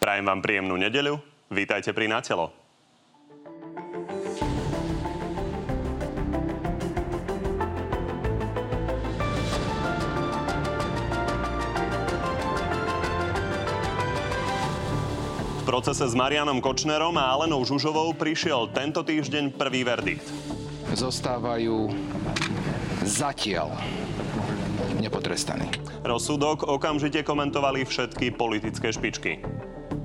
Prajem 0.00 0.24
vám 0.24 0.40
príjemnú 0.40 0.80
nedeľu. 0.80 1.20
Vítajte 1.52 1.92
pri 1.92 2.08
Natelo. 2.08 2.48
V 15.60 15.62
procese 15.68 16.08
s 16.08 16.16
Marianom 16.16 16.64
Kočnerom 16.64 17.20
a 17.20 17.36
Alenou 17.36 17.60
Žužovou 17.68 18.16
prišiel 18.16 18.72
tento 18.72 19.04
týždeň 19.04 19.52
prvý 19.52 19.84
verdikt. 19.84 20.24
Zostávajú 20.96 21.92
zatiaľ 23.04 23.76
nepotrestaní. 24.96 25.68
Rozsudok 26.08 26.64
okamžite 26.64 27.20
komentovali 27.20 27.84
všetky 27.84 28.32
politické 28.32 28.88
špičky. 28.88 29.44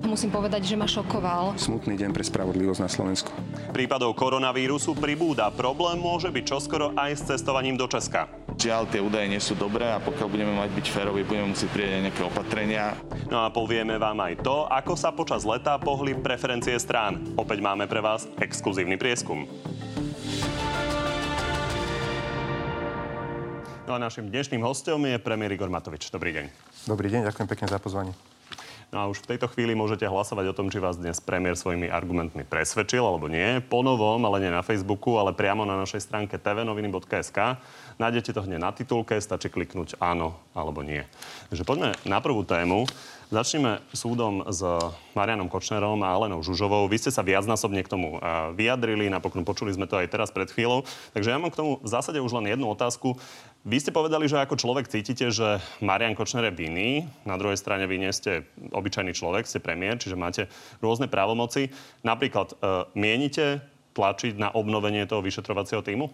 Musím 0.05 0.29
povedať, 0.29 0.69
že 0.69 0.77
ma 0.77 0.85
šokoval. 0.85 1.57
Smutný 1.57 1.97
deň 1.97 2.13
pre 2.13 2.21
spravodlivosť 2.21 2.81
na 2.81 2.87
Slovensku. 2.87 3.33
Prípadov 3.73 4.13
koronavírusu 4.13 4.93
pribúda. 4.93 5.49
Problém 5.49 5.97
môže 5.97 6.29
byť 6.29 6.43
čoskoro 6.45 6.93
aj 6.93 7.11
s 7.17 7.21
cestovaním 7.25 7.75
do 7.75 7.89
Česka. 7.89 8.29
Žiaľ, 8.55 8.87
tie 8.87 9.03
údaje 9.03 9.27
nie 9.27 9.41
sú 9.41 9.57
dobré 9.57 9.89
a 9.89 9.99
pokiaľ 9.99 10.27
budeme 10.31 10.53
mať 10.55 10.69
byť 10.71 10.85
férovi, 10.87 11.27
budeme 11.27 11.51
musieť 11.51 11.69
prijať 11.73 12.05
nejaké 12.07 12.21
opatrenia. 12.23 12.95
No 13.27 13.43
a 13.43 13.51
povieme 13.51 13.99
vám 13.99 14.15
aj 14.23 14.45
to, 14.45 14.69
ako 14.71 14.93
sa 14.95 15.11
počas 15.11 15.43
leta 15.43 15.75
pohli 15.81 16.15
preferencie 16.15 16.77
strán. 16.79 17.19
Opäť 17.35 17.59
máme 17.59 17.89
pre 17.89 17.99
vás 17.99 18.29
exkluzívny 18.39 18.95
prieskum. 18.95 19.43
No 23.85 23.91
a 23.93 23.99
našim 23.99 24.29
dnešným 24.29 24.63
hostom 24.63 25.03
je 25.05 25.17
premiér 25.19 25.57
Igor 25.57 25.67
Matovič. 25.67 26.07
Dobrý 26.13 26.31
deň. 26.31 26.45
Dobrý 26.87 27.09
deň, 27.09 27.27
ďakujem 27.27 27.47
pekne 27.49 27.67
za 27.67 27.81
pozvanie. 27.81 28.34
No 28.93 28.97
a 29.01 29.09
už 29.09 29.25
v 29.25 29.35
tejto 29.35 29.49
chvíli 29.49 29.73
môžete 29.73 30.05
hlasovať 30.05 30.53
o 30.53 30.57
tom, 30.57 30.69
či 30.69 30.77
vás 30.77 30.95
dnes 31.01 31.17
premiér 31.17 31.57
svojimi 31.57 31.89
argumentmi 31.89 32.45
presvedčil 32.45 33.01
alebo 33.01 33.25
nie. 33.25 33.61
Po 33.65 33.81
novom, 33.81 34.21
ale 34.23 34.45
nie 34.45 34.51
na 34.53 34.61
Facebooku, 34.61 35.17
ale 35.17 35.33
priamo 35.33 35.65
na 35.65 35.73
našej 35.81 36.05
stránke 36.05 36.37
tvnoviny.sk. 36.37 37.57
Nájdete 37.97 38.35
to 38.35 38.45
hneď 38.45 38.59
na 38.61 38.71
titulke, 38.75 39.17
stačí 39.17 39.49
kliknúť 39.49 39.97
áno 39.97 40.37
alebo 40.53 40.85
nie. 40.85 41.01
Takže 41.49 41.63
poďme 41.65 41.89
na 42.05 42.21
prvú 42.21 42.45
tému. 42.45 42.85
Začneme 43.25 43.81
súdom 43.89 44.45
s 44.45 44.61
Marianom 45.17 45.49
Kočnerom 45.49 45.97
a 46.05 46.13
Alenou 46.13 46.45
Žužovou. 46.45 46.85
Vy 46.85 47.01
ste 47.01 47.09
sa 47.09 47.25
viacnásobne 47.25 47.81
k 47.81 47.89
tomu 47.89 48.21
vyjadrili, 48.53 49.09
napokon 49.09 49.41
počuli 49.41 49.73
sme 49.73 49.89
to 49.89 49.97
aj 49.97 50.13
teraz 50.13 50.29
pred 50.29 50.45
chvíľou. 50.45 50.85
Takže 51.17 51.33
ja 51.33 51.41
mám 51.41 51.49
k 51.49 51.57
tomu 51.57 51.81
v 51.81 51.89
zásade 51.89 52.21
už 52.21 52.37
len 52.37 52.53
jednu 52.53 52.69
otázku. 52.69 53.17
Vy 53.65 53.81
ste 53.81 53.89
povedali, 53.89 54.29
že 54.29 54.37
ako 54.37 54.61
človek 54.61 54.85
cítite, 54.93 55.33
že 55.33 55.57
Marian 55.81 56.13
Kočner 56.13 56.53
je 56.53 56.53
vinný. 56.53 57.09
Na 57.25 57.33
druhej 57.41 57.57
strane 57.57 57.89
vy 57.89 57.97
nie 57.97 58.13
ste 58.13 58.45
obyčajný 58.69 59.17
človek, 59.17 59.49
ste 59.49 59.57
premiér, 59.57 59.97
čiže 59.97 60.13
máte 60.13 60.45
rôzne 60.77 61.09
právomoci. 61.09 61.73
Napríklad, 62.05 62.53
e, 62.53 62.85
mienite 62.93 63.65
tlačiť 63.97 64.37
na 64.37 64.53
obnovenie 64.53 65.01
toho 65.09 65.25
vyšetrovacieho 65.25 65.81
týmu? 65.81 66.13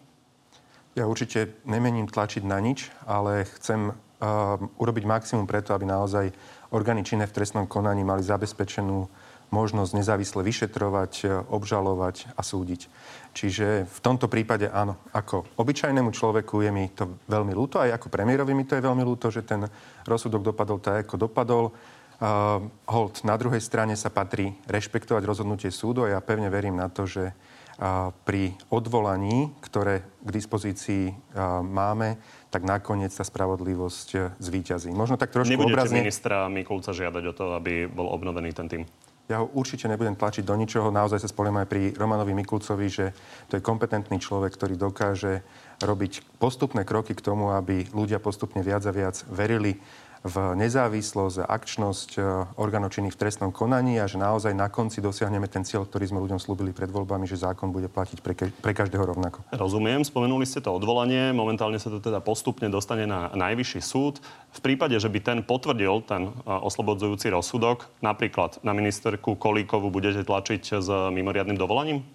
Ja 0.95 1.11
určite 1.11 1.59
nemením 1.67 2.07
tlačiť 2.07 2.47
na 2.47 2.63
nič, 2.63 2.87
ale 3.03 3.47
chcem 3.59 3.95
uh, 4.21 4.59
urobiť 4.75 5.03
maximum 5.07 5.47
preto, 5.47 5.71
aby 5.71 5.87
naozaj 5.87 6.35
orgány 6.71 7.03
činné 7.03 7.27
v 7.27 7.35
trestnom 7.35 7.67
konaní 7.67 8.01
mali 8.01 8.23
zabezpečenú 8.23 9.11
možnosť 9.51 9.91
nezávisle 9.99 10.41
vyšetrovať, 10.41 11.13
e, 11.21 11.25
obžalovať 11.51 12.31
a 12.39 12.41
súdiť. 12.41 12.87
Čiže 13.35 13.83
v 13.83 13.99
tomto 13.99 14.31
prípade 14.31 14.71
áno, 14.71 14.95
ako 15.11 15.43
obyčajnému 15.59 16.09
človeku 16.15 16.63
je 16.63 16.71
mi 16.71 16.87
to 16.95 17.19
veľmi 17.27 17.51
ľúto, 17.51 17.83
aj 17.83 17.99
ako 17.99 18.07
premiérovi 18.07 18.55
mi 18.55 18.63
to 18.63 18.79
je 18.79 18.87
veľmi 18.87 19.03
ľúto, 19.03 19.27
že 19.27 19.43
ten 19.43 19.67
rozsudok 20.07 20.55
dopadol 20.55 20.79
tak, 20.79 21.05
ako 21.05 21.15
dopadol. 21.27 21.65
Uh, 22.21 22.61
hold, 22.85 23.25
na 23.25 23.33
druhej 23.33 23.57
strane 23.57 23.97
sa 23.97 24.13
patrí 24.13 24.53
rešpektovať 24.69 25.25
rozhodnutie 25.25 25.73
súdu 25.73 26.05
a 26.05 26.13
ja 26.13 26.19
pevne 26.21 26.53
verím 26.53 26.77
na 26.77 26.85
to, 26.85 27.09
že 27.09 27.33
uh, 27.33 28.13
pri 28.13 28.53
odvolaní, 28.69 29.49
ktoré 29.57 30.05
k 30.21 30.29
dispozícii 30.29 31.09
uh, 31.09 31.65
máme, 31.65 32.21
tak 32.51 32.67
nakoniec 32.67 33.15
tá 33.15 33.23
spravodlivosť 33.23 34.07
e, 34.13 34.19
zvíťazí. 34.37 34.91
Možno 34.91 35.15
tak 35.15 35.31
trošku 35.31 35.55
Nebudete 35.55 35.71
obrazne... 35.71 36.03
ministra 36.03 36.51
Mikulca 36.51 36.91
žiadať 36.91 37.23
o 37.31 37.33
to, 37.33 37.45
aby 37.55 37.87
bol 37.87 38.11
obnovený 38.11 38.51
ten 38.51 38.67
tým? 38.67 38.83
Ja 39.31 39.39
ho 39.39 39.47
určite 39.55 39.87
nebudem 39.87 40.19
tlačiť 40.19 40.43
do 40.43 40.51
ničoho. 40.59 40.91
Naozaj 40.91 41.23
sa 41.23 41.31
spoliem 41.31 41.55
aj 41.63 41.67
pri 41.71 41.95
Romanovi 41.95 42.35
Mikulcovi, 42.35 42.91
že 42.91 43.15
to 43.47 43.55
je 43.55 43.63
kompetentný 43.63 44.19
človek, 44.19 44.51
ktorý 44.51 44.75
dokáže 44.75 45.39
robiť 45.79 46.35
postupné 46.35 46.83
kroky 46.83 47.15
k 47.15 47.23
tomu, 47.23 47.55
aby 47.55 47.87
ľudia 47.95 48.19
postupne 48.19 48.59
viac 48.59 48.83
a 48.83 48.91
viac 48.91 49.23
verili 49.31 49.79
v 50.21 50.53
nezávislosť 50.53 51.41
a 51.41 51.49
akčnosť 51.49 52.09
e, 52.17 52.21
orgánov 52.61 52.93
v 52.93 53.17
trestnom 53.17 53.49
konaní 53.49 53.97
a 53.97 54.05
že 54.05 54.21
naozaj 54.21 54.53
na 54.53 54.69
konci 54.69 55.01
dosiahneme 55.01 55.49
ten 55.49 55.65
cieľ, 55.65 55.89
ktorý 55.89 56.13
sme 56.13 56.21
ľuďom 56.21 56.37
slúbili 56.37 56.69
pred 56.77 56.93
voľbami, 56.93 57.25
že 57.25 57.41
zákon 57.41 57.73
bude 57.73 57.89
platiť 57.89 58.21
pre, 58.21 58.37
ke- 58.37 58.53
pre 58.53 58.77
každého 58.77 59.01
rovnako. 59.01 59.41
Rozumiem, 59.49 60.05
spomenuli 60.05 60.45
ste 60.45 60.61
to 60.61 60.77
odvolanie, 60.77 61.33
momentálne 61.33 61.81
sa 61.81 61.89
to 61.89 61.97
teda 61.97 62.21
postupne 62.21 62.69
dostane 62.69 63.09
na 63.09 63.33
najvyšší 63.33 63.81
súd. 63.81 64.21
V 64.53 64.59
prípade, 64.61 64.93
že 65.01 65.09
by 65.09 65.19
ten 65.25 65.39
potvrdil 65.41 66.05
ten 66.05 66.29
e, 66.29 66.31
oslobodzujúci 66.45 67.33
rozsudok, 67.33 67.89
napríklad 68.05 68.61
na 68.61 68.77
ministerku 68.77 69.33
Kolíkovu 69.33 69.89
budete 69.89 70.21
tlačiť 70.21 70.85
s 70.85 70.89
mimoriadným 71.09 71.57
dovolaním? 71.57 72.05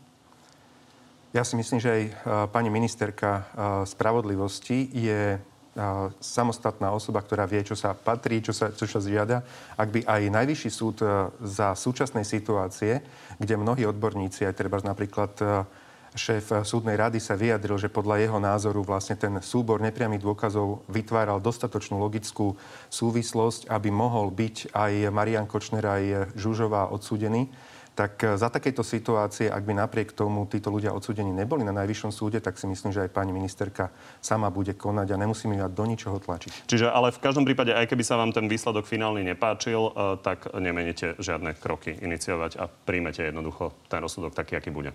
Ja 1.34 1.42
si 1.42 1.58
myslím, 1.58 1.82
že 1.82 1.90
aj 1.90 2.02
e, 2.06 2.10
pani 2.54 2.70
ministerka 2.70 3.50
spravodlivosti 3.82 4.94
je 4.94 5.42
samostatná 6.18 6.88
osoba, 6.90 7.20
ktorá 7.20 7.44
vie, 7.44 7.60
čo 7.60 7.76
sa 7.76 7.92
patrí, 7.92 8.40
čo 8.40 8.56
sa, 8.56 8.72
čo 8.72 8.88
sa 8.88 9.00
žiada. 9.00 9.44
Ak 9.76 9.92
by 9.92 10.08
aj 10.08 10.32
Najvyšší 10.32 10.70
súd 10.72 10.96
e, 11.04 11.28
za 11.44 11.76
súčasnej 11.76 12.24
situácie, 12.24 13.04
kde 13.36 13.54
mnohí 13.60 13.84
odborníci, 13.84 14.48
aj 14.48 14.56
treba 14.56 14.80
napríklad 14.80 15.32
e, 15.38 15.44
šéf 16.16 16.64
súdnej 16.64 16.96
rady 16.96 17.20
sa 17.20 17.36
vyjadril, 17.36 17.76
že 17.76 17.92
podľa 17.92 18.24
jeho 18.24 18.38
názoru 18.40 18.80
vlastne 18.80 19.20
ten 19.20 19.36
súbor 19.44 19.84
nepriamých 19.84 20.24
dôkazov 20.24 20.88
vytváral 20.88 21.44
dostatočnú 21.44 22.00
logickú 22.00 22.56
súvislosť, 22.88 23.68
aby 23.68 23.92
mohol 23.92 24.32
byť 24.32 24.72
aj 24.72 24.92
Marian 25.12 25.44
Kočner, 25.44 25.84
aj 25.84 26.32
Žužová 26.34 26.88
odsúdený 26.88 27.52
tak 27.96 28.20
e, 28.20 28.36
za 28.36 28.52
takejto 28.52 28.84
situácie, 28.84 29.48
ak 29.48 29.64
by 29.64 29.72
napriek 29.72 30.12
tomu 30.12 30.44
títo 30.44 30.68
ľudia 30.68 30.92
odsúdení 30.92 31.32
neboli 31.32 31.64
na 31.64 31.72
najvyššom 31.72 32.12
súde, 32.12 32.44
tak 32.44 32.60
si 32.60 32.68
myslím, 32.68 32.92
že 32.92 33.08
aj 33.08 33.16
pani 33.16 33.32
ministerka 33.32 33.88
sama 34.20 34.52
bude 34.52 34.76
konať 34.76 35.16
a 35.16 35.20
nemusíme 35.24 35.56
ju 35.56 35.66
do 35.72 35.84
ničoho 35.88 36.20
tlačiť. 36.20 36.68
Čiže 36.68 36.92
ale 36.92 37.08
v 37.10 37.22
každom 37.24 37.48
prípade, 37.48 37.72
aj 37.72 37.88
keby 37.88 38.04
sa 38.04 38.20
vám 38.20 38.36
ten 38.36 38.44
výsledok 38.46 38.84
finálny 38.84 39.24
nepáčil, 39.24 39.80
e, 39.80 39.90
tak 40.20 40.52
nemenete 40.52 41.16
žiadne 41.16 41.56
kroky 41.56 41.96
iniciovať 41.96 42.60
a 42.60 42.68
príjmete 42.68 43.32
jednoducho 43.32 43.72
ten 43.88 44.04
rozsudok 44.04 44.36
taký, 44.36 44.60
aký 44.60 44.68
bude. 44.68 44.92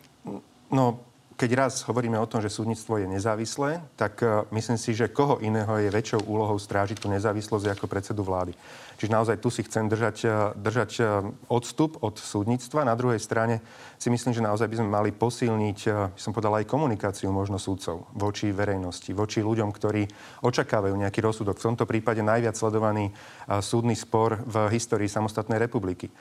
No, 0.70 1.02
keď 1.42 1.58
raz 1.58 1.82
hovoríme 1.90 2.22
o 2.22 2.30
tom, 2.30 2.38
že 2.38 2.54
súdnictvo 2.54 3.02
je 3.02 3.10
nezávislé, 3.10 3.82
tak 3.98 4.22
uh, 4.22 4.46
myslím 4.54 4.78
si, 4.78 4.94
že 4.94 5.10
koho 5.10 5.42
iného 5.42 5.74
je 5.82 5.90
väčšou 5.90 6.30
úlohou 6.30 6.54
strážiť 6.62 7.02
tú 7.02 7.10
nezávislosť 7.10 7.74
ako 7.74 7.90
predsedu 7.90 8.22
vlády. 8.22 8.54
Čiže 9.02 9.18
naozaj 9.18 9.42
tu 9.42 9.50
si 9.50 9.66
chcem 9.66 9.90
držať, 9.90 10.18
e, 10.22 10.30
držať 10.62 10.92
e, 11.02 11.04
odstup 11.50 11.98
od 12.06 12.22
súdnictva. 12.22 12.86
Na 12.86 12.94
druhej 12.94 13.18
strane 13.18 13.58
si 13.98 14.14
myslím, 14.14 14.30
že 14.30 14.46
naozaj 14.46 14.70
by 14.70 14.78
sme 14.78 14.94
mali 14.94 15.10
posilniť, 15.10 15.80
e, 15.90 16.14
by 16.14 16.22
som 16.22 16.38
povedal, 16.38 16.62
aj 16.62 16.70
komunikáciu 16.70 17.34
možno 17.34 17.58
súdcov 17.58 18.06
voči 18.14 18.54
verejnosti, 18.54 19.10
voči 19.18 19.42
ľuďom, 19.42 19.74
ktorí 19.74 20.06
očakávajú 20.46 20.94
nejaký 20.94 21.18
rozsudok. 21.18 21.58
V 21.58 21.74
tomto 21.74 21.90
prípade 21.90 22.22
najviac 22.22 22.54
sledovaný 22.54 23.10
súdny 23.50 23.98
spor 23.98 24.38
v 24.46 24.70
histórii 24.70 25.10
samostatnej 25.10 25.58
republiky. 25.58 26.14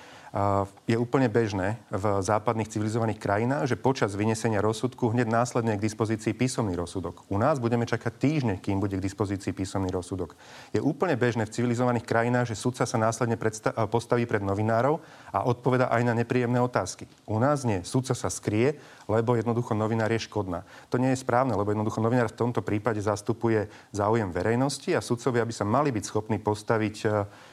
Je 0.86 0.94
úplne 0.94 1.26
bežné 1.26 1.82
v 1.90 2.22
západných 2.22 2.70
civilizovaných 2.70 3.18
krajinách, 3.18 3.66
že 3.66 3.74
počas 3.74 4.14
vynesenia 4.14 4.62
rozsudku 4.62 5.10
hneď 5.10 5.26
následne 5.26 5.74
k 5.74 5.82
dispozícii 5.82 6.38
písomný 6.38 6.78
rozsudok. 6.78 7.26
U 7.26 7.34
nás 7.34 7.58
budeme 7.58 7.82
čakať 7.82 8.12
týždne, 8.14 8.54
kým 8.62 8.78
bude 8.78 8.94
k 8.94 9.02
dispozícii 9.02 9.50
písomný 9.50 9.90
rozsudok. 9.90 10.38
Je 10.70 10.78
úplne 10.78 11.18
bežné 11.18 11.50
v 11.50 11.54
civilizovaných 11.54 12.06
krajinách, 12.06 12.54
že 12.54 12.62
sudca 12.70 12.86
sa 12.86 13.02
následne 13.02 13.34
predsta- 13.34 13.74
postaví 13.90 14.30
pred 14.30 14.46
novinárov 14.46 15.02
a 15.34 15.42
odpoveda 15.42 15.90
aj 15.90 16.06
na 16.06 16.14
nepríjemné 16.14 16.62
otázky. 16.62 17.10
U 17.26 17.42
nás 17.42 17.66
nie. 17.66 17.82
Sudca 17.82 18.14
sa 18.14 18.30
skrie, 18.30 18.78
lebo 19.10 19.34
jednoducho 19.34 19.74
novinár 19.74 20.14
je 20.14 20.22
škodná. 20.22 20.62
To 20.94 21.02
nie 21.02 21.10
je 21.10 21.18
správne, 21.18 21.58
lebo 21.58 21.74
jednoducho 21.74 21.98
novinár 21.98 22.30
v 22.30 22.38
tomto 22.38 22.62
prípade 22.62 23.02
zastupuje 23.02 23.66
záujem 23.90 24.30
verejnosti 24.30 24.94
a 24.94 25.02
sudcovia 25.02 25.42
by 25.42 25.50
sa 25.50 25.66
mali 25.66 25.90
byť 25.90 26.04
schopní 26.06 26.38
postaviť 26.38 26.96
e, 27.02 27.06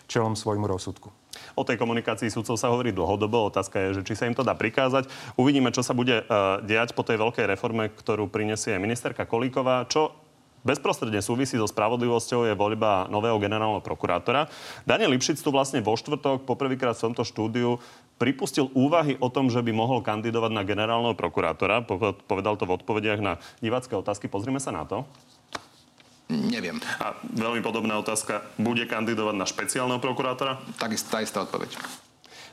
čelom 0.06 0.38
svojmu 0.38 0.70
rozsudku. 0.70 1.10
O 1.58 1.66
tej 1.66 1.82
komunikácii 1.82 2.30
sudcov 2.30 2.62
sa 2.62 2.70
hovorí 2.70 2.94
dlhodobo. 2.94 3.50
Otázka 3.50 3.90
je, 3.90 4.02
že 4.02 4.06
či 4.06 4.14
sa 4.14 4.30
im 4.30 4.38
to 4.38 4.46
dá 4.46 4.54
prikázať. 4.54 5.10
Uvidíme, 5.34 5.74
čo 5.74 5.82
sa 5.82 5.98
bude 5.98 6.22
uh, 6.26 6.62
diať 6.62 6.94
po 6.94 7.02
tej 7.02 7.18
veľkej 7.22 7.46
reforme, 7.58 7.90
ktorú 7.90 8.30
prinesie 8.30 8.78
ministerka 8.82 9.26
Kolíková. 9.30 9.86
Čo 9.86 10.27
bezprostredne 10.68 11.24
súvisí 11.24 11.56
so 11.56 11.64
spravodlivosťou 11.64 12.52
je 12.52 12.60
voľba 12.60 13.08
nového 13.08 13.40
generálneho 13.40 13.80
prokurátora. 13.80 14.52
Daniel 14.84 15.16
Lipšic 15.16 15.40
tu 15.40 15.56
vlastne 15.56 15.80
vo 15.80 15.96
štvrtok 15.96 16.44
poprvýkrát 16.44 17.00
v 17.00 17.08
tomto 17.08 17.24
štúdiu 17.24 17.80
pripustil 18.20 18.68
úvahy 18.76 19.16
o 19.24 19.32
tom, 19.32 19.48
že 19.48 19.64
by 19.64 19.72
mohol 19.72 20.04
kandidovať 20.04 20.52
na 20.52 20.68
generálneho 20.68 21.16
prokurátora. 21.16 21.88
Povedal 22.28 22.60
to 22.60 22.68
v 22.68 22.76
odpovediach 22.76 23.24
na 23.24 23.40
divácké 23.64 23.96
otázky. 23.96 24.28
Pozrime 24.28 24.60
sa 24.60 24.76
na 24.76 24.84
to. 24.84 25.08
Neviem. 26.28 26.84
A 27.00 27.16
veľmi 27.24 27.64
podobná 27.64 27.96
otázka. 27.96 28.44
Bude 28.60 28.84
kandidovať 28.84 29.36
na 29.40 29.48
špeciálneho 29.48 30.04
prokurátora? 30.04 30.60
Tak 30.76 30.92
tá 31.08 31.24
istá 31.24 31.48
odpoveď. 31.48 31.72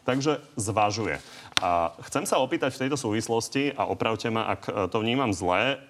takže 0.04 0.38
zvažuje. 0.54 1.18
A 1.64 1.96
chcem 2.06 2.28
sa 2.28 2.38
opýtať 2.38 2.76
v 2.76 2.86
tejto 2.86 3.00
súvislosti, 3.00 3.72
a 3.72 3.88
opravte 3.88 4.28
ma, 4.28 4.52
ak 4.52 4.62
e, 4.68 4.72
to 4.92 5.00
vnímam 5.00 5.32
zle, 5.32 5.80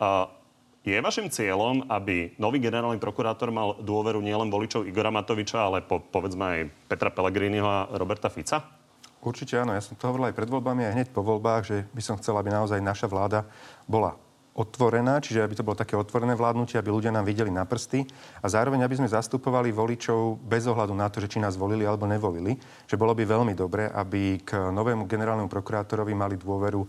je 0.85 1.01
vašim 1.01 1.33
cieľom, 1.33 1.89
aby 1.89 2.37
nový 2.37 2.61
generálny 2.61 3.01
prokurátor 3.01 3.49
mal 3.49 3.81
dôveru 3.81 4.21
nielen 4.21 4.53
voličov 4.53 4.85
Igora 4.85 5.09
Matoviča, 5.09 5.65
ale 5.65 5.81
po, 5.81 6.05
povedzme 6.05 6.45
aj 6.45 6.61
Petra 6.93 7.09
Pellegriniho 7.09 7.65
a 7.65 7.89
Roberta 7.97 8.29
Fica? 8.29 8.61
Určite 9.25 9.57
áno. 9.57 9.73
Ja 9.73 9.81
som 9.81 9.97
to 9.97 10.05
hovoril 10.05 10.29
aj 10.29 10.37
pred 10.37 10.53
voľbami, 10.53 10.85
aj 10.85 10.95
hneď 11.01 11.09
po 11.17 11.25
voľbách, 11.25 11.63
že 11.65 11.77
by 11.97 12.03
som 12.05 12.21
chcel, 12.21 12.37
aby 12.37 12.53
naozaj 12.53 12.85
naša 12.85 13.09
vláda 13.09 13.49
bola 13.89 14.21
otvorená, 14.55 15.19
čiže 15.19 15.43
aby 15.43 15.59
to 15.59 15.67
bolo 15.67 15.75
také 15.75 15.99
otvorené 15.99 16.39
vládnutie, 16.39 16.79
aby 16.79 16.95
ľudia 16.95 17.11
nám 17.11 17.27
videli 17.27 17.51
na 17.51 17.67
prsty 17.67 18.07
a 18.39 18.47
zároveň, 18.47 18.87
aby 18.87 19.03
sme 19.03 19.11
zastupovali 19.11 19.75
voličov 19.75 20.39
bez 20.47 20.71
ohľadu 20.71 20.95
na 20.95 21.11
to, 21.11 21.19
že 21.19 21.35
či 21.35 21.43
nás 21.43 21.59
volili 21.59 21.83
alebo 21.83 22.07
nevolili. 22.07 22.55
Že 22.87 22.95
bolo 22.95 23.19
by 23.19 23.27
veľmi 23.27 23.53
dobré, 23.59 23.91
aby 23.91 24.39
k 24.47 24.71
novému 24.71 25.11
generálnemu 25.11 25.51
prokurátorovi 25.51 26.15
mali 26.15 26.39
dôveru 26.39 26.87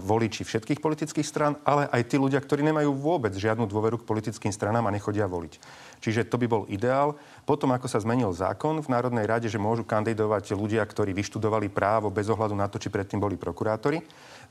voliči 0.00 0.48
všetkých 0.48 0.80
politických 0.80 1.28
stran, 1.28 1.60
ale 1.68 1.92
aj 1.92 2.08
tí 2.08 2.16
ľudia, 2.16 2.40
ktorí 2.40 2.64
nemajú 2.64 2.96
vôbec 2.96 3.36
žiadnu 3.36 3.68
dôveru 3.68 4.00
k 4.00 4.08
politickým 4.08 4.50
stranám 4.50 4.88
a 4.88 4.94
nechodia 4.94 5.28
voliť. 5.28 5.60
Čiže 6.00 6.28
to 6.28 6.40
by 6.40 6.46
bol 6.48 6.64
ideál. 6.72 7.16
Potom, 7.44 7.72
ako 7.72 7.88
sa 7.88 8.00
zmenil 8.00 8.32
zákon 8.32 8.80
v 8.80 8.92
Národnej 8.92 9.28
rade, 9.28 9.48
že 9.48 9.60
môžu 9.60 9.84
kandidovať 9.84 10.56
ľudia, 10.56 10.80
ktorí 10.84 11.12
vyštudovali 11.16 11.68
právo 11.68 12.08
bez 12.08 12.28
ohľadu 12.32 12.56
na 12.56 12.68
to, 12.68 12.80
či 12.80 12.88
predtým 12.88 13.20
boli 13.20 13.36
prokurátori, 13.36 14.04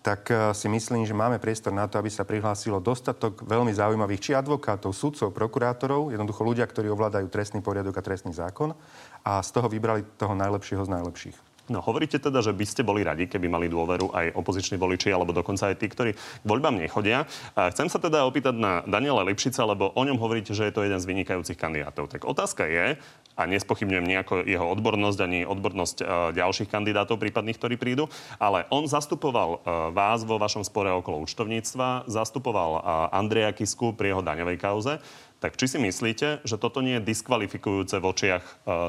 tak 0.03 0.27
eh, 0.29 0.51
si 0.51 0.67
myslím, 0.67 1.07
že 1.07 1.15
máme 1.15 1.39
priestor 1.39 1.71
na 1.71 1.87
to, 1.87 1.95
aby 1.95 2.11
sa 2.11 2.27
prihlásilo 2.27 2.83
dostatok 2.83 3.47
veľmi 3.47 3.71
zaujímavých 3.71 4.21
či 4.21 4.31
advokátov, 4.35 4.91
sudcov, 4.91 5.31
prokurátorov, 5.31 6.11
jednoducho 6.11 6.43
ľudia, 6.43 6.67
ktorí 6.67 6.91
ovládajú 6.91 7.31
trestný 7.31 7.63
poriadok 7.63 7.95
a 7.97 8.05
trestný 8.05 8.35
zákon 8.35 8.75
a 9.23 9.39
z 9.39 9.49
toho 9.55 9.71
vybrali 9.71 10.03
toho 10.19 10.35
najlepšieho 10.35 10.83
z 10.83 10.91
najlepších. 10.91 11.52
No, 11.71 11.79
hovoríte 11.79 12.19
teda, 12.19 12.43
že 12.43 12.51
by 12.51 12.65
ste 12.67 12.83
boli 12.83 13.07
radi, 13.07 13.23
keby 13.23 13.47
mali 13.47 13.71
dôveru 13.71 14.11
aj 14.11 14.35
opoziční 14.35 14.75
voliči, 14.75 15.15
alebo 15.15 15.31
dokonca 15.31 15.71
aj 15.71 15.79
tí, 15.79 15.87
ktorí 15.87 16.11
k 16.11 16.43
voľbám 16.43 16.75
nechodia. 16.75 17.23
A 17.55 17.71
chcem 17.71 17.87
sa 17.87 18.03
teda 18.03 18.27
opýtať 18.27 18.59
na 18.59 18.83
Daniela 18.83 19.23
Lipšica, 19.23 19.63
lebo 19.63 19.95
o 19.95 20.03
ňom 20.03 20.19
hovoríte, 20.19 20.51
že 20.51 20.67
je 20.67 20.75
to 20.75 20.83
jeden 20.83 20.99
z 20.99 21.07
vynikajúcich 21.07 21.55
kandidátov. 21.55 22.11
Tak 22.11 22.27
otázka 22.27 22.67
je, 22.67 22.99
a 23.33 23.41
nespochybňujem 23.47 24.05
nejako 24.05 24.43
jeho 24.43 24.67
odbornosť 24.75 25.19
ani 25.23 25.39
odbornosť 25.47 25.97
e, 26.03 26.05
ďalších 26.37 26.69
kandidátov 26.69 27.17
prípadných, 27.17 27.57
ktorí 27.57 27.75
prídu, 27.79 28.11
ale 28.37 28.67
on 28.69 28.85
zastupoval 28.85 29.57
e, 29.57 29.57
vás 29.95 30.21
vo 30.27 30.37
vašom 30.37 30.61
spore 30.61 30.91
okolo 30.93 31.23
účtovníctva, 31.23 32.11
zastupoval 32.11 32.71
e, 32.77 32.81
Andreja 33.15 33.55
Kisku 33.55 33.95
pri 33.95 34.13
jeho 34.13 34.21
daňovej 34.21 34.57
kauze. 34.59 34.99
Tak 35.41 35.55
či 35.55 35.65
si 35.65 35.77
myslíte, 35.79 36.43
že 36.43 36.55
toto 36.59 36.83
nie 36.83 36.99
je 36.99 37.07
diskvalifikujúce 37.07 37.99
v 37.99 38.05
očiach 38.07 38.43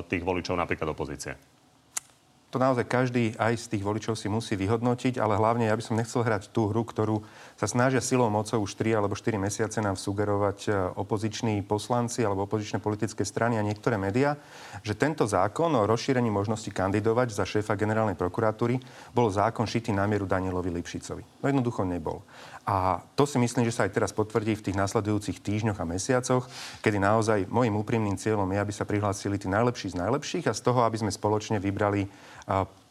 tých 0.06 0.22
voličov 0.22 0.54
napríklad 0.54 0.86
opozície? 0.94 1.53
To 2.54 2.62
naozaj 2.62 2.86
každý 2.86 3.34
aj 3.34 3.66
z 3.66 3.74
tých 3.74 3.82
voličov 3.82 4.14
si 4.14 4.30
musí 4.30 4.54
vyhodnotiť, 4.54 5.18
ale 5.18 5.34
hlavne 5.34 5.66
ja 5.66 5.74
by 5.74 5.82
som 5.82 5.98
nechcel 5.98 6.22
hrať 6.22 6.54
tú 6.54 6.70
hru, 6.70 6.86
ktorú 6.86 7.26
sa 7.58 7.66
snažia 7.66 7.98
silou 7.98 8.30
mocou 8.30 8.62
už 8.62 8.78
3 8.78 8.94
alebo 9.02 9.18
4 9.18 9.34
mesiace 9.42 9.82
nám 9.82 9.98
sugerovať 9.98 10.58
e, 10.66 10.94
opoziční 10.94 11.66
poslanci 11.66 12.22
alebo 12.22 12.46
opozičné 12.46 12.78
politické 12.78 13.26
strany 13.26 13.58
a 13.58 13.66
niektoré 13.66 13.98
médiá, 13.98 14.38
že 14.86 14.94
tento 14.94 15.26
zákon 15.26 15.74
o 15.74 15.82
rozšírení 15.82 16.30
možnosti 16.30 16.70
kandidovať 16.70 17.34
za 17.34 17.42
šéfa 17.42 17.74
generálnej 17.74 18.14
prokuratúry 18.14 18.78
bol 19.10 19.26
zákon 19.34 19.66
šitý 19.66 19.90
na 19.90 20.06
mieru 20.06 20.30
Danielovi 20.30 20.70
Lipšicovi. 20.70 21.42
No 21.42 21.50
jednoducho 21.50 21.82
nebol. 21.82 22.22
A 22.64 23.04
to 23.12 23.28
si 23.28 23.36
myslím, 23.36 23.68
že 23.68 23.76
sa 23.76 23.84
aj 23.84 23.92
teraz 23.92 24.10
potvrdí 24.16 24.56
v 24.56 24.64
tých 24.64 24.80
nasledujúcich 24.80 25.44
týždňoch 25.44 25.76
a 25.76 25.84
mesiacoch, 25.84 26.48
kedy 26.80 26.96
naozaj 26.96 27.44
môjim 27.52 27.76
úprimným 27.76 28.16
cieľom 28.16 28.48
je, 28.48 28.58
aby 28.60 28.72
sa 28.72 28.88
prihlásili 28.88 29.36
tí 29.36 29.52
najlepší 29.52 29.92
z 29.92 30.00
najlepších 30.00 30.48
a 30.48 30.56
z 30.56 30.64
toho, 30.64 30.80
aby 30.88 30.96
sme 30.96 31.12
spoločne 31.12 31.60
vybrali 31.60 32.08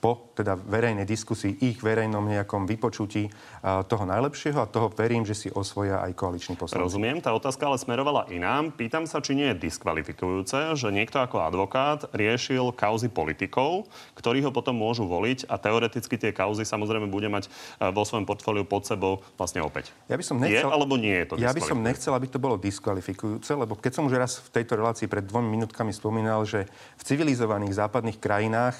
po 0.03 0.35
teda 0.35 0.59
verejnej 0.59 1.07
diskusii, 1.07 1.63
ich 1.63 1.79
verejnom 1.79 2.27
nejakom 2.27 2.67
vypočutí 2.67 3.31
toho 3.63 4.03
najlepšieho 4.03 4.59
a 4.59 4.67
toho 4.67 4.91
verím, 4.91 5.23
že 5.23 5.31
si 5.31 5.47
osvoja 5.47 6.03
aj 6.03 6.11
koaliční 6.11 6.59
poslanci. 6.59 6.83
Rozumiem, 6.83 7.23
tá 7.23 7.31
otázka 7.31 7.71
ale 7.71 7.79
smerovala 7.79 8.27
inám. 8.27 8.75
Pýtam 8.75 9.07
sa, 9.07 9.23
či 9.23 9.39
nie 9.39 9.47
je 9.55 9.63
diskvalifikujúce, 9.63 10.75
že 10.75 10.91
niekto 10.91 11.23
ako 11.23 11.39
advokát 11.47 12.11
riešil 12.11 12.75
kauzy 12.75 13.07
politikov, 13.07 13.87
ktorí 14.19 14.43
ho 14.43 14.51
potom 14.51 14.75
môžu 14.75 15.07
voliť 15.07 15.47
a 15.47 15.55
teoreticky 15.55 16.19
tie 16.19 16.35
kauzy 16.35 16.67
samozrejme 16.67 17.07
bude 17.07 17.31
mať 17.31 17.47
vo 17.95 18.03
svojom 18.03 18.27
portfóliu 18.27 18.67
pod 18.67 18.83
sebou 18.83 19.23
vlastne 19.39 19.63
opäť. 19.63 19.95
Ja 20.11 20.19
by 20.19 20.25
som 20.27 20.35
nechcel, 20.43 20.67
je 20.67 20.75
alebo 20.75 20.99
nie 20.99 21.15
je 21.23 21.25
to 21.31 21.33
Ja 21.39 21.55
by 21.55 21.63
som 21.63 21.79
nechcel, 21.79 22.11
aby 22.11 22.27
to 22.27 22.43
bolo 22.43 22.59
diskvalifikujúce, 22.59 23.55
lebo 23.55 23.79
keď 23.79 23.91
som 23.95 24.03
už 24.11 24.19
raz 24.19 24.43
v 24.43 24.51
tejto 24.51 24.75
relácii 24.75 25.07
pred 25.07 25.23
dvomi 25.23 25.47
minútkami 25.55 25.95
spomínal, 25.95 26.43
že 26.43 26.67
v 26.99 27.03
civilizovaných 27.07 27.79
západných 27.79 28.19
krajinách 28.19 28.75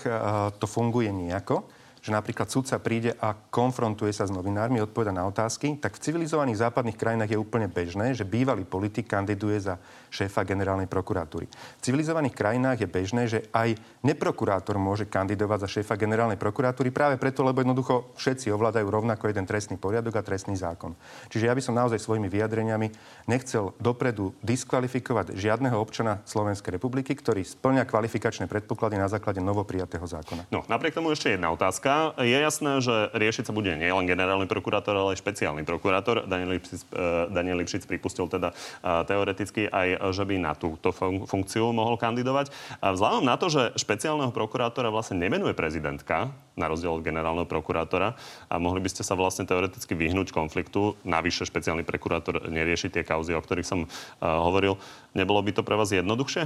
to 0.60 0.66
funguje 0.66 1.13
nejako, 1.14 1.64
že 2.04 2.12
napríklad 2.12 2.52
sudca 2.52 2.76
príde 2.84 3.16
a 3.16 3.32
konfrontuje 3.32 4.12
sa 4.12 4.28
s 4.28 4.36
novinármi, 4.36 4.84
odpoveda 4.84 5.16
na 5.16 5.24
otázky, 5.24 5.80
tak 5.80 5.96
v 5.96 6.04
civilizovaných 6.04 6.60
západných 6.60 7.00
krajinách 7.00 7.32
je 7.32 7.40
úplne 7.40 7.72
bežné, 7.72 8.12
že 8.12 8.28
bývalý 8.28 8.68
politik 8.68 9.08
kandiduje 9.08 9.56
za 9.64 9.80
šéfa 10.12 10.44
generálnej 10.44 10.92
prokuratúry. 10.92 11.48
V 11.48 11.82
civilizovaných 11.82 12.36
krajinách 12.36 12.84
je 12.84 12.92
bežné, 12.92 13.24
že 13.32 13.48
aj 13.56 13.80
neprokurátor 14.04 14.76
môže 14.76 15.08
kandidovať 15.08 15.64
za 15.64 15.80
šéfa 15.80 15.96
generálnej 15.96 16.36
prokuratúry 16.36 16.92
práve 16.92 17.16
preto, 17.16 17.40
lebo 17.40 17.64
jednoducho 17.64 18.12
všetci 18.20 18.52
ovládajú 18.52 18.84
rovnako 18.84 19.32
jeden 19.32 19.48
trestný 19.48 19.80
poriadok 19.80 20.20
a 20.20 20.28
trestný 20.28 20.60
zákon. 20.60 21.00
Čiže 21.32 21.48
ja 21.48 21.56
by 21.56 21.62
som 21.64 21.80
naozaj 21.80 22.04
svojimi 22.04 22.28
vyjadreniami 22.28 22.92
nechcel 23.32 23.72
dopredu 23.80 24.36
diskvalifikovať 24.44 25.40
žiadneho 25.40 25.80
občana 25.80 26.20
Slovenskej 26.28 26.76
republiky, 26.76 27.16
ktorý 27.16 27.48
splňa 27.48 27.88
kvalifikačné 27.88 28.52
predpoklady 28.52 29.00
na 29.00 29.08
základe 29.08 29.40
novoprijatého 29.40 30.04
zákona. 30.04 30.52
No, 30.52 30.68
napriek 30.68 31.00
tomu 31.00 31.16
ešte 31.16 31.32
jedna 31.40 31.48
otázka. 31.56 31.93
Je 32.22 32.38
jasné, 32.38 32.80
že 32.80 33.12
riešiť 33.12 33.50
sa 33.50 33.54
bude 33.54 33.74
nielen 33.74 34.06
generálny 34.06 34.46
prokurátor, 34.46 34.94
ale 34.94 35.16
aj 35.16 35.22
špeciálny 35.22 35.66
prokurátor. 35.66 36.28
Daniel 36.28 36.56
Lipšic, 36.58 36.82
eh, 36.90 37.32
Daniel 37.34 37.60
Lipšic 37.60 37.84
pripustil 37.90 38.30
teda 38.30 38.54
eh, 38.54 39.04
teoreticky 39.04 39.68
aj, 39.68 40.14
že 40.14 40.24
by 40.24 40.36
na 40.40 40.54
túto 40.54 40.94
funkciu 41.28 41.74
mohol 41.76 42.00
kandidovať. 42.00 42.54
A 42.80 42.94
vzhľadom 42.94 43.26
na 43.26 43.36
to, 43.36 43.52
že 43.52 43.76
špeciálneho 43.76 44.32
prokurátora 44.32 44.94
vlastne 44.94 45.20
nemenuje 45.20 45.58
prezidentka, 45.58 46.32
na 46.54 46.66
rozdiel 46.70 46.94
od 46.94 47.06
generálneho 47.06 47.50
prokurátora, 47.50 48.14
a 48.48 48.56
mohli 48.62 48.80
by 48.80 48.90
ste 48.90 49.02
sa 49.02 49.18
vlastne 49.18 49.50
teoreticky 49.50 49.98
vyhnúť 49.98 50.30
konfliktu. 50.30 50.94
Navyše 51.02 51.50
špeciálny 51.50 51.82
prokurátor 51.82 52.46
nerieši 52.48 52.94
tie 52.94 53.02
kauzy, 53.02 53.34
o 53.34 53.42
ktorých 53.42 53.68
som 53.68 53.86
uh, 53.86 53.90
hovoril. 54.22 54.78
Nebolo 55.18 55.42
by 55.42 55.52
to 55.58 55.66
pre 55.66 55.74
vás 55.74 55.90
jednoduchšie? 55.90 56.46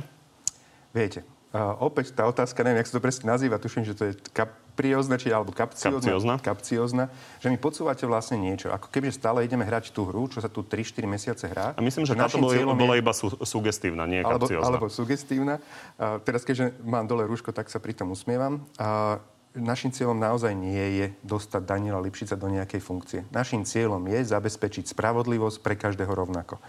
Viete, 0.96 1.28
uh, 1.54 1.78
opäť 1.84 2.16
tá 2.16 2.26
otázka, 2.26 2.66
neviem, 2.66 2.82
jak 2.82 2.90
sa 2.92 2.96
to 2.98 3.04
presne 3.04 3.26
nazýva, 3.28 3.62
tuším, 3.62 3.84
že 3.86 3.94
to 3.94 4.04
je 4.10 4.14
kap, 4.32 4.52
kapriózna, 4.78 5.18
či 5.18 5.34
alebo 5.34 5.50
kapciózna, 5.50 6.38
kapciózna, 6.38 7.10
že 7.42 7.50
mi 7.50 7.58
podsúvate 7.58 8.06
vlastne 8.06 8.38
niečo. 8.38 8.70
Ako 8.70 8.94
keby 8.94 9.10
stále 9.10 9.42
ideme 9.42 9.66
hrať 9.66 9.90
tú 9.90 10.06
hru, 10.06 10.30
čo 10.30 10.38
sa 10.38 10.46
tu 10.46 10.62
3-4 10.62 11.10
mesiace 11.10 11.50
hrá. 11.50 11.74
A 11.74 11.82
myslím, 11.82 12.06
že 12.06 12.14
táto 12.14 12.38
bola, 12.38 12.78
bola 12.78 12.94
iba 12.94 13.10
su, 13.10 13.34
sugestívna, 13.42 14.06
nie 14.06 14.22
alebo, 14.22 14.46
kapciózna. 14.46 14.70
Alebo 14.70 14.86
sugestívna. 14.94 15.58
A 15.98 16.22
teraz, 16.22 16.46
keďže 16.46 16.78
mám 16.86 17.10
dole 17.10 17.26
rúško, 17.26 17.50
tak 17.50 17.74
sa 17.74 17.82
pri 17.82 17.98
tom 17.98 18.14
usmievam. 18.14 18.62
A 18.78 19.18
našim 19.58 19.90
cieľom 19.90 20.18
naozaj 20.18 20.54
nie 20.54 21.02
je 21.02 21.08
dostať 21.26 21.62
Daniela 21.66 22.00
Lipšica 22.00 22.38
do 22.38 22.48
nejakej 22.48 22.82
funkcie. 22.82 23.20
Našim 23.34 23.66
cieľom 23.66 24.06
je 24.08 24.24
zabezpečiť 24.24 24.94
spravodlivosť 24.94 25.58
pre 25.60 25.76
každého 25.76 26.14
rovnako. 26.14 26.62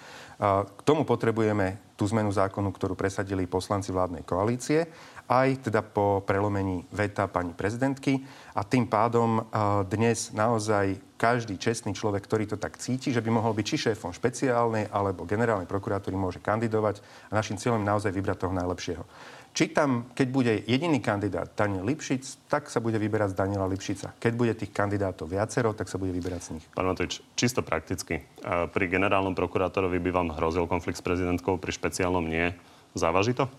K 0.64 0.80
tomu 0.82 1.04
potrebujeme 1.04 1.78
tú 1.98 2.06
zmenu 2.10 2.30
zákonu, 2.30 2.70
ktorú 2.70 2.94
presadili 2.94 3.50
poslanci 3.50 3.90
vládnej 3.90 4.22
koalície 4.22 4.86
aj 5.28 5.68
teda 5.68 5.84
po 5.84 6.24
prelomení 6.24 6.88
veta 6.88 7.28
pani 7.28 7.52
prezidentky. 7.52 8.24
A 8.56 8.64
tým 8.64 8.88
pádom 8.88 9.44
dnes 9.84 10.32
naozaj 10.32 10.96
každý 11.20 11.60
čestný 11.60 11.92
človek, 11.92 12.24
ktorý 12.24 12.48
to 12.48 12.56
tak 12.56 12.80
cíti, 12.80 13.12
že 13.12 13.20
by 13.20 13.28
mohol 13.28 13.52
byť 13.52 13.66
či 13.66 13.76
šéfom 13.90 14.14
špeciálnej 14.14 14.88
alebo 14.88 15.28
generálnej 15.28 15.68
prokuratúry, 15.68 16.16
môže 16.16 16.40
kandidovať 16.40 17.04
a 17.28 17.36
našim 17.36 17.60
cieľom 17.60 17.84
je 17.84 17.90
naozaj 17.92 18.10
vybrať 18.14 18.38
toho 18.40 18.56
najlepšieho. 18.56 19.04
Či 19.52 19.74
tam, 19.74 20.06
keď 20.14 20.26
bude 20.30 20.52
jediný 20.64 21.02
kandidát 21.02 21.50
Daniel 21.52 21.82
Lipšic, 21.82 22.46
tak 22.46 22.70
sa 22.70 22.78
bude 22.78 22.94
vyberať 22.94 23.34
z 23.34 23.38
Daniela 23.42 23.66
Lipšica. 23.66 24.14
Keď 24.14 24.32
bude 24.38 24.54
tých 24.54 24.70
kandidátov 24.70 25.26
viacero, 25.26 25.74
tak 25.74 25.90
sa 25.90 25.98
bude 25.98 26.14
vyberať 26.14 26.40
z 26.40 26.50
nich. 26.54 26.64
Pán 26.72 26.86
Matovič, 26.86 27.18
čisto 27.34 27.66
prakticky. 27.66 28.22
Pri 28.44 28.84
generálnom 28.86 29.34
prokurátorovi 29.34 29.98
by 29.98 30.10
vám 30.14 30.28
hrozil 30.38 30.70
konflikt 30.70 30.98
s 30.98 31.04
prezidentkou, 31.04 31.58
pri 31.58 31.74
špeciálnom 31.74 32.22
nie. 32.22 32.54
Závaží 32.94 33.34
to? 33.34 33.50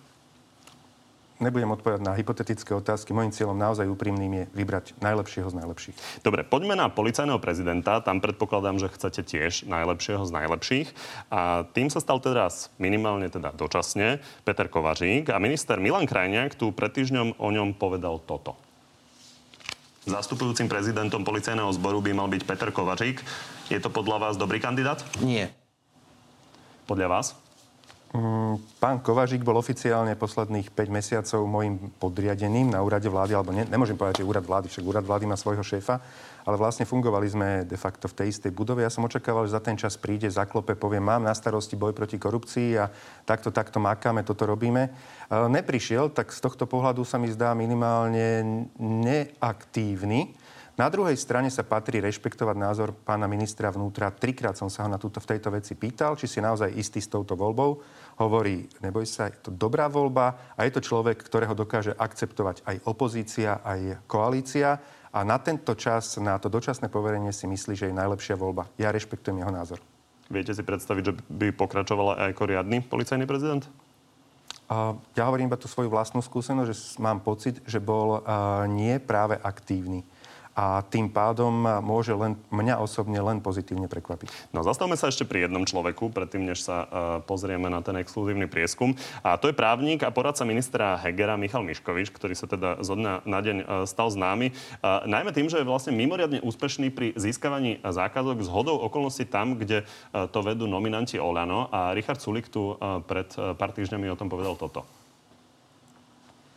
Nebudem 1.40 1.72
odpovedať 1.72 2.02
na 2.04 2.14
hypotetické 2.14 2.76
otázky. 2.76 3.16
Mojím 3.16 3.34
cieľom 3.34 3.58
naozaj 3.58 3.88
úprimným 3.88 4.32
je 4.32 4.46
vybrať 4.54 4.96
najlepšieho 5.00 5.48
z 5.48 5.56
najlepších. 5.56 5.96
Dobre, 6.22 6.44
poďme 6.44 6.76
na 6.76 6.92
policajného 6.92 7.40
prezidenta. 7.40 8.04
Tam 8.04 8.20
predpokladám, 8.20 8.78
že 8.78 8.92
chcete 8.92 9.24
tiež 9.26 9.66
najlepšieho 9.66 10.24
z 10.28 10.32
najlepších. 10.36 10.88
A 11.32 11.66
tým 11.72 11.88
sa 11.88 12.04
stal 12.04 12.20
teraz 12.20 12.70
minimálne 12.78 13.32
teda 13.32 13.56
dočasne 13.56 14.20
Peter 14.44 14.68
Kovařík. 14.68 15.32
A 15.32 15.42
minister 15.42 15.80
Milan 15.80 16.06
Krajniak 16.06 16.60
tu 16.60 16.76
pred 16.76 16.92
týždňom 16.92 17.40
o 17.40 17.48
ňom 17.50 17.74
povedal 17.74 18.20
toto. 18.22 18.60
Zastupujúcim 20.08 20.68
prezidentom 20.68 21.24
policajného 21.28 21.72
zboru 21.76 22.00
by 22.04 22.12
mal 22.16 22.28
byť 22.28 22.44
Peter 22.44 22.70
Kovařík. 22.72 23.20
Je 23.70 23.80
to 23.80 23.92
podľa 23.92 24.30
vás 24.30 24.36
dobrý 24.36 24.58
kandidát? 24.58 25.04
Nie. 25.22 25.54
Podľa 26.90 27.08
vás? 27.08 27.49
Pán 28.82 29.06
Kovažík 29.06 29.46
bol 29.46 29.62
oficiálne 29.62 30.18
posledných 30.18 30.74
5 30.74 30.90
mesiacov 30.90 31.46
môjim 31.46 31.94
podriadeným 32.02 32.74
na 32.74 32.82
úrade 32.82 33.06
vlády, 33.06 33.38
alebo 33.38 33.54
ne, 33.54 33.70
nemôžem 33.70 33.94
povedať, 33.94 34.26
že 34.26 34.30
úrad 34.30 34.42
vlády, 34.42 34.66
však 34.66 34.82
úrad 34.82 35.06
vlády 35.06 35.30
má 35.30 35.38
svojho 35.38 35.62
šéfa, 35.62 36.02
ale 36.42 36.58
vlastne 36.58 36.90
fungovali 36.90 37.30
sme 37.30 37.50
de 37.70 37.78
facto 37.78 38.10
v 38.10 38.18
tej 38.18 38.28
istej 38.34 38.50
budove. 38.50 38.82
Ja 38.82 38.90
som 38.90 39.06
očakával, 39.06 39.46
že 39.46 39.54
za 39.54 39.62
ten 39.62 39.78
čas 39.78 39.94
príde, 39.94 40.26
zaklope, 40.26 40.74
povie, 40.74 40.98
mám 40.98 41.22
na 41.22 41.38
starosti 41.38 41.78
boj 41.78 41.94
proti 41.94 42.18
korupcii 42.18 42.82
a 42.82 42.90
takto, 43.30 43.54
takto 43.54 43.78
makáme, 43.78 44.26
toto 44.26 44.50
robíme. 44.50 44.90
Neprišiel, 45.30 46.10
tak 46.10 46.34
z 46.34 46.42
tohto 46.42 46.66
pohľadu 46.66 47.06
sa 47.06 47.22
mi 47.22 47.30
zdá 47.30 47.54
minimálne 47.54 48.66
neaktívny. 48.82 50.34
Na 50.80 50.88
druhej 50.88 51.20
strane 51.20 51.52
sa 51.52 51.68
patrí 51.68 52.00
rešpektovať 52.00 52.56
názor 52.56 52.96
pána 52.96 53.28
ministra 53.28 53.68
vnútra. 53.68 54.16
Trikrát 54.16 54.56
som 54.56 54.72
sa 54.72 54.88
ho 54.88 54.90
na 54.90 54.96
túto, 54.96 55.20
v 55.20 55.36
tejto 55.36 55.52
veci 55.52 55.76
pýtal, 55.76 56.16
či 56.16 56.24
si 56.24 56.40
naozaj 56.40 56.72
istý 56.72 57.04
s 57.04 57.12
touto 57.12 57.36
voľbou. 57.36 57.84
Hovorí, 58.20 58.68
neboj 58.84 59.08
sa, 59.08 59.32
je 59.32 59.48
to 59.48 59.52
dobrá 59.56 59.88
voľba 59.88 60.52
a 60.60 60.68
je 60.68 60.76
to 60.76 60.84
človek, 60.84 61.24
ktorého 61.24 61.56
dokáže 61.56 61.96
akceptovať 61.96 62.68
aj 62.68 62.76
opozícia, 62.84 63.64
aj 63.64 64.04
koalícia. 64.12 64.76
A 65.16 65.24
na 65.24 65.40
tento 65.40 65.72
čas, 65.80 66.20
na 66.20 66.36
to 66.36 66.52
dočasné 66.52 66.92
poverenie 66.92 67.32
si 67.32 67.48
myslí, 67.48 67.80
že 67.80 67.88
je 67.88 67.96
najlepšia 67.96 68.36
voľba. 68.36 68.68
Ja 68.76 68.92
rešpektujem 68.92 69.40
jeho 69.40 69.56
názor. 69.56 69.80
Viete 70.28 70.52
si 70.52 70.62
predstaviť, 70.62 71.04
že 71.08 71.14
by 71.32 71.56
pokračovala 71.56 72.20
aj 72.28 72.36
ako 72.36 72.44
riadny 72.44 72.84
policajný 72.84 73.24
prezident? 73.24 73.64
Ja 75.18 75.24
hovorím 75.26 75.50
iba 75.50 75.58
tú 75.58 75.66
svoju 75.66 75.90
vlastnú 75.90 76.22
skúsenosť, 76.22 76.70
že 76.70 76.76
mám 77.02 77.26
pocit, 77.26 77.58
že 77.66 77.82
bol 77.82 78.22
nie 78.70 79.00
práve 79.02 79.40
aktívny 79.42 80.06
a 80.60 80.84
tým 80.84 81.08
pádom 81.08 81.64
môže 81.80 82.12
len, 82.12 82.36
mňa 82.52 82.84
osobne 82.84 83.24
len 83.24 83.40
pozitívne 83.40 83.88
prekvapiť. 83.88 84.52
No 84.52 84.60
zastavme 84.60 85.00
sa 85.00 85.08
ešte 85.08 85.24
pri 85.24 85.48
jednom 85.48 85.64
človeku, 85.64 86.12
predtým, 86.12 86.44
než 86.44 86.68
sa 86.68 86.84
uh, 86.84 86.88
pozrieme 87.24 87.72
na 87.72 87.80
ten 87.80 87.96
exkluzívny 87.96 88.52
prieskum. 88.52 88.92
A 89.24 89.40
to 89.40 89.48
je 89.48 89.56
právnik 89.56 90.04
a 90.04 90.12
poradca 90.12 90.44
ministra 90.44 91.00
Hegera 91.00 91.40
Michal 91.40 91.64
Miškovič, 91.64 92.12
ktorý 92.12 92.36
sa 92.36 92.52
teda 92.52 92.84
zo 92.84 93.00
dňa 93.00 93.24
na 93.24 93.40
deň 93.40 93.58
uh, 93.64 93.68
stal 93.88 94.12
známy. 94.12 94.52
Uh, 94.84 95.08
najmä 95.08 95.32
tým, 95.32 95.48
že 95.48 95.64
je 95.64 95.70
vlastne 95.70 95.96
mimoriadne 95.96 96.44
úspešný 96.44 96.92
pri 96.92 97.16
získavaní 97.16 97.80
zákazok 97.80 98.44
z 98.44 98.52
hodou 98.52 98.84
okolností 98.84 99.24
tam, 99.32 99.56
kde 99.56 99.88
uh, 99.88 100.28
to 100.28 100.44
vedú 100.44 100.68
nominanti 100.68 101.24
Olano. 101.24 101.72
A 101.72 101.96
Richard 101.96 102.20
Sulik 102.20 102.52
tu 102.52 102.76
uh, 102.76 103.00
pred 103.00 103.32
uh, 103.40 103.56
pár 103.56 103.72
týždňami 103.72 104.12
o 104.12 104.20
tom 104.20 104.28
povedal 104.28 104.60
toto 104.60 104.99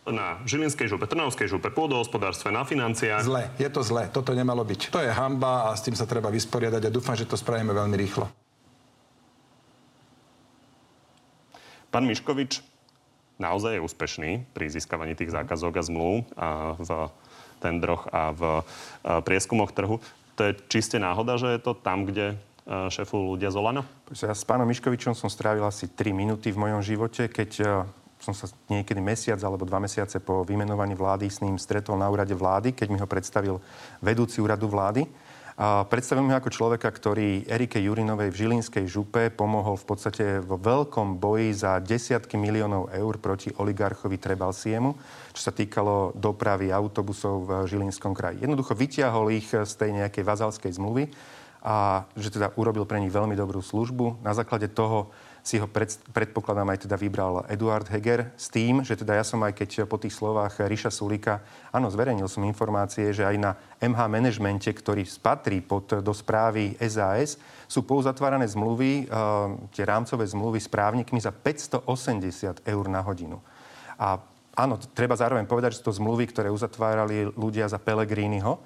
na 0.03 0.43
Žilinskej 0.43 0.91
župe, 0.91 1.07
Trnavskej 1.07 1.47
župe, 1.47 1.71
pôdohospodárstve, 1.71 2.51
na 2.51 2.67
financiách. 2.67 3.23
Zle, 3.23 3.55
je 3.55 3.71
to 3.71 3.87
zle, 3.87 4.11
toto 4.11 4.35
nemalo 4.35 4.67
byť. 4.67 4.91
To 4.91 4.99
je 4.99 5.11
hamba 5.15 5.71
a 5.71 5.79
s 5.79 5.87
tým 5.87 5.95
sa 5.95 6.11
treba 6.11 6.27
vysporiadať 6.27 6.91
a 6.91 6.95
dúfam, 6.95 7.15
že 7.15 7.23
to 7.23 7.39
spravíme 7.39 7.71
veľmi 7.71 7.95
rýchlo. 7.95 8.27
Pán 11.95 12.03
Miškovič 12.09 12.65
naozaj 13.39 13.79
je 13.79 13.85
úspešný 13.85 14.31
pri 14.51 14.75
získavaní 14.75 15.15
tých 15.15 15.31
zákazok 15.31 15.79
a 15.79 15.83
zmluv 15.87 16.27
a 16.35 16.75
v 16.81 16.91
tendroch 17.63 18.11
a 18.11 18.35
v 18.35 18.43
prieskumoch 19.23 19.71
trhu. 19.71 20.03
To 20.35 20.41
je 20.43 20.57
čiste 20.67 20.99
náhoda, 20.99 21.39
že 21.39 21.53
je 21.55 21.61
to 21.63 21.79
tam, 21.79 22.09
kde 22.09 22.41
šefu 22.67 23.37
ľudia 23.37 23.55
z 23.55 23.57
Olano? 23.61 23.87
Ja 24.19 24.35
s 24.35 24.43
pánom 24.43 24.67
Miškovičom 24.67 25.15
som 25.15 25.31
strávil 25.31 25.63
asi 25.63 25.87
3 25.87 26.11
minúty 26.11 26.51
v 26.51 26.59
mojom 26.59 26.83
živote, 26.83 27.31
keď 27.31 27.87
som 28.23 28.31
sa 28.31 28.47
niekedy 28.71 29.03
mesiac 29.03 29.43
alebo 29.43 29.67
dva 29.67 29.83
mesiace 29.83 30.23
po 30.23 30.47
vymenovaní 30.47 30.95
vlády 30.95 31.27
s 31.27 31.43
ním 31.43 31.59
stretol 31.59 31.99
na 31.99 32.07
úrade 32.07 32.33
vlády, 32.39 32.71
keď 32.71 32.89
mi 32.89 33.03
ho 33.03 33.11
predstavil 33.11 33.59
vedúci 33.99 34.39
úradu 34.39 34.71
vlády. 34.71 35.03
A 35.53 35.85
predstavil 35.85 36.25
mi 36.25 36.33
ho 36.33 36.41
ako 36.41 36.49
človeka, 36.49 36.89
ktorý 36.89 37.45
Erike 37.45 37.77
Jurinovej 37.77 38.33
v 38.33 38.39
Žilinskej 38.41 38.89
župe 38.89 39.29
pomohol 39.29 39.77
v 39.77 39.85
podstate 39.85 40.25
vo 40.41 40.57
veľkom 40.57 41.21
boji 41.21 41.53
za 41.53 41.77
desiatky 41.77 42.41
miliónov 42.41 42.89
eur 42.89 43.21
proti 43.21 43.53
oligarchovi 43.53 44.17
Trebalsiemu, 44.17 44.97
čo 45.37 45.43
sa 45.45 45.53
týkalo 45.53 46.17
dopravy 46.17 46.73
autobusov 46.73 47.35
v 47.45 47.51
Žilinskom 47.69 48.17
kraji. 48.17 48.49
Jednoducho 48.49 48.73
vyťahol 48.73 49.29
ich 49.37 49.53
z 49.53 49.75
tej 49.77 49.93
nejakej 49.93 50.25
vazalskej 50.25 50.73
zmluvy 50.73 51.13
a 51.63 52.09
že 52.17 52.33
teda 52.33 52.57
urobil 52.57 52.89
pre 52.89 52.99
nich 52.99 53.13
veľmi 53.13 53.37
dobrú 53.37 53.61
službu. 53.61 54.25
Na 54.25 54.33
základe 54.33 54.73
toho 54.73 55.13
si 55.43 55.59
ho 55.59 55.67
pred, 55.67 55.91
predpokladám 56.15 56.71
aj 56.71 56.87
teda 56.87 56.95
vybral 56.95 57.43
Eduard 57.51 57.91
Heger 57.91 58.31
s 58.39 58.47
tým, 58.47 58.87
že 58.87 58.95
teda 58.95 59.19
ja 59.19 59.27
som 59.27 59.43
aj 59.43 59.59
keď 59.59 59.91
po 59.91 59.99
tých 59.99 60.15
slovách 60.15 60.63
Ríša 60.63 60.95
Sulika, 60.95 61.43
áno, 61.75 61.91
zverejnil 61.91 62.31
som 62.31 62.47
informácie, 62.47 63.11
že 63.11 63.27
aj 63.27 63.37
na 63.43 63.51
MH 63.83 64.01
manažmente, 64.07 64.71
ktorý 64.71 65.03
spatrí 65.03 65.59
pod, 65.59 65.99
do 65.99 66.15
správy 66.15 66.79
SAS, 66.79 67.43
sú 67.67 67.83
pouzatvárané 67.83 68.47
zmluvy, 68.47 69.11
uh, 69.11 69.59
tie 69.75 69.83
rámcové 69.83 70.23
zmluvy 70.31 70.63
s 70.63 70.71
právnikmi 70.71 71.19
za 71.19 71.35
580 71.35 72.63
eur 72.63 72.85
na 72.87 73.03
hodinu. 73.03 73.43
A 73.99 74.23
áno, 74.55 74.79
treba 74.95 75.19
zároveň 75.19 75.51
povedať, 75.51 75.83
že 75.83 75.85
to 75.85 75.91
zmluvy, 75.91 76.31
ktoré 76.31 76.55
uzatvárali 76.55 77.35
ľudia 77.35 77.67
za 77.67 77.83
Pelegriniho 77.83 78.63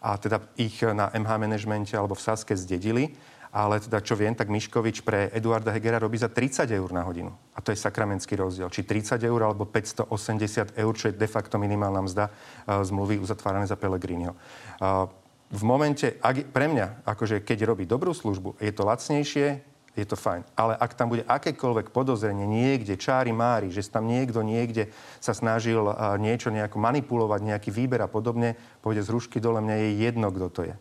a 0.00 0.16
teda 0.16 0.40
ich 0.56 0.80
na 0.80 1.12
MH 1.12 1.30
manažmente 1.36 1.92
alebo 1.92 2.16
v 2.16 2.24
Saske 2.24 2.56
zdedili 2.56 3.12
ale 3.50 3.82
teda 3.82 3.98
čo 3.98 4.14
viem, 4.14 4.30
tak 4.30 4.46
Miškovič 4.46 5.02
pre 5.02 5.26
Eduarda 5.34 5.74
Hegera 5.74 5.98
robí 5.98 6.14
za 6.14 6.30
30 6.30 6.70
eur 6.70 6.90
na 6.94 7.02
hodinu. 7.02 7.34
A 7.54 7.58
to 7.58 7.74
je 7.74 7.82
sakramentský 7.82 8.38
rozdiel. 8.38 8.70
Či 8.70 8.86
30 8.86 9.18
eur 9.26 9.40
alebo 9.42 9.66
580 9.66 10.78
eur, 10.78 10.92
čo 10.94 11.10
je 11.10 11.18
de 11.18 11.26
facto 11.26 11.58
minimálna 11.58 12.06
mzda 12.06 12.30
uh, 12.30 12.78
zmluvy 12.86 13.18
uzatvárané 13.18 13.66
za 13.66 13.74
Pellegriniho. 13.74 14.38
Uh, 14.78 15.10
v 15.50 15.62
momente, 15.66 16.14
ak, 16.22 16.54
pre 16.54 16.70
mňa, 16.70 17.02
akože 17.02 17.42
keď 17.42 17.66
robí 17.66 17.82
dobrú 17.90 18.14
službu, 18.14 18.62
je 18.62 18.70
to 18.70 18.86
lacnejšie, 18.86 19.66
je 19.98 20.06
to 20.06 20.14
fajn. 20.14 20.46
Ale 20.54 20.78
ak 20.78 20.94
tam 20.94 21.10
bude 21.10 21.26
akékoľvek 21.26 21.90
podozrenie 21.90 22.46
niekde, 22.46 22.94
čári 22.94 23.34
mári, 23.34 23.74
že 23.74 23.82
tam 23.90 24.06
niekto 24.06 24.46
niekde 24.46 24.94
sa 25.18 25.34
snažil 25.34 25.90
uh, 25.90 26.14
niečo 26.22 26.54
nejako 26.54 26.78
manipulovať, 26.78 27.40
nejaký 27.42 27.70
výber 27.74 27.98
a 27.98 28.06
podobne, 28.06 28.54
pôjde 28.78 29.02
z 29.02 29.10
rušky 29.10 29.42
dole, 29.42 29.58
mňa 29.58 29.74
je 29.74 29.90
jedno, 30.06 30.30
kto 30.30 30.46
to 30.54 30.62
je. 30.70 30.74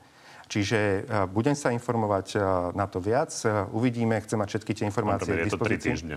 Čiže 0.49 0.79
e, 0.81 0.99
budem 1.29 1.53
sa 1.53 1.69
informovať 1.69 2.27
e, 2.33 2.37
na 2.73 2.89
to 2.89 2.97
viac. 2.97 3.29
E, 3.45 3.69
uvidíme, 3.69 4.17
chcem 4.25 4.41
mať 4.41 4.49
všetky 4.57 4.71
tie 4.73 4.85
informácie 4.89 5.29
k 5.29 5.45
dispozícii. 5.45 5.77
Je 5.77 5.93
to 5.93 5.93
3 5.93 5.93
týždne. 5.93 6.15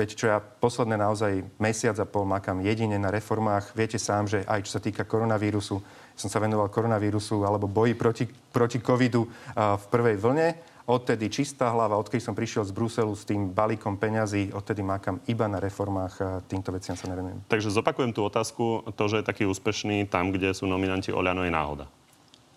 Veď 0.00 0.08
čo 0.16 0.26
ja 0.32 0.38
posledné 0.40 0.96
naozaj 0.96 1.44
mesiac 1.60 1.98
a 2.00 2.06
pol 2.08 2.24
makám 2.24 2.64
jedine 2.64 2.96
na 2.96 3.12
reformách. 3.12 3.76
Viete 3.76 4.00
sám, 4.00 4.30
že 4.30 4.46
aj 4.48 4.64
čo 4.64 4.78
sa 4.78 4.80
týka 4.80 5.04
koronavírusu, 5.04 5.76
som 6.14 6.28
sa 6.30 6.38
venoval 6.40 6.70
koronavírusu 6.70 7.42
alebo 7.44 7.66
boji 7.66 7.98
proti, 7.98 8.24
proti 8.30 8.78
covidu 8.78 9.26
v 9.58 9.84
prvej 9.90 10.14
vlne. 10.22 10.54
Odtedy 10.86 11.26
čistá 11.26 11.74
hlava, 11.74 11.98
odkedy 11.98 12.22
som 12.22 12.30
prišiel 12.30 12.62
z 12.62 12.72
Bruselu 12.72 13.10
s 13.10 13.26
tým 13.26 13.50
balíkom 13.50 13.98
peňazí, 13.98 14.54
odtedy 14.54 14.86
makám 14.86 15.18
iba 15.26 15.50
na 15.50 15.58
reformách 15.58 16.14
a 16.22 16.28
týmto 16.46 16.70
veciam 16.70 16.94
sa 16.94 17.10
nevenujem. 17.10 17.42
Takže 17.50 17.74
zopakujem 17.74 18.14
tú 18.14 18.22
otázku. 18.22 18.86
To, 18.94 19.04
že 19.10 19.20
je 19.20 19.24
taký 19.26 19.50
úspešný 19.50 20.06
tam, 20.06 20.30
kde 20.30 20.54
sú 20.54 20.70
nominanti 20.70 21.10
Oľano, 21.10 21.42
je 21.42 21.52
náhoda. 21.52 21.90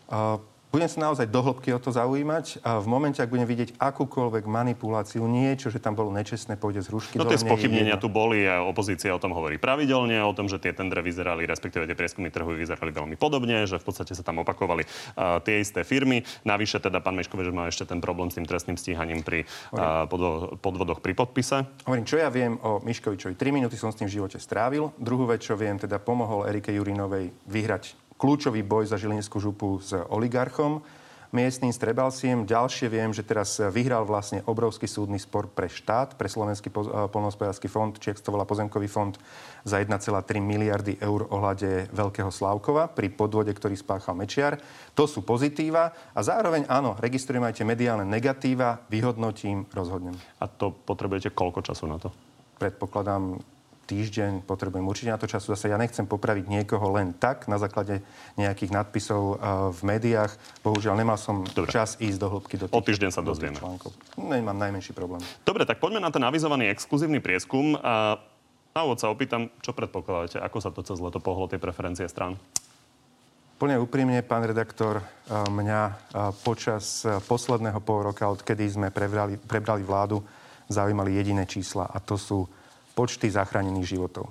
Uh, 0.07 0.37
budem 0.71 0.87
sa 0.87 1.11
naozaj 1.11 1.27
dohlbky 1.27 1.75
o 1.75 1.79
to 1.83 1.91
zaujímať 1.91 2.63
a 2.63 2.79
v 2.79 2.87
momente, 2.87 3.19
ak 3.19 3.27
budem 3.27 3.43
vidieť 3.43 3.75
akúkoľvek 3.75 4.47
manipuláciu, 4.47 5.27
niečo, 5.27 5.67
že 5.67 5.83
tam 5.83 5.99
bolo 5.99 6.15
nečestné, 6.15 6.55
pôjde 6.55 6.87
z 6.87 6.89
rušky. 6.95 7.15
No 7.19 7.27
tie 7.27 7.37
spochybnenia 7.37 7.99
tu 7.99 8.07
boli 8.07 8.47
a 8.47 8.63
opozícia 8.63 9.11
o 9.11 9.19
tom 9.19 9.35
hovorí 9.35 9.59
pravidelne, 9.59 10.23
o 10.23 10.31
tom, 10.31 10.47
že 10.47 10.57
tie 10.63 10.71
tendre 10.71 11.03
vyzerali, 11.03 11.43
respektíve 11.43 11.83
tie 11.83 11.93
prieskumy 11.93 12.31
trhu 12.31 12.55
vyzerali 12.55 12.95
veľmi 12.95 13.15
podobne, 13.19 13.67
že 13.67 13.77
v 13.77 13.85
podstate 13.85 14.15
sa 14.15 14.23
tam 14.23 14.39
opakovali 14.41 14.87
uh, 14.87 15.43
tie 15.43 15.59
isté 15.59 15.83
firmy. 15.83 16.23
Navyše 16.47 16.79
teda 16.79 17.03
pán 17.03 17.19
Meškovič 17.19 17.51
má 17.51 17.67
ešte 17.67 17.91
ten 17.91 17.99
problém 17.99 18.31
s 18.31 18.39
tým 18.39 18.47
trestným 18.47 18.79
stíhaním 18.79 19.27
pri 19.27 19.43
uh, 19.75 20.07
podvodoch 20.55 21.03
pri 21.03 21.11
podpise. 21.11 21.67
Hovorím, 21.83 22.07
čo 22.07 22.15
ja 22.15 22.31
viem 22.31 22.55
o 22.63 22.79
Miškovičovi. 22.79 23.35
3 23.35 23.51
minúty 23.51 23.75
som 23.75 23.91
s 23.91 23.99
tým 23.99 24.07
v 24.07 24.23
živote 24.23 24.39
strávil. 24.39 24.95
Druhú 24.95 25.27
vec, 25.27 25.43
čo 25.43 25.59
viem, 25.59 25.75
teda 25.75 25.99
pomohol 25.99 26.47
Erike 26.47 26.71
Jurinovej 26.71 27.35
vyhrať 27.49 27.99
kľúčový 28.21 28.61
boj 28.61 28.85
za 28.85 29.01
Žilinskú 29.01 29.41
župu 29.41 29.81
s 29.81 29.97
oligarchom 30.13 30.85
miestným 31.31 31.71
Strebalsiem. 31.71 32.43
Ďalšie 32.43 32.91
viem, 32.91 33.15
že 33.15 33.23
teraz 33.23 33.57
vyhral 33.71 34.03
vlastne 34.03 34.43
obrovský 34.43 34.85
súdny 34.85 35.17
spor 35.17 35.47
pre 35.47 35.71
štát, 35.71 36.19
pre 36.19 36.27
Slovenský 36.27 36.69
eh, 36.69 37.07
polnohospodársky 37.07 37.71
fond, 37.71 37.95
či 37.95 38.13
to 38.19 38.35
volá 38.35 38.43
pozemkový 38.43 38.91
fond, 38.91 39.15
za 39.63 39.79
1,3 39.79 39.95
miliardy 40.43 40.99
eur 40.99 41.25
ohľade 41.31 41.89
Veľkého 41.95 42.29
Slavkova 42.29 42.91
pri 42.91 43.09
podvode, 43.09 43.55
ktorý 43.55 43.79
spáchal 43.79 44.13
Mečiar. 44.13 44.59
To 44.93 45.07
sú 45.07 45.23
pozitíva 45.23 45.95
a 46.11 46.19
zároveň 46.19 46.67
áno, 46.67 46.99
registrujem 46.99 47.47
aj 47.47 47.63
tie 47.63 47.65
mediálne 47.65 48.03
negatíva, 48.03 48.83
vyhodnotím, 48.91 49.65
rozhodnem. 49.71 50.19
A 50.43 50.45
to 50.51 50.75
potrebujete 50.75 51.31
koľko 51.31 51.63
času 51.63 51.87
na 51.87 51.97
to? 51.97 52.11
Predpokladám 52.59 53.39
týždeň, 53.91 54.47
potrebujem 54.47 54.87
určite 54.87 55.11
na 55.11 55.19
to 55.19 55.27
času. 55.27 55.51
Zase 55.51 55.67
ja 55.67 55.75
nechcem 55.75 56.07
popraviť 56.07 56.47
niekoho 56.47 56.95
len 56.95 57.11
tak 57.11 57.51
na 57.51 57.59
základe 57.59 57.99
nejakých 58.39 58.71
nadpisov 58.71 59.21
uh, 59.21 59.35
v 59.75 59.79
médiách. 59.83 60.31
Bohužiaľ, 60.63 60.95
nemal 60.95 61.19
som 61.19 61.43
Dobre. 61.43 61.67
čas 61.67 61.99
ísť 61.99 62.17
do 62.23 62.27
hĺbky 62.31 62.55
do 62.55 62.65
tých, 62.71 62.79
O 62.79 62.79
týždeň 62.79 63.11
sa 63.11 63.19
dozvieme. 63.19 63.59
Článkov. 63.59 63.91
Nemám 64.15 64.55
najmenší 64.55 64.95
problém. 64.95 65.19
Dobre, 65.43 65.67
tak 65.67 65.83
poďme 65.83 65.99
na 65.99 66.07
ten 66.07 66.23
avizovaný 66.23 66.71
exkluzívny 66.71 67.19
prieskum. 67.19 67.75
A 67.83 68.15
na 68.71 68.87
úvod 68.87 69.03
sa 69.03 69.11
opýtam, 69.11 69.51
čo 69.59 69.75
predpokladáte? 69.75 70.39
Ako 70.39 70.63
sa 70.63 70.71
to 70.71 70.79
cez 70.79 70.95
leto 71.03 71.19
pohlo 71.19 71.51
tie 71.51 71.59
preferencie 71.59 72.07
strán? 72.07 72.39
Plne 73.59 73.77
úprimne, 73.77 74.23
pán 74.23 74.47
redaktor, 74.47 75.05
mňa 75.29 76.09
počas 76.41 77.05
posledného 77.29 77.77
pol 77.83 78.09
roka, 78.09 78.25
odkedy 78.25 78.65
sme 78.65 78.89
prebrali, 78.89 79.37
prebrali 79.37 79.85
vládu, 79.85 80.23
zaujímali 80.65 81.13
jediné 81.13 81.45
čísla 81.45 81.85
a 81.85 82.01
to 82.01 82.17
sú 82.17 82.47
počty 82.93 83.31
zachránených 83.31 83.87
životov. 83.97 84.29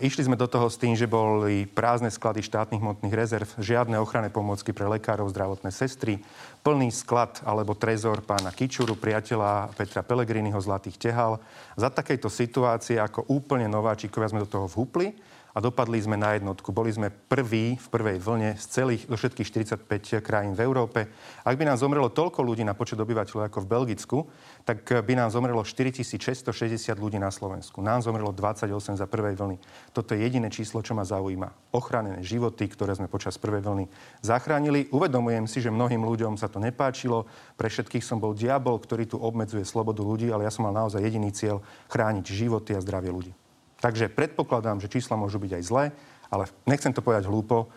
Išli 0.00 0.24
sme 0.24 0.40
do 0.40 0.48
toho 0.48 0.72
s 0.72 0.80
tým, 0.80 0.96
že 0.96 1.04
boli 1.04 1.68
prázdne 1.68 2.08
sklady 2.08 2.40
štátnych 2.40 2.80
hmotných 2.80 3.12
rezerv, 3.12 3.44
žiadne 3.60 4.00
ochranné 4.00 4.32
pomôcky 4.32 4.72
pre 4.72 4.88
lekárov, 4.88 5.28
zdravotné 5.28 5.68
sestry, 5.68 6.24
plný 6.64 6.88
sklad 6.88 7.44
alebo 7.44 7.76
trezor 7.76 8.24
pána 8.24 8.48
Kičuru, 8.48 8.96
priateľa 8.96 9.76
Petra 9.76 10.00
Pelegriniho 10.00 10.56
Zlatých 10.56 10.96
tehal. 10.96 11.36
Za 11.76 11.92
takejto 11.92 12.32
situácie 12.32 12.96
ako 12.96 13.28
úplne 13.28 13.68
nováčikovia 13.68 14.32
sme 14.32 14.40
do 14.40 14.48
toho 14.48 14.72
vhupli 14.72 15.12
a 15.58 15.64
dopadli 15.64 15.98
sme 15.98 16.14
na 16.14 16.38
jednotku. 16.38 16.70
Boli 16.70 16.94
sme 16.94 17.10
prví 17.10 17.74
v 17.74 17.86
prvej 17.90 18.22
vlne 18.22 18.54
z 18.54 18.64
celých, 18.78 19.10
do 19.10 19.18
všetkých 19.18 19.74
45 19.82 20.22
krajín 20.22 20.54
v 20.54 20.62
Európe. 20.62 21.10
Ak 21.42 21.58
by 21.58 21.66
nám 21.66 21.82
zomrelo 21.82 22.14
toľko 22.14 22.46
ľudí 22.46 22.62
na 22.62 22.78
počet 22.78 22.94
obyvateľov 23.02 23.50
ako 23.50 23.66
v 23.66 23.70
Belgicku, 23.74 24.18
tak 24.62 24.86
by 24.86 25.18
nám 25.18 25.34
zomrelo 25.34 25.66
4660 25.66 26.46
ľudí 26.94 27.18
na 27.18 27.34
Slovensku. 27.34 27.82
Nám 27.82 28.06
zomrelo 28.06 28.30
28 28.30 28.70
za 29.02 29.10
prvej 29.10 29.34
vlny. 29.34 29.58
Toto 29.90 30.14
je 30.14 30.22
jediné 30.22 30.46
číslo, 30.46 30.78
čo 30.78 30.94
ma 30.94 31.02
zaujíma. 31.02 31.74
Ochránené 31.74 32.22
životy, 32.22 32.70
ktoré 32.70 32.94
sme 32.94 33.10
počas 33.10 33.34
prvej 33.34 33.66
vlny 33.66 33.90
zachránili. 34.22 34.86
Uvedomujem 34.94 35.50
si, 35.50 35.58
že 35.58 35.74
mnohým 35.74 36.06
ľuďom 36.06 36.38
sa 36.38 36.46
to 36.46 36.62
nepáčilo. 36.62 37.26
Pre 37.58 37.66
všetkých 37.66 38.06
som 38.06 38.22
bol 38.22 38.30
diabol, 38.30 38.78
ktorý 38.78 39.10
tu 39.10 39.18
obmedzuje 39.18 39.66
slobodu 39.66 40.06
ľudí, 40.06 40.30
ale 40.30 40.46
ja 40.46 40.54
som 40.54 40.70
mal 40.70 40.86
naozaj 40.86 41.02
jediný 41.02 41.34
cieľ 41.34 41.66
chrániť 41.90 42.30
životy 42.30 42.78
a 42.78 42.84
zdravie 42.84 43.10
ľudí. 43.10 43.34
Takže 43.78 44.10
predpokladám, 44.10 44.82
že 44.82 44.90
čísla 44.90 45.14
môžu 45.14 45.38
byť 45.38 45.52
aj 45.58 45.62
zlé, 45.62 45.84
ale 46.28 46.50
nechcem 46.66 46.90
to 46.90 47.04
povedať 47.04 47.30
hlúpo. 47.30 47.70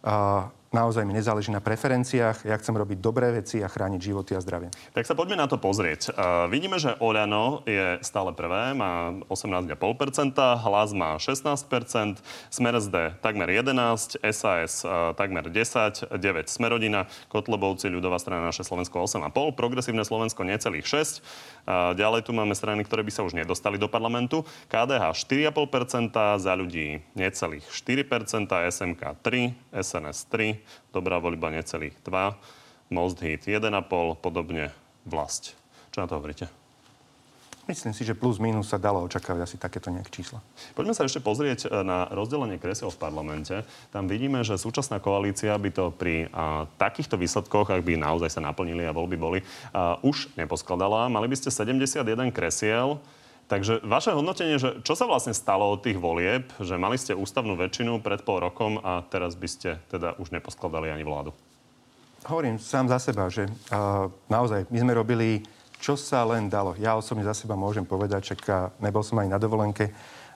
Uh, 0.00 0.48
naozaj 0.72 1.02
mi 1.02 1.12
nezáleží 1.12 1.50
na 1.52 1.60
preferenciách. 1.60 2.46
Ja 2.46 2.56
chcem 2.56 2.74
robiť 2.74 2.98
dobré 3.02 3.30
veci 3.34 3.60
a 3.60 3.68
chrániť 3.68 4.00
životy 4.00 4.32
a 4.38 4.40
zdravie. 4.40 4.70
Tak 4.94 5.04
sa 5.04 5.18
poďme 5.18 5.38
na 5.38 5.46
to 5.50 5.58
pozrieť. 5.58 6.10
Uh, 6.10 6.46
vidíme, 6.48 6.78
že 6.78 6.94
Oľano 6.98 7.66
je 7.66 7.98
stále 8.00 8.32
prvé, 8.32 8.72
má 8.72 9.12
18,5%, 9.28 10.34
Hlas 10.38 10.90
má 10.96 11.18
16%, 11.18 12.22
Smer 12.48 12.74
SD 12.80 12.96
takmer 13.20 13.50
11%, 13.50 14.22
SAS 14.30 14.86
uh, 14.86 15.12
takmer 15.14 15.46
10%, 15.50 16.10
9% 16.16 16.48
Smerodina, 16.48 17.10
Kotlebovci, 17.28 17.90
ľudová 17.90 18.16
strana 18.16 18.48
naše 18.48 18.64
Slovensko 18.64 19.04
8,5%, 19.04 19.58
Progresívne 19.58 20.06
Slovensko 20.06 20.46
necelých 20.46 20.86
6%. 20.86 21.59
Uh, 21.64 21.92
ďalej 21.96 22.26
tu 22.26 22.32
máme 22.32 22.52
strany, 22.56 22.84
ktoré 22.84 23.04
by 23.04 23.12
sa 23.12 23.24
už 23.24 23.36
nedostali 23.36 23.76
do 23.76 23.86
parlamentu. 23.86 24.44
KDH 24.68 25.16
4,5%, 25.16 26.40
za 26.40 26.52
ľudí 26.56 27.00
necelých 27.16 27.66
4%, 27.68 28.50
SMK 28.50 29.02
3, 29.24 29.74
SNS 29.74 30.18
3, 30.28 30.94
dobrá 30.94 31.16
voľba 31.16 31.52
necelých 31.52 31.96
2, 32.04 32.92
Most 32.94 33.22
Hit 33.22 33.46
1,5, 33.46 33.66
podobne 34.18 34.74
vlast. 35.06 35.56
Čo 35.90 36.04
na 36.04 36.06
to 36.06 36.18
hovoríte? 36.18 36.59
Myslím 37.70 37.94
si, 37.94 38.02
že 38.02 38.18
plus 38.18 38.42
minus 38.42 38.66
sa 38.66 38.82
dalo 38.82 38.98
očakávať 39.06 39.46
asi 39.46 39.54
takéto 39.54 39.94
nejaké 39.94 40.10
čísla. 40.10 40.42
Poďme 40.74 40.90
sa 40.90 41.06
ešte 41.06 41.22
pozrieť 41.22 41.70
e, 41.70 41.86
na 41.86 42.10
rozdelenie 42.10 42.58
kresiel 42.58 42.90
v 42.90 42.98
parlamente. 42.98 43.62
Tam 43.94 44.10
vidíme, 44.10 44.42
že 44.42 44.58
súčasná 44.58 44.98
koalícia 44.98 45.54
by 45.54 45.70
to 45.70 45.94
pri 45.94 46.26
a, 46.34 46.66
takýchto 46.82 47.14
výsledkoch, 47.14 47.70
ak 47.70 47.86
by 47.86 47.94
naozaj 47.94 48.26
sa 48.26 48.42
naplnili 48.42 48.82
a 48.82 48.90
voľby 48.90 49.14
boli, 49.14 49.38
a, 49.70 50.02
už 50.02 50.34
neposkladala. 50.34 51.06
Mali 51.06 51.30
by 51.30 51.36
ste 51.38 51.54
71 51.54 52.02
kresiel. 52.34 52.98
Takže 53.46 53.86
vaše 53.86 54.10
hodnotenie, 54.18 54.58
že 54.58 54.82
čo 54.82 54.98
sa 54.98 55.06
vlastne 55.06 55.30
stalo 55.30 55.70
od 55.70 55.86
tých 55.86 55.98
volieb, 55.98 56.50
že 56.58 56.74
mali 56.74 56.98
ste 56.98 57.14
ústavnú 57.14 57.54
väčšinu 57.54 58.02
pred 58.02 58.26
pol 58.26 58.42
rokom 58.42 58.82
a 58.82 59.06
teraz 59.06 59.38
by 59.38 59.46
ste 59.46 59.78
teda 59.94 60.18
už 60.18 60.34
neposkladali 60.34 60.90
ani 60.90 61.06
vládu? 61.06 61.30
Hovorím 62.26 62.62
sám 62.62 62.86
za 62.86 62.98
seba, 63.02 63.26
že 63.26 63.50
uh, 63.50 64.06
naozaj 64.30 64.70
my 64.70 64.78
sme 64.78 64.92
robili, 64.94 65.42
čo 65.80 65.96
sa 65.96 66.22
len 66.28 66.52
dalo. 66.52 66.76
Ja 66.76 66.94
osobne 66.94 67.24
za 67.24 67.32
seba 67.32 67.56
môžem 67.56 67.88
povedať, 67.88 68.32
že 68.32 68.34
nebol 68.78 69.00
som 69.00 69.18
ani 69.18 69.32
na 69.32 69.40
dovolenke. 69.40 69.90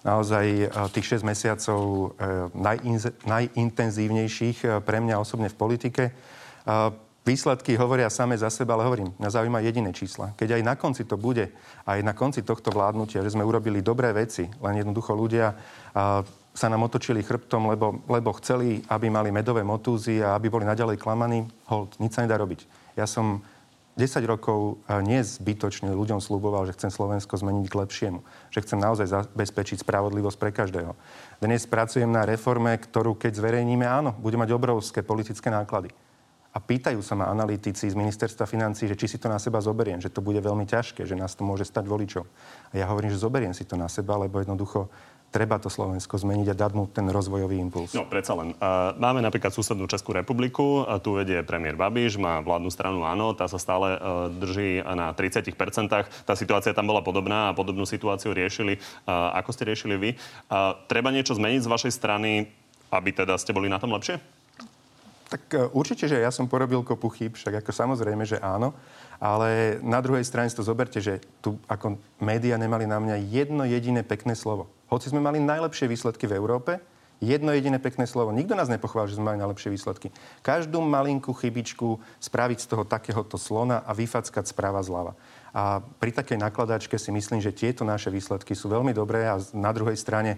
Naozaj 0.05 0.47
uh, 0.69 0.89
tých 0.93 1.21
6 1.21 1.25
mesiacov 1.25 2.13
najin- 2.53 3.17
najintenzívnejších 3.25 4.85
pre 4.85 4.99
mňa 5.01 5.21
osobne 5.21 5.49
v 5.49 5.57
politike. 5.57 6.05
Výsledky 7.25 7.73
hovoria 7.81 8.13
same 8.13 8.37
za 8.37 8.53
seba, 8.53 8.77
ale 8.77 8.85
hovorím, 8.85 9.17
mňa 9.17 9.31
zaujíma 9.33 9.65
jediné 9.65 9.97
čísla. 9.97 10.37
Keď 10.37 10.61
aj 10.61 10.63
na 10.65 10.77
konci 10.77 11.09
to 11.09 11.17
bude, 11.17 11.49
aj 11.89 11.99
na 12.05 12.13
konci 12.13 12.45
tohto 12.45 12.69
vládnutia, 12.69 13.25
že 13.25 13.33
sme 13.33 13.49
urobili 13.49 13.81
dobré 13.81 14.13
veci, 14.13 14.45
len 14.45 14.75
jednoducho 14.77 15.17
ľudia 15.17 15.57
sa 16.55 16.67
nám 16.69 16.85
otočili 16.85 17.25
chrbtom, 17.25 17.73
lebo, 17.73 18.05
lebo 18.13 18.37
chceli, 18.37 18.85
aby 18.93 19.09
mali 19.09 19.33
medové 19.33 19.65
motúzy 19.65 20.21
a 20.21 20.37
aby 20.37 20.53
boli 20.53 20.69
naďalej 20.69 21.01
klamaní, 21.01 21.49
hold, 21.67 21.97
nič 21.97 22.13
sa 22.13 22.29
nedá 22.29 22.37
robiť. 22.37 22.69
Ja 22.93 23.09
som 23.09 23.41
10 23.95 24.27
rokov 24.27 24.83
nie 25.07 25.23
zbytočne 25.23 25.95
ľuďom 25.95 26.19
slúboval, 26.19 26.67
že 26.67 26.75
chcem 26.75 26.91
Slovensko 26.91 27.39
zmeniť 27.39 27.67
k 27.71 27.79
lepšiemu. 27.79 28.27
Že 28.51 28.63
chcem 28.67 28.79
naozaj 28.83 29.07
zabezpečiť 29.07 29.87
spravodlivosť 29.87 30.39
pre 30.39 30.51
každého. 30.51 30.99
Dnes 31.39 31.63
pracujem 31.63 32.11
na 32.11 32.27
reforme, 32.27 32.75
ktorú 32.75 33.15
keď 33.15 33.39
zverejníme, 33.39 33.87
áno, 33.87 34.11
bude 34.19 34.35
mať 34.35 34.51
obrovské 34.51 35.07
politické 35.07 35.47
náklady 35.47 35.95
a 36.55 36.63
pýtajú 36.63 37.03
sa 37.03 37.19
ma 37.19 37.27
analytici 37.27 37.91
z 37.91 37.99
ministerstva 37.99 38.47
financí, 38.47 38.87
že 38.87 38.95
či 38.95 39.11
si 39.11 39.19
to 39.19 39.27
na 39.27 39.43
seba 39.43 39.59
zoberiem, 39.59 39.99
že 39.99 40.07
to 40.07 40.23
bude 40.23 40.39
veľmi 40.39 40.63
ťažké, 40.71 41.03
že 41.03 41.19
nás 41.19 41.35
to 41.35 41.43
môže 41.43 41.67
stať 41.67 41.83
voličov. 41.91 42.23
A 42.71 42.79
ja 42.79 42.87
hovorím, 42.87 43.11
že 43.11 43.19
zoberiem 43.19 43.51
si 43.51 43.67
to 43.67 43.75
na 43.75 43.91
seba, 43.91 44.15
lebo 44.15 44.39
jednoducho 44.39 44.87
treba 45.35 45.59
to 45.59 45.67
Slovensko 45.67 46.15
zmeniť 46.15 46.55
a 46.55 46.55
dať 46.55 46.73
mu 46.79 46.87
ten 46.87 47.11
rozvojový 47.11 47.59
impuls. 47.59 47.91
No, 47.91 48.07
predsa 48.07 48.39
len. 48.39 48.55
Uh, 48.55 48.95
máme 49.03 49.19
napríklad 49.19 49.51
susednú 49.51 49.91
Českú 49.91 50.15
republiku, 50.15 50.87
a 50.87 51.03
tu 51.03 51.19
vedie 51.19 51.43
premiér 51.43 51.75
Babiš, 51.75 52.15
má 52.23 52.39
vládnu 52.39 52.71
stranu 52.71 53.03
Áno, 53.03 53.35
tá 53.35 53.51
sa 53.51 53.59
stále 53.59 53.99
uh, 53.99 54.31
drží 54.31 54.79
na 54.87 55.11
30%. 55.11 55.51
Tá 56.23 56.35
situácia 56.39 56.71
tam 56.71 56.87
bola 56.87 57.03
podobná 57.03 57.51
a 57.51 57.57
podobnú 57.59 57.83
situáciu 57.83 58.31
riešili. 58.31 58.79
Uh, 59.03 59.35
ako 59.35 59.51
ste 59.51 59.67
riešili 59.67 59.99
vy? 59.99 60.11
Uh, 60.47 60.79
treba 60.87 61.11
niečo 61.11 61.35
zmeniť 61.35 61.67
z 61.67 61.73
vašej 61.75 61.93
strany, 61.99 62.47
aby 62.95 63.11
teda 63.11 63.35
ste 63.35 63.51
boli 63.51 63.67
na 63.67 63.83
tom 63.83 63.91
lepšie? 63.91 64.23
Tak 65.35 65.43
e, 65.51 65.67
určite, 65.75 66.07
že 66.07 66.23
ja 66.23 66.31
som 66.31 66.47
porobil 66.47 66.85
kopu 66.87 67.11
chyb, 67.11 67.35
však 67.35 67.65
ako 67.65 67.75
samozrejme, 67.75 68.23
že 68.23 68.39
áno. 68.39 68.71
Ale 69.25 69.81
na 69.81 70.05
druhej 70.05 70.21
strane 70.29 70.53
si 70.53 70.59
to 70.59 70.61
zoberte, 70.61 71.01
že 71.01 71.25
tu 71.41 71.57
ako 71.65 71.97
média 72.21 72.61
nemali 72.61 72.85
na 72.85 73.01
mňa 73.01 73.17
jedno 73.33 73.65
jediné 73.65 74.05
pekné 74.05 74.37
slovo. 74.37 74.69
Hoci 74.93 75.09
sme 75.09 75.25
mali 75.25 75.41
najlepšie 75.41 75.89
výsledky 75.89 76.29
v 76.29 76.37
Európe, 76.37 76.77
jedno 77.25 77.57
jediné 77.57 77.81
pekné 77.81 78.05
slovo. 78.05 78.37
Nikto 78.37 78.53
nás 78.53 78.69
nepochvál, 78.69 79.09
že 79.09 79.17
sme 79.17 79.33
mali 79.33 79.41
najlepšie 79.41 79.73
výsledky. 79.73 80.13
Každú 80.45 80.85
malinkú 80.85 81.33
chybičku 81.33 81.97
spraviť 82.21 82.59
z 82.61 82.69
toho 82.69 82.85
takéhoto 82.85 83.41
slona 83.41 83.81
a 83.81 83.97
vyfackať 83.97 84.45
správa 84.45 84.85
zľava. 84.85 85.17
A 85.55 85.79
pri 85.79 86.11
takej 86.11 86.35
nakladačke 86.35 86.99
si 86.99 87.15
myslím, 87.15 87.39
že 87.39 87.55
tieto 87.55 87.87
naše 87.87 88.11
výsledky 88.11 88.59
sú 88.59 88.67
veľmi 88.67 88.91
dobré 88.91 89.31
a 89.31 89.39
na 89.55 89.71
druhej 89.71 89.95
strane 89.95 90.35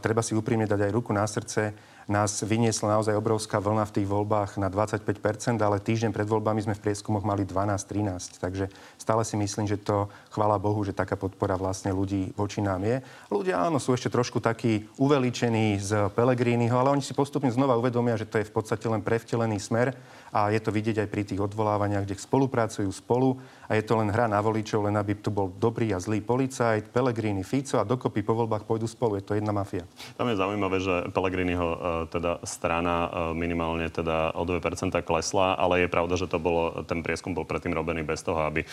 treba 0.00 0.24
si 0.24 0.32
úprimne 0.32 0.64
dať 0.64 0.88
aj 0.88 0.94
ruku 0.96 1.12
na 1.12 1.28
srdce 1.28 1.76
nás 2.06 2.38
vyniesla 2.46 2.98
naozaj 2.98 3.18
obrovská 3.18 3.58
vlna 3.58 3.82
v 3.90 3.94
tých 4.00 4.06
voľbách 4.06 4.62
na 4.62 4.70
25%, 4.70 5.58
ale 5.58 5.82
týždeň 5.82 6.14
pred 6.14 6.26
voľbami 6.26 6.62
sme 6.62 6.78
v 6.78 6.82
prieskumoch 6.86 7.26
mali 7.26 7.42
12-13. 7.42 8.38
Takže 8.38 8.70
stále 8.94 9.22
si 9.26 9.34
myslím, 9.34 9.66
že 9.66 9.82
to, 9.82 10.06
chvála 10.30 10.62
Bohu, 10.62 10.78
že 10.86 10.94
taká 10.94 11.18
podpora 11.18 11.58
vlastne 11.58 11.90
ľudí 11.90 12.30
voči 12.38 12.62
nám 12.62 12.86
je. 12.86 13.02
Ľudia 13.26 13.58
áno, 13.58 13.82
sú 13.82 13.90
ešte 13.90 14.06
trošku 14.06 14.38
takí 14.38 14.86
uveličení 15.02 15.82
z 15.82 16.06
Pelegrínyho, 16.14 16.78
ale 16.78 16.94
oni 16.94 17.02
si 17.02 17.10
postupne 17.10 17.50
znova 17.50 17.74
uvedomia, 17.74 18.14
že 18.14 18.30
to 18.30 18.38
je 18.38 18.46
v 18.46 18.54
podstate 18.54 18.86
len 18.86 19.02
prevtelený 19.02 19.58
smer 19.58 19.98
a 20.36 20.52
je 20.52 20.60
to 20.60 20.68
vidieť 20.68 21.00
aj 21.00 21.08
pri 21.08 21.24
tých 21.24 21.40
odvolávaniach, 21.40 22.04
kde 22.04 22.20
spolupracujú 22.20 22.92
spolu 22.92 23.40
a 23.64 23.72
je 23.72 23.80
to 23.80 23.96
len 23.96 24.12
hra 24.12 24.28
na 24.28 24.36
voličov, 24.44 24.84
len 24.84 24.92
aby 25.00 25.16
tu 25.16 25.32
bol 25.32 25.48
dobrý 25.48 25.96
a 25.96 25.98
zlý 25.98 26.20
policajt, 26.20 26.92
Pelegrini, 26.92 27.40
Fico 27.40 27.80
a 27.80 27.88
dokopy 27.88 28.20
po 28.20 28.36
voľbách 28.36 28.68
pôjdu 28.68 28.84
spolu. 28.84 29.16
Je 29.16 29.24
to 29.24 29.32
jedna 29.32 29.56
mafia. 29.56 29.88
Tam 30.20 30.28
je 30.28 30.36
zaujímavé, 30.36 30.76
že 30.84 31.08
Pelegriniho 31.08 31.66
e, 31.66 31.78
teda 32.12 32.44
strana 32.44 33.08
e, 33.08 33.32
minimálne 33.32 33.88
teda 33.88 34.36
o 34.36 34.44
2% 34.44 34.60
klesla, 35.00 35.56
ale 35.56 35.86
je 35.86 35.88
pravda, 35.88 36.20
že 36.20 36.28
to 36.28 36.36
bolo, 36.36 36.84
ten 36.84 37.00
prieskum 37.00 37.32
bol 37.32 37.48
predtým 37.48 37.72
robený 37.72 38.04
bez 38.04 38.20
toho, 38.20 38.44
aby 38.44 38.60
e, 38.60 38.66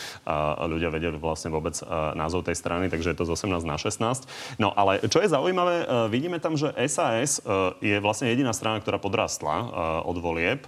ľudia 0.67 0.91
vedeli 0.91 1.15
vlastne 1.15 1.47
vôbec 1.47 1.79
názov 2.13 2.43
tej 2.43 2.59
strany, 2.59 2.91
takže 2.91 3.15
je 3.15 3.17
to 3.23 3.25
z 3.29 3.39
18 3.39 3.63
na 3.63 3.79
16. 3.79 4.59
No 4.59 4.75
ale 4.75 4.99
čo 5.07 5.23
je 5.23 5.31
zaujímavé, 5.31 5.87
vidíme 6.11 6.41
tam, 6.43 6.59
že 6.59 6.73
SAS 6.89 7.39
je 7.79 7.97
vlastne 8.03 8.27
jediná 8.27 8.51
strana, 8.51 8.81
ktorá 8.81 8.97
podrastla 8.97 9.69
od 10.03 10.17
volieb 10.19 10.65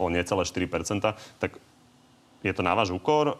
o 0.00 0.08
necelé 0.08 0.42
4%. 0.48 1.12
Tak 1.36 1.50
je 2.40 2.52
to 2.56 2.64
na 2.64 2.72
váš 2.72 2.88
úkor? 2.88 3.36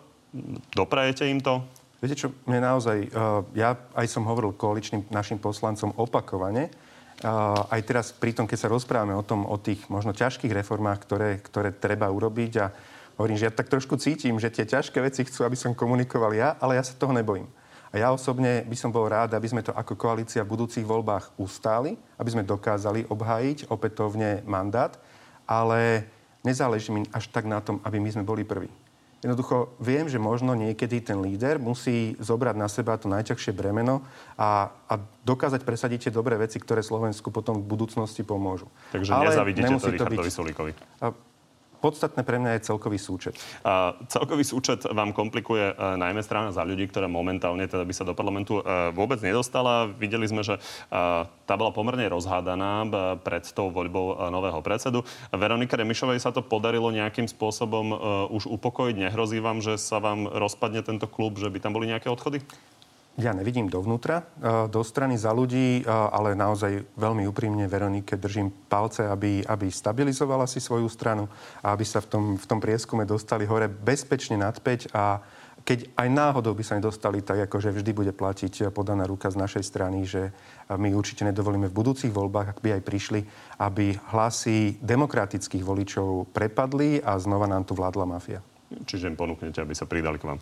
Doprajete 0.76 1.24
im 1.24 1.40
to? 1.40 1.64
Viete 2.00 2.16
čo, 2.16 2.32
mne 2.48 2.64
naozaj, 2.64 3.12
uh, 3.12 3.44
ja 3.52 3.76
aj 3.92 4.06
som 4.08 4.24
hovoril 4.24 4.56
koaličným 4.56 5.08
našim 5.12 5.36
poslancom 5.36 5.92
opakovane, 6.00 6.72
uh, 6.72 7.68
aj 7.68 7.80
teraz 7.84 8.06
pri 8.08 8.32
tom, 8.32 8.48
keď 8.48 8.56
sa 8.56 8.72
rozprávame 8.72 9.12
o 9.12 9.20
tom, 9.20 9.44
o 9.44 9.60
tých 9.60 9.84
možno 9.92 10.16
ťažkých 10.16 10.52
reformách, 10.64 11.04
ktoré, 11.04 11.30
ktoré 11.44 11.76
treba 11.76 12.08
urobiť 12.08 12.52
a 12.56 12.72
hovorím, 13.20 13.36
že 13.36 13.52
ja 13.52 13.52
tak 13.52 13.68
trošku 13.68 14.00
cítim, 14.00 14.40
že 14.40 14.48
tie 14.48 14.64
ťažké 14.64 14.96
veci 15.04 15.28
chcú, 15.28 15.44
aby 15.44 15.60
som 15.60 15.76
komunikoval 15.76 16.32
ja, 16.32 16.56
ale 16.56 16.80
ja 16.80 16.84
sa 16.84 16.96
toho 16.96 17.12
nebojím. 17.12 17.44
A 17.92 18.00
ja 18.00 18.08
osobne 18.14 18.64
by 18.64 18.76
som 18.78 18.94
bol 18.94 19.04
rád, 19.04 19.36
aby 19.36 19.50
sme 19.50 19.66
to 19.66 19.74
ako 19.76 19.98
koalícia 19.98 20.46
v 20.46 20.56
budúcich 20.56 20.86
voľbách 20.86 21.36
ustáli, 21.36 22.00
aby 22.16 22.30
sme 22.32 22.48
dokázali 22.48 23.04
obhájiť 23.12 23.68
opätovne 23.68 24.46
mandát, 24.48 24.96
ale 25.44 26.08
nezáleží 26.44 26.92
mi 26.92 27.04
až 27.12 27.28
tak 27.28 27.44
na 27.44 27.60
tom, 27.60 27.80
aby 27.84 28.00
my 28.00 28.10
sme 28.10 28.24
boli 28.24 28.44
prví. 28.44 28.70
Jednoducho 29.20 29.76
viem, 29.76 30.08
že 30.08 30.16
možno 30.16 30.56
niekedy 30.56 31.04
ten 31.04 31.20
líder 31.20 31.60
musí 31.60 32.16
zobrať 32.16 32.56
na 32.56 32.72
seba 32.72 32.96
to 32.96 33.04
najťažšie 33.12 33.52
bremeno 33.52 34.00
a, 34.40 34.72
a 34.88 34.94
dokázať 35.28 35.60
presadiť 35.60 36.08
tie 36.08 36.12
dobré 36.16 36.40
veci, 36.40 36.56
ktoré 36.56 36.80
Slovensku 36.80 37.28
potom 37.28 37.60
v 37.60 37.68
budúcnosti 37.68 38.24
pomôžu. 38.24 38.72
Takže 38.96 39.12
Ale 39.12 39.28
nezavidíte 39.28 39.76
to 39.76 39.92
Richardovi 39.92 40.32
Solíkovi. 40.32 40.72
Podstatné 41.80 42.20
pre 42.28 42.36
mňa 42.36 42.60
je 42.60 42.66
celkový 42.68 43.00
súčet. 43.00 43.40
A 43.64 43.96
celkový 44.12 44.44
súčet 44.44 44.84
vám 44.84 45.16
komplikuje 45.16 45.72
e, 45.72 45.74
najmä 45.74 46.20
strana 46.20 46.52
za 46.52 46.60
ľudí, 46.60 46.84
ktorá 46.92 47.08
momentálne 47.08 47.64
teda 47.64 47.88
by 47.88 47.94
sa 47.96 48.04
do 48.04 48.12
parlamentu 48.12 48.60
e, 48.60 48.92
vôbec 48.92 49.16
nedostala. 49.24 49.88
Videli 49.88 50.28
sme, 50.28 50.44
že 50.44 50.60
e, 50.60 50.60
tá 51.24 51.54
bola 51.56 51.72
pomerne 51.72 52.04
rozhádaná 52.12 52.84
pred 53.24 53.48
tou 53.56 53.72
voľbou 53.72 54.28
nového 54.28 54.60
predsedu. 54.60 55.02
Veronike 55.32 55.72
Remišovej 55.72 56.20
sa 56.20 56.36
to 56.36 56.44
podarilo 56.44 56.92
nejakým 56.92 57.26
spôsobom 57.26 57.90
už 58.30 58.46
upokojiť. 58.46 59.10
Nehrozí 59.10 59.42
vám, 59.42 59.58
že 59.58 59.80
sa 59.80 59.98
vám 59.98 60.30
rozpadne 60.30 60.84
tento 60.86 61.10
klub, 61.10 61.40
že 61.40 61.50
by 61.50 61.58
tam 61.58 61.74
boli 61.74 61.90
nejaké 61.90 62.06
odchody? 62.06 62.44
Ja 63.18 63.34
nevidím 63.34 63.66
dovnútra, 63.66 64.22
e, 64.22 64.24
do 64.70 64.80
strany 64.86 65.18
za 65.18 65.34
ľudí, 65.34 65.82
e, 65.82 65.90
ale 65.90 66.38
naozaj 66.38 66.94
veľmi 66.94 67.26
úprimne 67.26 67.66
Veronike 67.66 68.14
držím 68.14 68.54
palce, 68.70 69.02
aby, 69.10 69.42
aby 69.44 69.66
stabilizovala 69.66 70.46
si 70.46 70.62
svoju 70.62 70.86
stranu 70.86 71.26
a 71.60 71.74
aby 71.74 71.82
sa 71.82 71.98
v 71.98 72.06
tom, 72.06 72.24
v 72.38 72.46
tom 72.46 72.62
prieskume 72.62 73.02
dostali 73.02 73.44
hore 73.50 73.66
bezpečne 73.66 74.38
nad 74.38 74.56
5 74.62 74.94
a 74.94 75.20
keď 75.60 75.92
aj 75.92 76.08
náhodou 76.08 76.56
by 76.56 76.64
sa 76.64 76.80
nedostali, 76.80 77.20
tak 77.20 77.44
akože 77.50 77.76
vždy 77.76 77.92
bude 77.92 78.12
platiť 78.16 78.72
podaná 78.72 79.04
ruka 79.04 79.28
z 79.28 79.36
našej 79.36 79.64
strany, 79.68 80.08
že 80.08 80.32
my 80.72 80.96
určite 80.96 81.20
nedovolíme 81.28 81.68
v 81.68 81.76
budúcich 81.76 82.08
voľbách, 82.08 82.56
ak 82.56 82.62
by 82.64 82.80
aj 82.80 82.82
prišli, 82.82 83.20
aby 83.60 83.92
hlasy 84.08 84.80
demokratických 84.80 85.60
voličov 85.60 86.32
prepadli 86.32 87.04
a 87.04 87.20
znova 87.20 87.44
nám 87.44 87.68
tu 87.68 87.76
vládla 87.76 88.08
mafia. 88.08 88.40
Čiže 88.88 89.12
im 89.12 89.20
ponúknete, 89.20 89.60
aby 89.60 89.76
sa 89.76 89.84
pridali 89.84 90.16
k 90.16 90.32
vám? 90.32 90.40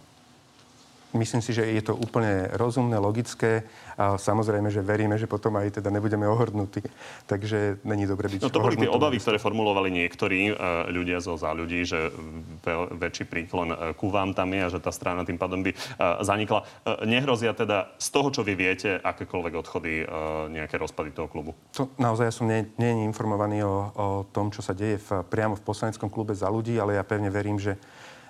Myslím 1.17 1.41
si, 1.41 1.57
že 1.57 1.65
je 1.65 1.81
to 1.81 1.97
úplne 1.97 2.53
rozumné, 2.53 3.01
logické 3.01 3.65
a 3.97 4.21
samozrejme, 4.21 4.69
že 4.69 4.85
veríme, 4.85 5.17
že 5.17 5.25
potom 5.25 5.57
aj 5.57 5.81
teda 5.81 5.89
nebudeme 5.89 6.29
ohordnutí. 6.29 6.85
Takže 7.25 7.81
není 7.83 8.05
dobre 8.05 8.29
byť 8.29 8.45
No 8.45 8.53
to 8.53 8.61
boli 8.61 8.77
tie 8.77 8.93
obavy, 8.93 9.17
ktoré 9.17 9.41
formulovali 9.41 9.89
niektorí 9.89 10.53
uh, 10.53 10.87
ľudia 10.93 11.19
zo 11.25 11.41
za 11.41 11.57
ľudí, 11.57 11.83
že 11.89 12.13
väčší 12.95 13.25
príklon 13.25 13.73
uh, 13.73 13.97
ku 13.97 14.13
vám 14.13 14.37
tam 14.37 14.53
je 14.53 14.61
a 14.61 14.69
že 14.69 14.85
tá 14.85 14.93
strana 14.93 15.25
tým 15.25 15.41
pádom 15.41 15.65
by 15.65 15.73
uh, 15.73 16.21
zanikla. 16.21 16.63
Nehrozia 17.09 17.57
teda 17.57 17.91
z 17.97 18.09
toho, 18.13 18.29
čo 18.29 18.45
vy 18.45 18.55
viete, 18.55 19.01
akékoľvek 19.01 19.55
odchody, 19.57 19.93
nejaké 20.53 20.77
rozpady 20.79 21.11
toho 21.13 21.29
klubu? 21.29 21.53
To 21.75 21.91
naozaj 21.97 22.25
ja 22.29 22.35
som 22.35 22.47
nie, 22.49 22.69
nie 22.77 23.05
informovaný 23.05 23.65
o, 23.65 23.77
o 23.93 24.07
tom, 24.31 24.53
čo 24.53 24.61
sa 24.61 24.77
deje 24.77 25.01
v, 25.01 25.25
priamo 25.27 25.57
v 25.57 25.65
poslaneckom 25.65 26.09
klube 26.13 26.37
za 26.37 26.49
ľudí, 26.49 26.77
ale 26.79 26.97
ja 26.97 27.05
pevne 27.05 27.29
verím, 27.33 27.57
že 27.57 27.77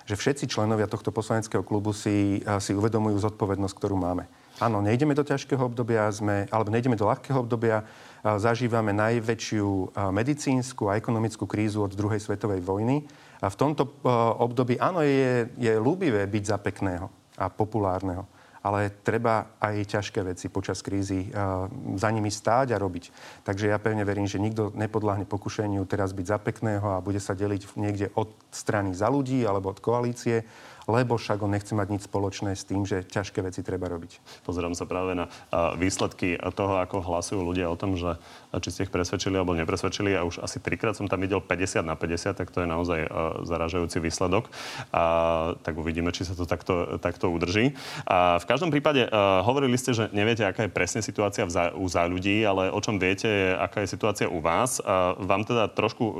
že 0.09 0.17
všetci 0.17 0.49
členovia 0.49 0.89
tohto 0.89 1.13
poslaneckého 1.13 1.61
klubu 1.61 1.93
si, 1.93 2.41
si 2.41 2.71
uvedomujú 2.73 3.21
zodpovednosť, 3.29 3.75
ktorú 3.77 3.93
máme. 3.93 4.25
Áno, 4.57 4.81
nejdeme 4.81 5.13
do 5.13 5.21
ťažkého 5.21 5.69
obdobia, 5.69 6.09
sme, 6.09 6.49
alebo 6.49 6.73
nejdeme 6.73 6.97
do 6.97 7.05
ľahkého 7.05 7.45
obdobia, 7.45 7.85
zažívame 8.25 8.89
najväčšiu 8.89 9.93
medicínsku 10.09 10.89
a 10.89 10.97
ekonomickú 10.97 11.45
krízu 11.45 11.85
od 11.85 11.93
druhej 11.93 12.25
svetovej 12.25 12.65
vojny. 12.65 13.05
A 13.37 13.53
v 13.53 13.59
tomto 13.61 14.01
období, 14.41 14.81
áno, 14.81 15.05
je, 15.05 15.45
je 15.61 15.77
ľúbivé 15.77 16.25
byť 16.25 16.43
za 16.43 16.57
pekného 16.57 17.05
a 17.37 17.45
populárneho 17.53 18.25
ale 18.63 18.91
treba 19.03 19.55
aj 19.63 19.99
ťažké 19.99 20.19
veci 20.23 20.51
počas 20.51 20.83
krízy 20.83 21.31
uh, 21.31 21.69
za 21.95 22.09
nimi 22.11 22.27
stáť 22.27 22.75
a 22.75 22.81
robiť. 22.81 23.11
Takže 23.47 23.71
ja 23.71 23.77
pevne 23.79 24.03
verím, 24.03 24.27
že 24.27 24.41
nikto 24.41 24.75
nepodláhne 24.75 25.23
pokušeniu 25.23 25.83
teraz 25.87 26.11
byť 26.11 26.25
za 26.25 26.37
pekného 26.37 26.99
a 26.99 27.03
bude 27.03 27.19
sa 27.23 27.35
deliť 27.35 27.61
niekde 27.79 28.11
od 28.15 28.31
strany 28.51 28.91
za 28.91 29.07
ľudí 29.07 29.43
alebo 29.47 29.71
od 29.71 29.79
koalície 29.79 30.43
lebo 30.89 31.21
však 31.21 31.45
on 31.45 31.53
nechce 31.53 31.69
mať 31.77 31.87
nič 31.93 32.01
spoločné 32.09 32.57
s 32.57 32.65
tým, 32.65 32.81
že 32.81 33.05
ťažké 33.05 33.45
veci 33.45 33.61
treba 33.61 33.85
robiť. 33.85 34.41
Pozerám 34.41 34.73
sa 34.73 34.89
práve 34.89 35.13
na 35.13 35.29
výsledky 35.77 36.33
toho, 36.57 36.81
ako 36.81 37.05
hlasujú 37.05 37.45
ľudia 37.45 37.69
o 37.69 37.77
tom, 37.77 37.93
že 37.93 38.17
či 38.57 38.69
ste 38.73 38.81
ich 38.87 38.93
presvedčili 38.93 39.37
alebo 39.37 39.53
nepresvedčili. 39.53 40.17
A 40.17 40.25
už 40.25 40.41
asi 40.41 40.57
trikrát 40.57 40.97
som 40.97 41.05
tam 41.05 41.21
videl 41.21 41.37
50 41.43 41.85
na 41.85 41.93
50, 41.93 42.33
tak 42.33 42.49
to 42.49 42.65
je 42.65 42.67
naozaj 42.67 42.99
zaražajúci 43.45 44.01
výsledok. 44.01 44.49
A, 44.89 45.53
tak 45.61 45.77
uvidíme, 45.77 46.09
či 46.09 46.25
sa 46.25 46.33
to 46.33 46.49
takto, 46.49 46.97
takto 46.97 47.29
udrží. 47.29 47.77
A 48.09 48.41
v 48.41 48.45
každom 48.49 48.73
prípade 48.73 49.05
hovorili 49.45 49.77
ste, 49.77 49.93
že 49.93 50.09
neviete, 50.09 50.45
aká 50.45 50.65
je 50.65 50.71
presne 50.73 51.05
situácia 51.05 51.45
v 51.45 51.51
za, 51.53 51.63
u 51.77 51.85
za 51.85 52.09
ľudí, 52.09 52.41
ale 52.41 52.73
o 52.73 52.79
čom 52.81 52.97
viete, 52.97 53.53
aká 53.53 53.85
je 53.85 53.93
situácia 53.93 54.25
u 54.25 54.41
vás. 54.41 54.81
A 54.81 55.13
vám 55.19 55.45
teda 55.45 55.69
trošku 55.69 56.03
e, 56.05 56.15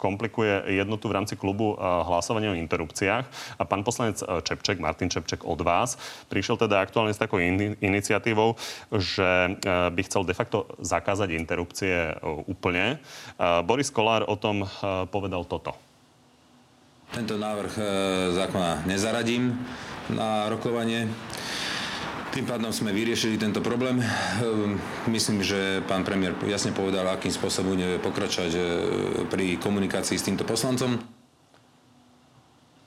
komplikuje 0.00 0.72
jednotu 0.72 1.08
v 1.08 1.16
rámci 1.20 1.34
klubu 1.36 1.76
hlasovanie 1.78 2.52
o 2.52 2.58
interrupciách. 2.58 3.24
A 3.58 3.62
pán 3.64 3.82
poslanec 3.82 4.20
eh, 4.20 4.40
Čepček, 4.42 4.78
Martin 4.78 5.08
Čepček 5.08 5.44
od 5.44 5.60
vás, 5.64 5.96
prišiel 6.28 6.60
teda 6.60 6.82
aktuálne 6.82 7.14
s 7.14 7.20
takou 7.20 7.40
in- 7.40 7.78
iniciatívou, 7.80 8.54
že 8.92 9.56
eh, 9.56 9.90
by 9.90 10.00
chcel 10.04 10.22
de 10.28 10.34
facto 10.36 10.68
zakázať 10.82 11.34
interrupcie 11.34 11.56
eh, 11.90 12.14
úplne. 12.46 13.02
Boris 13.66 13.90
Kolár 13.90 14.26
o 14.28 14.36
tom 14.36 14.66
povedal 15.10 15.42
toto. 15.48 15.74
Tento 17.08 17.40
návrh 17.40 17.72
zákona 18.36 18.84
nezaradím 18.84 19.56
na 20.12 20.44
rokovanie. 20.52 21.08
Tým 22.28 22.44
pádom 22.44 22.68
sme 22.68 22.92
vyriešili 22.92 23.40
tento 23.40 23.64
problém. 23.64 24.04
Myslím, 25.08 25.40
že 25.40 25.80
pán 25.88 26.04
premiér 26.04 26.36
jasne 26.44 26.76
povedal, 26.76 27.08
akým 27.08 27.32
spôsobom 27.32 27.72
bude 27.72 27.96
pokračovať 28.04 28.52
pri 29.32 29.56
komunikácii 29.56 30.20
s 30.20 30.26
týmto 30.28 30.44
poslancom. 30.44 31.17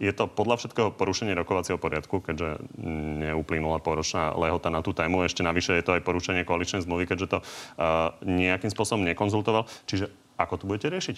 Je 0.02 0.10
to 0.10 0.26
podľa 0.26 0.58
všetkého 0.58 0.90
porušenie 0.98 1.38
rokovacieho 1.38 1.78
poriadku, 1.78 2.26
keďže 2.26 2.58
neuplynula 3.22 3.78
poročná 3.86 4.34
lehota 4.34 4.74
na 4.74 4.82
tú 4.82 4.98
tému. 4.98 5.22
Ešte 5.22 5.46
navyše 5.46 5.78
je 5.78 5.86
to 5.86 5.94
aj 5.94 6.02
porušenie 6.02 6.42
koaličnej 6.42 6.82
zmluvy, 6.82 7.06
keďže 7.06 7.38
to 7.38 7.38
uh, 7.38 8.10
nejakým 8.26 8.74
spôsobom 8.74 9.06
nekonzultoval. 9.06 9.70
Čiže 9.86 10.10
ako 10.42 10.54
to 10.58 10.66
budete 10.66 10.90
riešiť? 10.90 11.18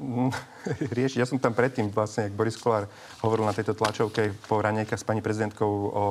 riešiť. 0.96 1.18
Ja 1.20 1.28
som 1.28 1.36
tam 1.36 1.52
predtým, 1.52 1.92
vlastne, 1.92 2.32
ak 2.32 2.36
Boris 2.36 2.56
Kolár 2.56 2.88
hovoril 3.20 3.44
na 3.44 3.52
tejto 3.52 3.76
tlačovke 3.76 4.32
po 4.48 4.64
ranejkách 4.64 4.96
s 4.96 5.04
pani 5.04 5.20
prezidentkou 5.20 5.68
o 5.92 6.04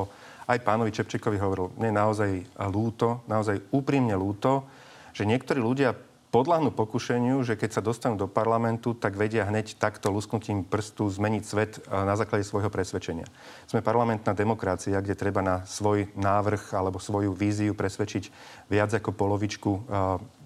aj 0.46 0.62
pánovi 0.62 0.91
Čepčekovi 0.94 1.41
hovoril, 1.41 1.74
mne 1.80 1.98
naozaj 1.98 2.46
lúto, 2.70 3.26
naozaj 3.26 3.72
úprimne 3.72 4.13
lúto, 4.13 4.67
že 5.15 5.24
niektorí 5.24 5.63
ľudia 5.63 5.96
podľahnú 6.32 6.72
pokušeniu, 6.72 7.44
že 7.44 7.60
keď 7.60 7.70
sa 7.76 7.84
dostanú 7.84 8.15
do 8.15 8.26
parlamentu, 8.26 8.96
tak 8.96 9.20
vedia 9.20 9.44
hneď 9.44 9.76
takto 9.76 10.08
lusknutím 10.08 10.63
prstu 10.63 11.12
zmeniť 11.12 11.44
svet 11.44 11.84
na 11.91 12.15
základe 12.15 12.48
svojho 12.48 12.72
presvedčenia. 12.72 13.28
Sme 13.67 13.84
parlamentná 13.84 14.32
demokracia, 14.32 15.04
kde 15.04 15.20
treba 15.20 15.44
na 15.44 15.67
svoj 15.67 16.08
návrh 16.15 16.72
alebo 16.72 17.04
svoju 17.04 17.36
víziu 17.36 17.76
presvedčiť 17.76 18.32
viac 18.72 18.96
ako 18.96 19.12
polovičku 19.12 19.72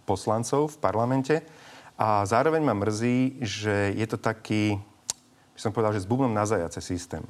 poslancov 0.09 0.73
v 0.73 0.77
parlamente. 0.81 1.35
A 2.01 2.25
zároveň 2.25 2.65
ma 2.65 2.75
mrzí, 2.75 3.39
že 3.45 3.93
je 3.93 4.05
to 4.09 4.17
taký, 4.17 4.81
by 5.53 5.59
som 5.61 5.71
povedal, 5.71 5.93
že 5.93 6.03
s 6.03 6.09
bubnom 6.09 6.33
na 6.33 6.43
zajace 6.49 6.81
systém 6.81 7.23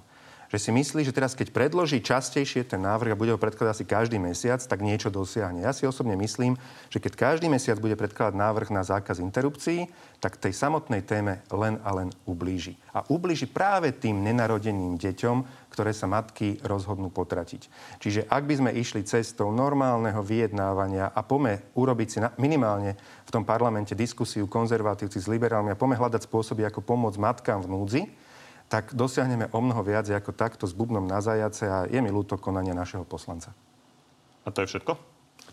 že 0.56 0.64
si 0.64 0.72
myslí, 0.72 1.04
že 1.04 1.12
teraz 1.12 1.36
keď 1.36 1.52
predloží 1.52 2.00
častejšie 2.00 2.64
ten 2.64 2.80
návrh 2.80 3.12
a 3.12 3.20
bude 3.20 3.36
ho 3.36 3.40
predkladať 3.44 3.76
asi 3.76 3.84
každý 3.84 4.16
mesiac, 4.24 4.64
tak 4.64 4.80
niečo 4.80 5.12
dosiahne. 5.12 5.68
Ja 5.68 5.76
si 5.76 5.84
osobne 5.84 6.16
myslím, 6.16 6.56
že 6.88 7.04
keď 7.04 7.20
každý 7.20 7.52
mesiac 7.52 7.76
bude 7.76 8.00
predkladať 8.00 8.40
návrh 8.40 8.72
na 8.72 8.88
zákaz 8.88 9.20
interrupcií, 9.20 9.92
tak 10.24 10.40
tej 10.40 10.56
samotnej 10.56 11.04
téme 11.04 11.44
len 11.52 11.76
a 11.84 11.92
len 11.92 12.08
ublíži. 12.24 12.80
A 12.96 13.04
ublíži 13.12 13.52
práve 13.52 13.92
tým 13.92 14.24
nenarodeným 14.24 14.96
deťom, 14.96 15.68
ktoré 15.76 15.92
sa 15.92 16.08
matky 16.08 16.64
rozhodnú 16.64 17.12
potratiť. 17.12 17.68
Čiže 18.00 18.32
ak 18.32 18.48
by 18.48 18.54
sme 18.56 18.72
išli 18.80 19.04
cestou 19.04 19.52
normálneho 19.52 20.24
vyjednávania 20.24 21.12
a 21.12 21.20
pome 21.20 21.68
urobiť 21.76 22.08
si 22.08 22.24
na, 22.24 22.32
minimálne 22.40 22.96
v 23.28 23.34
tom 23.36 23.44
parlamente 23.44 23.92
diskusiu 23.92 24.48
konzervatívci 24.48 25.20
s 25.20 25.28
liberálmi 25.28 25.76
a 25.76 25.80
pome 25.80 26.00
hľadať 26.00 26.24
spôsoby, 26.24 26.64
ako 26.64 26.80
pomôcť 26.80 27.20
matkám 27.20 27.60
v 27.60 27.72
núdzi, 27.76 28.02
tak 28.66 28.98
dosiahneme 28.98 29.54
o 29.54 29.60
mnoho 29.62 29.86
viac 29.86 30.10
ako 30.10 30.34
takto 30.34 30.66
s 30.66 30.74
bubnom 30.74 31.06
na 31.06 31.22
zajace 31.22 31.64
a 31.70 31.78
je 31.86 32.00
mi 32.02 32.10
ľúto 32.10 32.42
konania 32.42 32.74
našeho 32.74 33.06
poslanca. 33.06 33.54
A 34.46 34.50
to 34.50 34.66
je 34.66 34.74
všetko? 34.74 34.98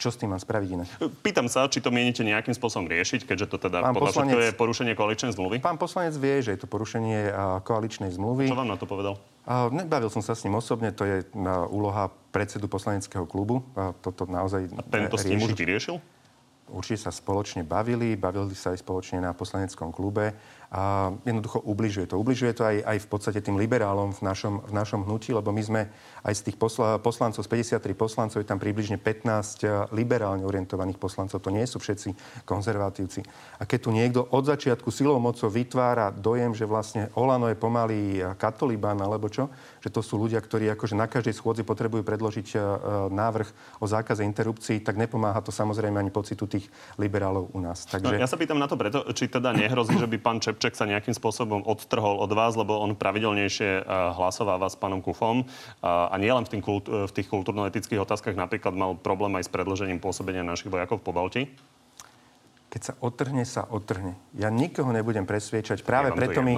Čo 0.00 0.08
s 0.08 0.16
tým 0.16 0.32
mám 0.32 0.40
spraviť 0.40 0.68
iné? 0.72 0.84
Pýtam 1.20 1.52
sa, 1.52 1.68
či 1.68 1.84
to 1.84 1.92
mienite 1.92 2.24
nejakým 2.24 2.56
spôsobom 2.56 2.88
riešiť, 2.88 3.28
keďže 3.28 3.46
to 3.52 3.56
teda 3.60 3.84
pán 3.84 3.92
podľa 3.92 4.08
poslanec, 4.08 4.34
je 4.40 4.56
porušenie 4.56 4.92
koaličnej 4.96 5.32
zmluvy? 5.36 5.56
Pán 5.60 5.76
poslanec 5.76 6.16
vie, 6.16 6.40
že 6.40 6.56
je 6.56 6.60
to 6.64 6.68
porušenie 6.68 7.28
koaličnej 7.62 8.08
zmluvy. 8.16 8.48
Čo 8.48 8.56
vám 8.56 8.72
na 8.72 8.80
to 8.80 8.88
povedal? 8.88 9.20
Nebavil 9.68 10.08
som 10.08 10.24
sa 10.24 10.32
s 10.32 10.48
ním 10.48 10.56
osobne, 10.56 10.96
to 10.96 11.04
je 11.04 11.28
úloha 11.68 12.08
predsedu 12.32 12.72
poslaneckého 12.72 13.28
klubu. 13.28 13.60
Toto 14.00 14.24
naozaj 14.24 14.72
A 14.74 14.82
tento 14.88 15.20
s 15.20 15.28
tým 15.28 15.44
už 15.44 15.52
vyriešil? 15.54 16.00
určite 16.72 17.04
sa 17.04 17.12
spoločne 17.12 17.68
bavili, 17.68 18.16
bavili 18.16 18.56
sa 18.56 18.72
aj 18.72 18.80
spoločne 18.80 19.20
na 19.20 19.36
poslaneckom 19.36 19.92
klube 19.92 20.32
a 20.72 21.12
jednoducho 21.28 21.60
ubližuje 21.68 22.08
to. 22.08 22.16
Ubližuje 22.16 22.56
to 22.56 22.64
aj, 22.64 22.76
aj 22.80 22.98
v 23.04 23.08
podstate 23.12 23.44
tým 23.44 23.60
liberálom 23.60 24.16
v 24.16 24.24
našom, 24.24 24.64
v 24.64 24.72
našom 24.72 25.04
hnutí, 25.04 25.36
lebo 25.36 25.52
my 25.52 25.60
sme 25.60 25.82
aj 26.24 26.32
z 26.32 26.42
tých 26.48 26.56
posla, 26.56 26.96
poslancov, 26.96 27.44
z 27.44 27.76
53 27.76 27.92
poslancov, 27.92 28.40
je 28.40 28.48
tam 28.48 28.56
približne 28.56 28.96
15 28.96 29.68
eh, 29.68 29.84
liberálne 29.92 30.48
orientovaných 30.48 30.96
poslancov. 30.96 31.44
To 31.44 31.52
nie 31.52 31.68
sú 31.68 31.76
všetci 31.76 32.16
konzervatívci. 32.48 33.20
A 33.60 33.68
keď 33.68 33.78
tu 33.84 33.90
niekto 33.92 34.24
od 34.32 34.48
začiatku 34.48 34.88
silou 34.88 35.20
mocou 35.20 35.52
vytvára 35.52 36.08
dojem, 36.08 36.56
že 36.56 36.64
vlastne 36.64 37.12
Olano 37.20 37.52
je 37.52 37.60
pomaly 37.60 38.24
eh, 38.24 38.32
katolíban 38.40 38.96
alebo 38.96 39.28
čo, 39.28 39.52
že 39.82 39.90
to 39.90 40.00
sú 40.00 40.14
ľudia, 40.16 40.38
ktorí 40.38 40.70
akože 40.72 40.94
na 40.94 41.10
každej 41.10 41.34
schôdzi 41.34 41.66
potrebujú 41.66 42.06
predložiť 42.06 42.48
eh, 42.54 42.60
návrh 43.10 43.82
o 43.82 43.86
zákaze 43.90 44.22
interrupcií, 44.22 44.78
tak 44.78 44.94
nepomáha 44.94 45.42
to 45.42 45.50
samozrejme 45.50 45.98
ani 45.98 46.14
pocitu 46.14 46.46
tých 46.46 46.70
liberálov 46.96 47.50
u 47.50 47.58
nás. 47.58 47.82
Takže... 47.90 48.14
No, 48.14 48.22
ja 48.22 48.30
sa 48.30 48.38
pýtam 48.38 48.62
na 48.62 48.70
to 48.70 48.78
preto, 48.78 49.02
či 49.10 49.26
teda 49.26 49.50
nehrozí, 49.50 49.98
že 49.98 50.06
by 50.06 50.16
pán 50.22 50.38
Čep 50.38 50.62
Ševček 50.62 50.78
sa 50.78 50.86
nejakým 50.86 51.16
spôsobom 51.16 51.66
odtrhol 51.66 52.22
od 52.22 52.30
vás, 52.30 52.54
lebo 52.54 52.78
on 52.78 52.94
pravidelnejšie 52.94 53.70
eh, 53.80 53.84
hlasováva 54.14 54.70
s 54.70 54.78
pánom 54.78 55.02
Kufom 55.02 55.44
a 55.82 56.14
nie 56.20 56.30
len 56.30 56.44
v, 56.46 56.50
tým 56.54 56.62
kult, 56.62 56.86
v 56.86 57.10
tých 57.10 57.26
kultúrno-etických 57.26 57.98
otázkach 57.98 58.36
napríklad 58.36 58.76
mal 58.76 58.94
problém 58.94 59.34
aj 59.40 59.48
s 59.48 59.50
predložením 59.50 59.98
pôsobenia 59.98 60.44
našich 60.46 60.70
vojakov 60.70 61.02
po 61.02 61.10
Balti? 61.10 61.50
Keď 62.70 62.80
sa 62.80 62.92
odtrhne, 63.02 63.42
sa 63.42 63.66
odtrhne. 63.66 64.14
Ja 64.36 64.52
nikoho 64.52 64.94
nebudem 64.94 65.26
presviečať. 65.26 65.82
Práve 65.82 66.14
preto 66.14 66.44
mi... 66.44 66.54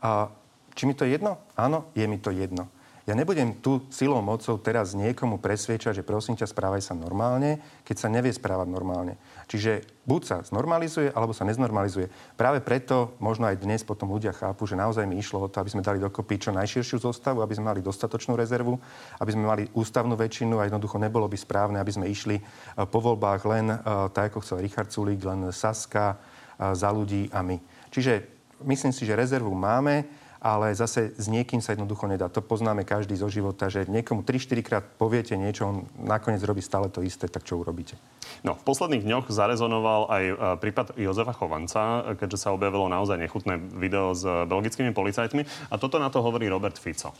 A, 0.00 0.30
či 0.76 0.84
mi 0.84 0.92
to 0.92 1.08
je 1.08 1.16
jedno? 1.16 1.40
Áno, 1.56 1.88
je 1.96 2.04
mi 2.04 2.20
to 2.20 2.28
jedno. 2.28 2.68
Ja 3.06 3.14
nebudem 3.14 3.54
tu 3.62 3.86
silou 3.86 4.18
mocou 4.18 4.58
teraz 4.58 4.90
niekomu 4.90 5.38
presviečať, 5.38 6.02
že 6.02 6.02
prosím 6.02 6.34
ťa, 6.34 6.50
správaj 6.50 6.82
sa 6.82 6.90
normálne, 6.90 7.62
keď 7.86 7.96
sa 8.02 8.10
nevie 8.10 8.34
správať 8.34 8.66
normálne. 8.66 9.14
Čiže 9.46 9.86
buď 10.10 10.20
sa 10.26 10.36
znormalizuje, 10.42 11.14
alebo 11.14 11.30
sa 11.30 11.46
neznormalizuje. 11.46 12.10
Práve 12.34 12.58
preto 12.66 13.14
možno 13.22 13.46
aj 13.46 13.62
dnes 13.62 13.86
potom 13.86 14.10
ľudia 14.10 14.34
chápu, 14.34 14.66
že 14.66 14.74
naozaj 14.74 15.06
mi 15.06 15.22
išlo 15.22 15.38
o 15.38 15.46
to, 15.46 15.62
aby 15.62 15.70
sme 15.70 15.86
dali 15.86 16.02
dokopy 16.02 16.34
čo 16.34 16.50
najširšiu 16.50 16.98
zostavu, 16.98 17.46
aby 17.46 17.54
sme 17.54 17.70
mali 17.70 17.78
dostatočnú 17.78 18.34
rezervu, 18.34 18.74
aby 19.22 19.30
sme 19.30 19.46
mali 19.46 19.70
ústavnú 19.70 20.18
väčšinu 20.18 20.58
a 20.58 20.66
jednoducho 20.66 20.98
nebolo 20.98 21.30
by 21.30 21.38
správne, 21.38 21.78
aby 21.78 21.94
sme 21.94 22.10
išli 22.10 22.42
e, 22.42 22.44
po 22.90 22.98
voľbách 22.98 23.42
len 23.46 23.70
e, 23.70 23.76
tak, 24.10 24.34
ako 24.34 24.42
chcel 24.42 24.58
Richard 24.58 24.90
Sulík, 24.90 25.22
len 25.22 25.54
Saska, 25.54 26.18
e, 26.58 26.74
za 26.74 26.90
ľudí 26.90 27.30
a 27.30 27.38
my. 27.38 27.54
Čiže 27.94 28.26
myslím 28.66 28.90
si, 28.90 29.06
že 29.06 29.14
rezervu 29.14 29.54
máme 29.54 30.25
ale 30.46 30.70
zase 30.78 31.10
s 31.18 31.26
niekým 31.26 31.58
sa 31.58 31.74
jednoducho 31.74 32.06
nedá. 32.06 32.30
To 32.30 32.38
poznáme 32.38 32.86
každý 32.86 33.18
zo 33.18 33.26
života, 33.26 33.66
že 33.66 33.90
niekomu 33.90 34.22
3-4 34.22 34.62
krát 34.62 34.84
poviete 34.94 35.34
niečo, 35.34 35.66
on 35.66 35.76
nakoniec 35.98 36.38
robí 36.46 36.62
stále 36.62 36.86
to 36.86 37.02
isté, 37.02 37.26
tak 37.26 37.42
čo 37.42 37.58
urobíte? 37.58 37.98
No, 38.46 38.54
v 38.54 38.62
posledných 38.62 39.02
dňoch 39.02 39.26
zarezonoval 39.26 40.06
aj 40.06 40.22
e, 40.22 40.34
prípad 40.62 40.86
Jozefa 40.94 41.34
Chovanca, 41.34 42.14
keďže 42.14 42.46
sa 42.46 42.54
objavilo 42.54 42.86
naozaj 42.86 43.18
nechutné 43.18 43.58
video 43.58 44.14
s 44.14 44.22
belgickými 44.22 44.94
policajtmi. 44.94 45.42
A 45.66 45.74
toto 45.82 45.98
na 45.98 46.14
to 46.14 46.22
hovorí 46.22 46.46
Robert 46.46 46.78
Fico. 46.78 47.10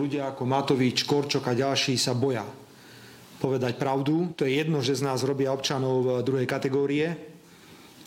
Ľudia 0.00 0.32
ako 0.32 0.48
Matovič, 0.48 1.04
Korčok 1.04 1.52
a 1.52 1.54
ďalší 1.54 2.00
sa 2.00 2.16
boja 2.16 2.48
povedať 3.44 3.76
pravdu. 3.76 4.32
To 4.40 4.48
je 4.48 4.56
jedno, 4.56 4.80
že 4.80 4.96
z 4.96 5.04
nás 5.04 5.20
robia 5.20 5.52
občanov 5.52 6.24
druhej 6.24 6.48
kategórie. 6.48 7.12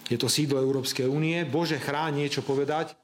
Je 0.10 0.18
to 0.18 0.26
sídlo 0.26 0.58
Európskej 0.66 1.06
únie. 1.06 1.46
Bože, 1.46 1.78
chráň 1.78 2.26
niečo 2.26 2.42
povedať. 2.42 2.98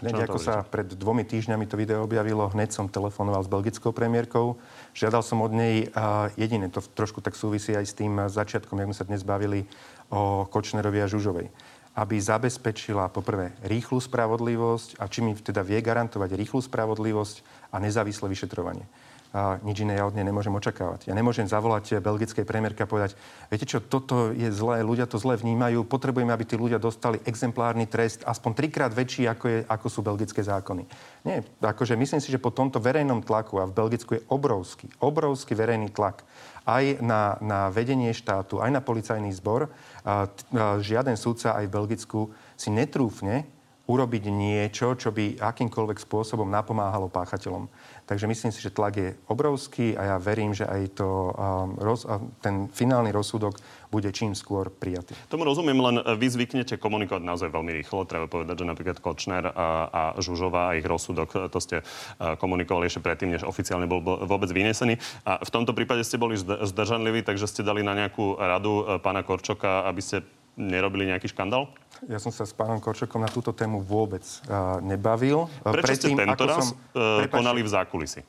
Hneď 0.00 0.32
ako 0.32 0.40
sa 0.40 0.64
pred 0.64 0.88
dvomi 0.88 1.28
týždňami 1.28 1.68
to 1.68 1.76
video 1.76 2.00
objavilo, 2.00 2.48
hneď 2.48 2.72
som 2.72 2.88
telefonoval 2.88 3.44
s 3.44 3.52
belgickou 3.52 3.92
premiérkou. 3.92 4.56
Žiadal 4.96 5.20
som 5.20 5.44
od 5.44 5.52
nej 5.52 5.92
a 5.92 6.32
jediné, 6.40 6.72
to 6.72 6.80
trošku 6.80 7.20
tak 7.20 7.36
súvisí 7.36 7.76
aj 7.76 7.84
s 7.84 7.94
tým 8.00 8.16
začiatkom, 8.16 8.80
jak 8.80 8.88
sme 8.88 8.96
sa 8.96 9.04
dnes 9.04 9.20
bavili 9.20 9.68
o 10.08 10.48
Kočnerovi 10.48 11.04
a 11.04 11.10
Žužovej. 11.10 11.52
Aby 12.00 12.16
zabezpečila 12.16 13.12
poprvé 13.12 13.52
rýchlu 13.60 14.00
spravodlivosť 14.00 14.96
a 14.96 15.04
či 15.04 15.20
mi 15.20 15.36
teda 15.36 15.60
vie 15.60 15.84
garantovať 15.84 16.32
rýchlu 16.32 16.64
spravodlivosť 16.64 17.68
a 17.68 17.76
nezávislé 17.76 18.32
vyšetrovanie 18.32 18.88
a 19.30 19.62
nič 19.62 19.86
iné 19.86 19.94
ja 19.94 20.10
od 20.10 20.14
nej 20.18 20.26
nemôžem 20.26 20.50
očakávať. 20.50 21.06
Ja 21.06 21.14
nemôžem 21.14 21.46
zavolať 21.46 22.02
belgickej 22.02 22.42
premiérke 22.42 22.82
a 22.82 22.90
povedať, 22.90 23.14
viete 23.46 23.62
čo, 23.62 23.78
toto 23.78 24.34
je 24.34 24.50
zlé, 24.50 24.82
ľudia 24.82 25.06
to 25.06 25.22
zle 25.22 25.38
vnímajú, 25.38 25.86
potrebujeme, 25.86 26.34
aby 26.34 26.42
tí 26.42 26.58
ľudia 26.58 26.82
dostali 26.82 27.22
exemplárny 27.22 27.86
trest, 27.86 28.26
aspoň 28.26 28.50
trikrát 28.58 28.90
väčší, 28.90 29.30
ako, 29.30 29.44
je, 29.46 29.58
ako 29.70 29.86
sú 29.86 30.00
belgické 30.02 30.42
zákony. 30.42 30.82
Nie, 31.22 31.46
akože 31.62 31.94
myslím 31.94 32.18
si, 32.18 32.34
že 32.34 32.42
po 32.42 32.50
tomto 32.50 32.82
verejnom 32.82 33.22
tlaku, 33.22 33.62
a 33.62 33.70
v 33.70 33.76
Belgicku 33.78 34.18
je 34.18 34.26
obrovský, 34.26 34.90
obrovský 34.98 35.54
verejný 35.54 35.94
tlak, 35.94 36.26
aj 36.66 36.98
na, 36.98 37.38
na 37.38 37.60
vedenie 37.70 38.10
štátu, 38.10 38.58
aj 38.58 38.70
na 38.74 38.82
policajný 38.82 39.30
zbor, 39.38 39.70
a, 39.70 40.26
a, 40.26 40.82
žiaden 40.82 41.14
súdca 41.14 41.54
aj 41.54 41.70
v 41.70 41.74
Belgicku 41.78 42.20
si 42.58 42.74
netrúfne 42.74 43.46
urobiť 43.90 44.24
niečo, 44.30 44.94
čo 44.94 45.10
by 45.10 45.42
akýmkoľvek 45.42 45.98
spôsobom 45.98 46.46
napomáhalo 46.46 47.10
páchateľom. 47.10 47.66
Takže 48.10 48.26
myslím 48.26 48.50
si, 48.50 48.58
že 48.58 48.74
tlak 48.74 48.98
je 48.98 49.14
obrovský 49.30 49.94
a 49.94 50.02
ja 50.02 50.16
verím, 50.18 50.50
že 50.50 50.66
aj 50.66 50.98
to, 50.98 51.30
um, 51.30 51.78
roz, 51.78 52.02
ten 52.42 52.66
finálny 52.66 53.14
rozsudok 53.14 53.54
bude 53.86 54.10
čím 54.10 54.34
skôr 54.34 54.66
prijatý. 54.66 55.14
Tomu 55.30 55.46
rozumiem, 55.46 55.78
len 55.78 56.02
vy 56.18 56.26
zvyknete 56.26 56.74
komunikovať 56.82 57.22
naozaj 57.22 57.54
veľmi 57.54 57.70
rýchlo. 57.70 58.10
Treba 58.10 58.26
povedať, 58.26 58.66
že 58.66 58.66
napríklad 58.66 58.98
Kočner 58.98 59.54
a, 59.54 59.86
a 59.86 60.02
Žužová 60.18 60.74
a 60.74 60.76
ich 60.82 60.82
rozsudok, 60.82 61.54
to 61.54 61.58
ste 61.62 61.86
uh, 61.86 62.34
komunikovali 62.34 62.90
ešte 62.90 62.98
predtým, 62.98 63.30
než 63.30 63.46
oficiálne 63.46 63.86
bol 63.86 64.02
vôbec 64.02 64.50
vynesený. 64.50 64.98
A 65.22 65.38
v 65.46 65.50
tomto 65.54 65.70
prípade 65.70 66.02
ste 66.02 66.18
boli 66.18 66.34
zdržanliví, 66.34 67.22
takže 67.22 67.46
ste 67.46 67.62
dali 67.62 67.86
na 67.86 67.94
nejakú 67.94 68.34
radu 68.42 68.98
pána 69.06 69.22
Korčoka, 69.22 69.86
aby 69.86 70.02
ste 70.02 70.26
nerobili 70.58 71.06
nejaký 71.10 71.30
škandál? 71.30 71.70
Ja 72.08 72.16
som 72.16 72.32
sa 72.32 72.48
s 72.48 72.56
pánom 72.56 72.80
Korčokom 72.80 73.20
na 73.20 73.28
túto 73.28 73.52
tému 73.52 73.84
vôbec 73.84 74.24
uh, 74.48 74.80
nebavil. 74.80 75.50
Prečo 75.60 75.84
Predtým, 75.84 76.16
ste 76.16 76.24
tento 76.24 76.44
raz 76.48 76.72
som, 76.72 76.78
uh, 76.96 77.28
konali 77.28 77.60
v 77.60 77.70
zákulisi? 77.70 78.20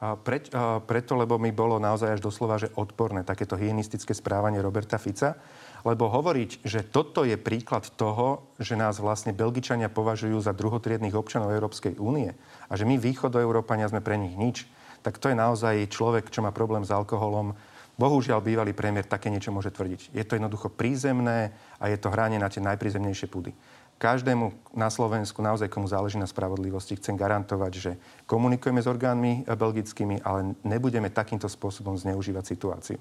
A 0.00 0.16
pre, 0.16 0.40
a 0.56 0.80
preto, 0.80 1.12
lebo 1.12 1.36
mi 1.36 1.52
bolo 1.52 1.76
naozaj 1.76 2.16
až 2.16 2.20
doslova, 2.24 2.56
že 2.56 2.72
odporné 2.72 3.20
takéto 3.20 3.52
hygienistické 3.60 4.16
správanie 4.16 4.64
Roberta 4.64 4.96
Fica. 4.96 5.36
Lebo 5.84 6.12
hovoriť, 6.12 6.64
že 6.64 6.84
toto 6.84 7.24
je 7.24 7.40
príklad 7.40 7.88
toho, 7.96 8.52
že 8.60 8.76
nás 8.76 9.00
vlastne 9.00 9.32
Belgičania 9.32 9.88
považujú 9.88 10.36
za 10.40 10.52
druhotriedných 10.52 11.16
občanov 11.16 11.56
Európskej 11.56 11.96
únie 11.96 12.36
a 12.68 12.72
že 12.76 12.84
my 12.84 13.00
východoeurópania 13.00 13.88
sme 13.88 14.04
pre 14.04 14.20
nich 14.20 14.36
nič, 14.36 14.68
tak 15.00 15.16
to 15.16 15.32
je 15.32 15.36
naozaj 15.36 15.88
človek, 15.88 16.28
čo 16.28 16.44
má 16.44 16.52
problém 16.52 16.84
s 16.84 16.92
alkoholom, 16.92 17.56
Bohužiaľ, 18.00 18.40
bývalý 18.40 18.72
premiér 18.72 19.04
také 19.04 19.28
niečo 19.28 19.52
môže 19.52 19.68
tvrdiť. 19.68 20.16
Je 20.16 20.24
to 20.24 20.40
jednoducho 20.40 20.72
prízemné 20.72 21.52
a 21.76 21.92
je 21.92 22.00
to 22.00 22.08
hranie 22.08 22.40
na 22.40 22.48
tie 22.48 22.64
najprízemnejšie 22.64 23.28
púdy. 23.28 23.52
Každému 24.00 24.72
na 24.72 24.88
Slovensku, 24.88 25.44
naozaj 25.44 25.68
komu 25.68 25.84
záleží 25.84 26.16
na 26.16 26.24
spravodlivosti, 26.24 26.96
chcem 26.96 27.20
garantovať, 27.20 27.72
že 27.76 27.92
komunikujeme 28.24 28.80
s 28.80 28.88
orgánmi 28.88 29.44
belgickými, 29.44 30.24
ale 30.24 30.56
nebudeme 30.64 31.12
takýmto 31.12 31.52
spôsobom 31.52 32.00
zneužívať 32.00 32.44
situáciu. 32.48 32.96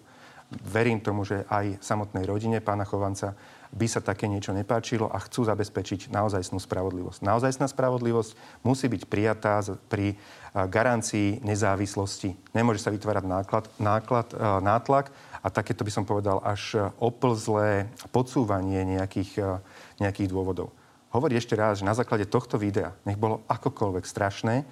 Verím 0.68 1.00
tomu, 1.00 1.24
že 1.24 1.48
aj 1.48 1.80
samotnej 1.80 2.28
rodine 2.28 2.60
pána 2.60 2.84
Chovanca 2.84 3.40
by 3.70 3.86
sa 3.86 4.02
také 4.02 4.26
niečo 4.26 4.50
nepáčilo 4.50 5.06
a 5.06 5.22
chcú 5.22 5.46
zabezpečiť 5.46 6.10
naozajstnú 6.10 6.58
spravodlivosť. 6.58 7.22
Naozajstná 7.22 7.70
spravodlivosť 7.70 8.64
musí 8.66 8.90
byť 8.90 9.06
prijatá 9.06 9.62
pri 9.90 10.18
garancii 10.54 11.46
nezávislosti. 11.46 12.34
Nemôže 12.58 12.82
sa 12.82 12.90
vytvárať 12.90 13.26
náklad, 13.30 13.66
náklad, 13.78 14.28
nátlak 14.66 15.14
a 15.46 15.48
takéto 15.54 15.86
by 15.86 15.92
som 15.94 16.04
povedal 16.10 16.42
až 16.42 16.90
oplzlé 16.98 17.86
podsúvanie 18.10 18.82
nejakých, 18.98 19.62
nejakých 20.02 20.28
dôvodov. 20.34 20.74
Hovorí 21.14 21.38
ešte 21.38 21.54
raz, 21.54 21.82
že 21.82 21.90
na 21.90 21.94
základe 21.94 22.26
tohto 22.26 22.58
videa, 22.58 22.94
nech 23.06 23.18
bolo 23.18 23.46
akokoľvek 23.50 24.06
strašné, 24.06 24.66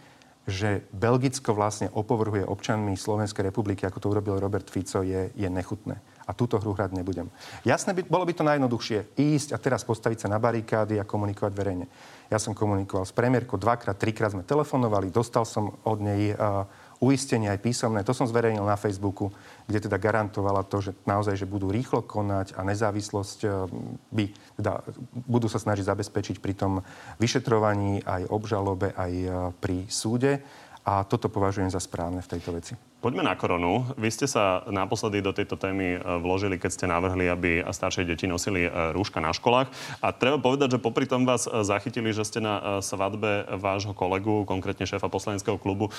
že 0.47 0.85
Belgicko 0.95 1.53
vlastne 1.53 1.91
opovrhuje 1.91 2.45
občanmi 2.45 2.97
Slovenskej 2.97 3.51
republiky, 3.51 3.83
ako 3.85 3.99
to 3.99 4.07
urobil 4.09 4.39
Robert 4.39 4.69
Fico, 4.69 5.03
je, 5.05 5.29
je 5.37 5.49
nechutné 5.49 6.01
a 6.27 6.35
túto 6.35 6.59
hru 6.59 6.75
hrať 6.75 6.91
nebudem. 6.91 7.31
Jasné, 7.63 7.95
by, 7.95 8.03
bolo 8.03 8.27
by 8.27 8.35
to 8.35 8.43
najjednoduchšie 8.43 9.15
ísť 9.15 9.55
a 9.55 9.57
teraz 9.57 9.87
postaviť 9.87 10.27
sa 10.27 10.31
na 10.31 10.37
barikády 10.43 10.99
a 10.99 11.07
komunikovať 11.07 11.53
verejne. 11.55 11.87
Ja 12.27 12.35
som 12.35 12.51
komunikoval 12.51 13.07
s 13.07 13.15
premiérkou, 13.15 13.55
dvakrát, 13.55 13.95
trikrát 13.95 14.35
sme 14.35 14.43
telefonovali, 14.43 15.07
dostal 15.07 15.47
som 15.47 15.79
od 15.87 16.03
nej 16.03 16.35
uh, 16.35 16.67
uistenie 16.99 17.47
aj 17.47 17.63
písomné. 17.63 18.03
To 18.03 18.11
som 18.11 18.27
zverejnil 18.27 18.67
na 18.67 18.75
Facebooku, 18.75 19.31
kde 19.63 19.87
teda 19.87 19.95
garantovala 19.95 20.67
to, 20.67 20.83
že 20.83 20.91
naozaj, 21.07 21.39
že 21.39 21.47
budú 21.47 21.71
rýchlo 21.71 22.03
konať 22.03 22.59
a 22.59 22.67
nezávislosť 22.67 23.39
uh, 23.47 23.63
by, 24.11 24.25
teda 24.59 24.83
budú 25.23 25.47
sa 25.47 25.63
snažiť 25.63 25.87
zabezpečiť 25.87 26.43
pri 26.43 26.53
tom 26.59 26.83
vyšetrovaní 27.23 28.03
aj 28.03 28.27
obžalobe, 28.27 28.91
aj 28.91 29.13
uh, 29.23 29.31
pri 29.63 29.87
súde 29.87 30.43
A 30.87 31.03
toto 31.03 31.27
považujem 31.27 31.67
za 31.67 31.83
správne 31.83 32.23
v 32.23 32.31
tejto 32.31 32.55
veci. 32.55 32.71
Poďme 33.03 33.19
na 33.19 33.35
koronu. 33.35 33.83
Vy 33.99 34.07
ste 34.07 34.23
sa 34.23 34.63
naposledy 34.71 35.19
do 35.19 35.35
tejto 35.35 35.59
témy 35.59 35.99
e, 35.99 36.23
vložili, 36.23 36.55
keď 36.55 36.71
ste 36.71 36.85
navrhli, 36.87 37.27
aby 37.27 37.59
staršie 37.67 38.07
deti 38.07 38.23
nosili 38.23 38.63
e, 38.63 38.95
rúška 38.95 39.19
na 39.19 39.35
školách. 39.35 39.67
A 39.99 40.15
treba 40.15 40.39
povedať, 40.39 40.79
že 40.79 40.79
popri 40.79 41.03
tom 41.03 41.27
vás 41.27 41.43
e, 41.43 41.51
zachytili, 41.67 42.15
že 42.15 42.23
ste 42.23 42.39
na 42.39 42.79
svadbe 42.79 43.43
vášho 43.59 43.91
kolegu, 43.91 44.47
konkrétne 44.47 44.87
šéfa 44.87 45.11
poslaneckého 45.11 45.59
klubu, 45.59 45.91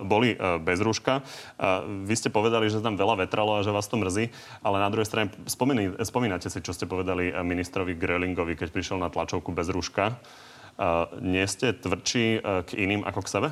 boli 0.00 0.38
bez 0.62 0.80
rúška. 0.80 1.20
Vy 2.06 2.14
ste 2.16 2.32
povedali, 2.32 2.72
že 2.72 2.80
tam 2.80 2.96
veľa 2.96 3.28
vetralo 3.28 3.60
a 3.60 3.64
že 3.64 3.74
vás 3.74 3.88
to 3.90 4.00
mrzí, 4.00 4.32
ale 4.64 4.76
na 4.80 4.88
druhej 4.88 5.08
strane 5.08 5.28
spomínate 6.00 6.48
si, 6.48 6.58
čo 6.64 6.72
ste 6.72 6.88
povedali 6.88 7.34
ministrovi 7.34 7.98
Grelingovi, 7.98 8.56
keď 8.56 8.68
prišiel 8.72 8.96
na 8.96 9.12
tlačovku 9.12 9.52
bez 9.52 9.68
rúška. 9.68 10.16
Nie 11.20 11.44
ste 11.44 11.76
tvrdší 11.76 12.24
k 12.64 12.70
iným 12.78 13.04
ako 13.04 13.20
k 13.26 13.32
sebe? 13.32 13.48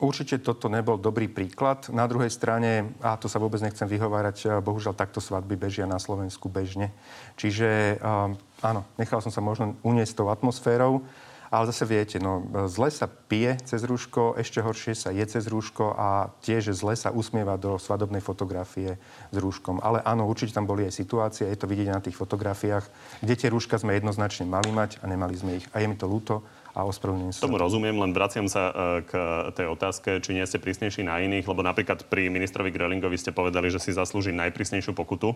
Určite 0.00 0.40
toto 0.40 0.72
nebol 0.72 0.96
dobrý 0.96 1.28
príklad. 1.28 1.92
Na 1.92 2.08
druhej 2.08 2.32
strane, 2.32 2.96
a 3.04 3.20
to 3.20 3.28
sa 3.28 3.36
vôbec 3.36 3.60
nechcem 3.60 3.84
vyhovárať, 3.84 4.36
eh, 4.48 4.48
bohužiaľ 4.64 4.96
takto 4.96 5.20
svadby 5.20 5.60
bežia 5.60 5.84
na 5.84 6.00
Slovensku 6.00 6.48
bežne. 6.48 6.88
Čiže 7.36 8.00
eh, 8.00 8.64
áno, 8.64 8.80
nechal 8.96 9.20
som 9.20 9.28
sa 9.28 9.44
možno 9.44 9.76
uniesť 9.84 10.24
tou 10.24 10.32
atmosférou, 10.32 11.04
ale 11.50 11.66
zase 11.66 11.82
viete, 11.82 12.22
no, 12.22 12.46
zle 12.70 12.94
sa 12.94 13.10
pije 13.10 13.58
cez 13.66 13.82
rúško, 13.82 14.38
ešte 14.38 14.62
horšie 14.62 14.94
sa 14.94 15.10
je 15.10 15.26
cez 15.26 15.50
rúško 15.50 15.98
a 15.98 16.30
tiež 16.46 16.70
zle 16.70 16.94
sa 16.94 17.10
usmieva 17.10 17.58
do 17.58 17.74
svadobnej 17.74 18.22
fotografie 18.22 19.02
s 19.34 19.36
rúškom. 19.36 19.82
Ale 19.82 19.98
áno, 20.06 20.30
určite 20.30 20.54
tam 20.54 20.70
boli 20.70 20.86
aj 20.86 20.94
situácie, 20.94 21.50
je 21.50 21.58
to 21.58 21.66
vidieť 21.66 21.90
na 21.90 21.98
tých 21.98 22.14
fotografiách, 22.14 22.86
kde 23.18 23.34
tie 23.34 23.50
rúška 23.50 23.82
sme 23.82 23.98
jednoznačne 23.98 24.46
mali 24.46 24.70
mať 24.70 25.02
a 25.02 25.10
nemali 25.10 25.34
sme 25.34 25.58
ich. 25.58 25.66
A 25.74 25.82
je 25.82 25.90
mi 25.90 25.98
to 25.98 26.06
ľúto, 26.06 26.46
a 26.70 26.86
ospravedlňujem 26.86 27.34
sa. 27.34 27.42
Tomu 27.42 27.58
rozumiem, 27.58 27.98
len 27.98 28.14
vraciam 28.14 28.46
sa 28.46 28.70
e, 28.70 28.72
k 29.02 29.12
tej 29.58 29.66
otázke, 29.66 30.22
či 30.22 30.30
nie 30.38 30.46
ste 30.46 30.62
prísnejší 30.62 31.02
na 31.02 31.18
iných, 31.18 31.46
lebo 31.46 31.66
napríklad 31.66 32.06
pri 32.06 32.30
ministrovi 32.30 32.70
Grelingovi 32.70 33.18
ste 33.18 33.34
povedali, 33.34 33.68
že 33.68 33.82
si 33.82 33.90
zaslúži 33.90 34.30
najprísnejšiu 34.30 34.94
pokutu. 34.94 35.34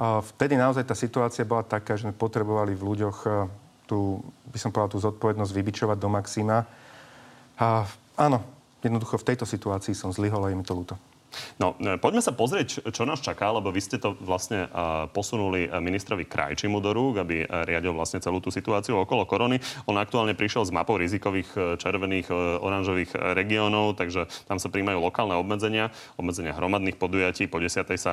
Vtedy 0.00 0.56
naozaj 0.56 0.88
tá 0.88 0.96
situácia 0.96 1.44
bola 1.44 1.60
taká, 1.60 1.92
že 1.92 2.08
sme 2.08 2.16
potrebovali 2.16 2.72
v 2.72 2.82
ľuďoch 2.94 3.18
e, 3.26 3.30
tú, 3.90 4.22
by 4.48 4.58
som 4.62 4.70
povedal, 4.70 4.96
tú 4.96 5.02
zodpovednosť 5.02 5.52
vybičovať 5.52 5.98
do 5.98 6.08
maxima. 6.08 6.64
A 7.58 7.84
áno, 8.14 8.40
jednoducho 8.80 9.18
v 9.18 9.34
tejto 9.34 9.44
situácii 9.44 9.92
som 9.92 10.14
zlyhol 10.14 10.46
a 10.46 10.48
je 10.48 10.56
mi 10.56 10.64
to 10.64 10.72
ľúto. 10.72 10.94
No, 11.58 11.78
e, 11.78 11.96
poďme 11.96 12.22
sa 12.22 12.34
pozrieť, 12.34 12.90
čo 12.90 13.02
nás 13.06 13.22
čaká, 13.22 13.50
lebo 13.54 13.70
vy 13.70 13.80
ste 13.82 13.96
to 14.00 14.14
vlastne 14.20 14.66
posunuli 15.14 15.70
ministrovi 15.70 16.26
Krajčimu 16.26 16.82
do 16.82 16.90
rúk, 16.92 17.22
aby 17.22 17.46
riadil 17.46 17.94
vlastne 17.94 18.18
celú 18.22 18.42
tú 18.42 18.52
situáciu 18.52 18.98
okolo 18.98 19.24
korony. 19.24 19.62
On 19.86 19.96
aktuálne 19.96 20.34
prišiel 20.34 20.66
s 20.66 20.74
mapou 20.74 20.98
rizikových 20.98 21.50
e, 21.54 21.58
červených, 21.78 22.28
e, 22.30 22.34
oranžových 22.60 23.14
regiónov, 23.34 23.98
takže 23.98 24.26
tam 24.46 24.58
sa 24.58 24.68
príjmajú 24.68 24.98
lokálne 25.00 25.38
obmedzenia, 25.38 25.94
obmedzenia 26.18 26.54
hromadných 26.54 26.98
podujatí. 26.98 27.46
Po 27.46 27.62
desiatej 27.62 27.98
sa 27.98 28.12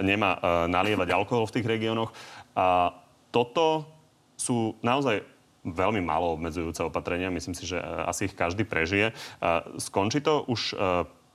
nemá 0.00 0.38
nalievať 0.68 1.08
alkohol 1.12 1.48
v 1.48 1.54
tých 1.60 1.66
regiónoch. 1.66 2.10
A 2.56 2.92
toto 3.30 3.86
sú 4.36 4.76
naozaj 4.80 5.24
veľmi 5.66 5.98
málo 5.98 6.38
obmedzujúce 6.38 6.86
opatrenia. 6.86 7.32
Myslím 7.32 7.58
si, 7.58 7.66
že 7.66 7.78
asi 7.82 8.30
ich 8.30 8.38
každý 8.38 8.62
prežije. 8.62 9.10
Skončí 9.82 10.22
to 10.22 10.46
už 10.46 10.78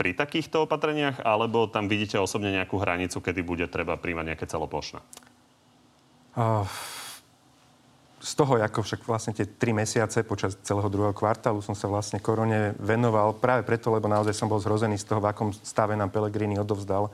pri 0.01 0.17
takýchto 0.17 0.65
opatreniach, 0.65 1.21
alebo 1.21 1.69
tam 1.69 1.85
vidíte 1.85 2.17
osobne 2.17 2.49
nejakú 2.49 2.81
hranicu, 2.81 3.21
kedy 3.21 3.45
bude 3.45 3.69
treba 3.69 4.01
príjmať 4.01 4.33
nejaké 4.33 4.49
celoplošné? 4.49 4.97
Z 8.21 8.31
toho, 8.33 8.57
ako 8.57 8.81
však 8.81 9.05
vlastne 9.05 9.37
tie 9.37 9.45
tri 9.45 9.77
mesiace 9.77 10.25
počas 10.25 10.57
celého 10.65 10.89
druhého 10.89 11.13
kvartálu 11.13 11.61
som 11.61 11.77
sa 11.77 11.85
vlastne 11.85 12.17
korone 12.17 12.73
venoval 12.81 13.37
práve 13.37 13.61
preto, 13.61 13.93
lebo 13.93 14.09
naozaj 14.09 14.33
som 14.33 14.49
bol 14.49 14.57
zhrozený 14.57 14.97
z 14.97 15.05
toho, 15.05 15.21
v 15.21 15.29
akom 15.29 15.53
stave 15.53 15.93
nám 15.93 16.09
Pelegrini 16.09 16.57
odovzdal 16.57 17.13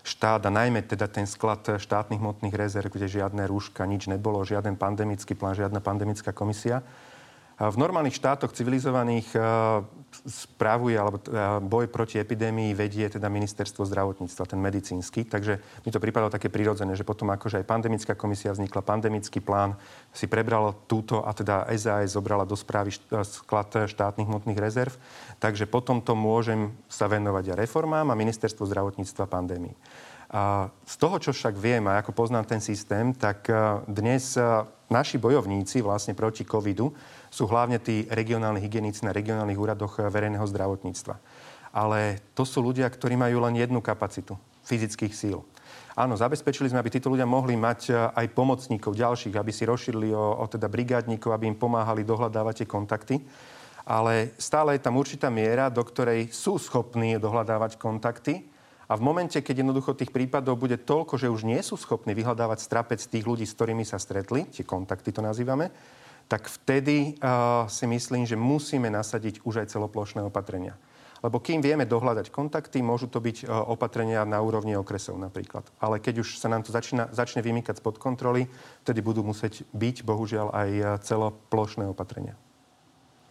štát 0.00 0.48
a 0.48 0.50
najmä 0.50 0.88
teda 0.88 1.12
ten 1.12 1.28
sklad 1.28 1.76
štátnych 1.76 2.16
hmotných 2.16 2.56
rezerv, 2.56 2.88
kde 2.88 3.12
žiadne 3.12 3.44
rúška, 3.44 3.84
nič 3.84 4.08
nebolo, 4.08 4.40
žiaden 4.40 4.80
pandemický 4.80 5.36
plán, 5.36 5.52
žiadna 5.52 5.84
pandemická 5.84 6.32
komisia. 6.32 6.80
V 7.62 7.78
normálnych 7.78 8.18
štátoch 8.18 8.50
civilizovaných 8.50 9.38
správuje, 10.26 10.98
alebo 10.98 11.22
boj 11.62 11.86
proti 11.86 12.18
epidémii 12.18 12.74
vedie 12.74 13.06
teda 13.06 13.30
ministerstvo 13.30 13.86
zdravotníctva, 13.86 14.50
ten 14.50 14.58
medicínsky. 14.58 15.22
Takže 15.22 15.62
mi 15.86 15.94
to 15.94 16.02
pripadalo 16.02 16.26
také 16.26 16.50
prirodzené, 16.50 16.98
že 16.98 17.06
potom 17.06 17.30
akože 17.30 17.62
aj 17.62 17.70
pandemická 17.70 18.18
komisia 18.18 18.50
vznikla, 18.50 18.82
pandemický 18.82 19.38
plán 19.38 19.78
si 20.10 20.26
prebral 20.26 20.74
túto 20.90 21.22
a 21.22 21.30
teda 21.30 21.70
SAS 21.78 22.18
zobrala 22.18 22.42
do 22.42 22.58
správy 22.58 22.98
sklad 23.22 23.86
štátnych 23.86 24.26
hmotných 24.26 24.58
rezerv. 24.58 24.98
Takže 25.38 25.70
potom 25.70 26.02
to 26.02 26.18
môžem 26.18 26.74
sa 26.90 27.06
venovať 27.06 27.54
aj 27.54 27.62
reformám 27.62 28.10
a 28.10 28.18
ministerstvo 28.18 28.66
zdravotníctva 28.66 29.30
pandémii. 29.30 29.78
A 30.32 30.66
z 30.88 30.94
toho, 30.96 31.20
čo 31.20 31.30
však 31.30 31.60
viem 31.60 31.84
a 31.86 32.00
ako 32.00 32.10
poznám 32.10 32.48
ten 32.48 32.58
systém, 32.58 33.12
tak 33.12 33.46
dnes 33.84 34.34
naši 34.88 35.20
bojovníci 35.20 35.84
vlastne 35.84 36.16
proti 36.16 36.48
covidu 36.48 36.88
sú 37.32 37.48
hlavne 37.48 37.80
tí 37.80 38.04
regionálni 38.12 38.60
hygienici 38.60 39.08
na 39.08 39.16
regionálnych 39.16 39.56
úradoch 39.56 39.96
verejného 39.96 40.44
zdravotníctva. 40.44 41.16
Ale 41.72 42.20
to 42.36 42.44
sú 42.44 42.60
ľudia, 42.60 42.84
ktorí 42.92 43.16
majú 43.16 43.40
len 43.48 43.56
jednu 43.56 43.80
kapacitu 43.80 44.36
fyzických 44.68 45.16
síl. 45.16 45.40
Áno, 45.96 46.16
zabezpečili 46.16 46.68
sme, 46.68 46.80
aby 46.80 46.92
títo 46.92 47.12
ľudia 47.12 47.28
mohli 47.28 47.52
mať 47.52 47.80
e, 47.88 47.92
aj 47.92 48.32
pomocníkov 48.32 48.96
ďalších, 48.96 49.36
aby 49.36 49.52
si 49.52 49.68
rozšírili 49.68 50.08
o, 50.16 50.40
o 50.40 50.44
teda 50.48 50.64
brigádnikov, 50.64 51.36
aby 51.36 51.52
im 51.52 51.56
pomáhali 51.56 52.00
dohľadávať 52.00 52.64
tie 52.64 52.68
kontakty. 52.68 53.16
Ale 53.84 54.32
stále 54.40 54.76
je 54.76 54.84
tam 54.84 54.96
určitá 54.96 55.28
miera, 55.28 55.68
do 55.68 55.84
ktorej 55.84 56.32
sú 56.32 56.56
schopní 56.56 57.20
dohľadávať 57.20 57.76
kontakty. 57.76 58.48
A 58.88 58.96
v 58.96 59.04
momente, 59.04 59.36
keď 59.40 59.64
jednoducho 59.64 59.92
tých 59.92 60.12
prípadov 60.12 60.56
bude 60.56 60.80
toľko, 60.80 61.20
že 61.20 61.28
už 61.28 61.44
nie 61.44 61.60
sú 61.60 61.76
schopní 61.76 62.16
vyhľadávať 62.16 62.60
strapec 62.60 63.00
tých 63.00 63.24
ľudí, 63.24 63.44
s 63.44 63.56
ktorými 63.56 63.84
sa 63.84 64.00
stretli, 64.00 64.48
tie 64.48 64.64
kontakty 64.64 65.12
to 65.12 65.20
nazývame, 65.20 65.72
tak 66.32 66.48
vtedy 66.48 67.20
uh, 67.20 67.68
si 67.68 67.84
myslím, 67.84 68.24
že 68.24 68.40
musíme 68.40 68.88
nasadiť 68.88 69.44
už 69.44 69.60
aj 69.60 69.76
celoplošné 69.76 70.24
opatrenia. 70.24 70.80
Lebo 71.20 71.36
kým 71.44 71.60
vieme 71.60 71.84
dohľadať 71.84 72.32
kontakty, 72.32 72.80
môžu 72.80 73.12
to 73.12 73.20
byť 73.20 73.44
uh, 73.44 73.68
opatrenia 73.68 74.24
na 74.24 74.40
úrovni 74.40 74.72
okresov 74.72 75.20
napríklad. 75.20 75.68
Ale 75.76 76.00
keď 76.00 76.24
už 76.24 76.40
sa 76.40 76.48
nám 76.48 76.64
to 76.64 76.72
začína, 76.72 77.12
začne 77.12 77.44
vymykať 77.44 77.84
spod 77.84 78.00
kontroly, 78.00 78.48
vtedy 78.80 79.04
budú 79.04 79.20
musieť 79.20 79.68
byť, 79.76 80.08
bohužiaľ, 80.08 80.56
aj 80.56 80.70
celoplošné 81.04 81.84
opatrenia. 81.92 82.32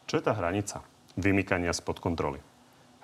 Čo 0.05 0.21
je 0.21 0.23
tá 0.29 0.37
hranica 0.37 0.85
vymykania 1.17 1.73
spod 1.73 1.97
kontroly? 1.97 2.50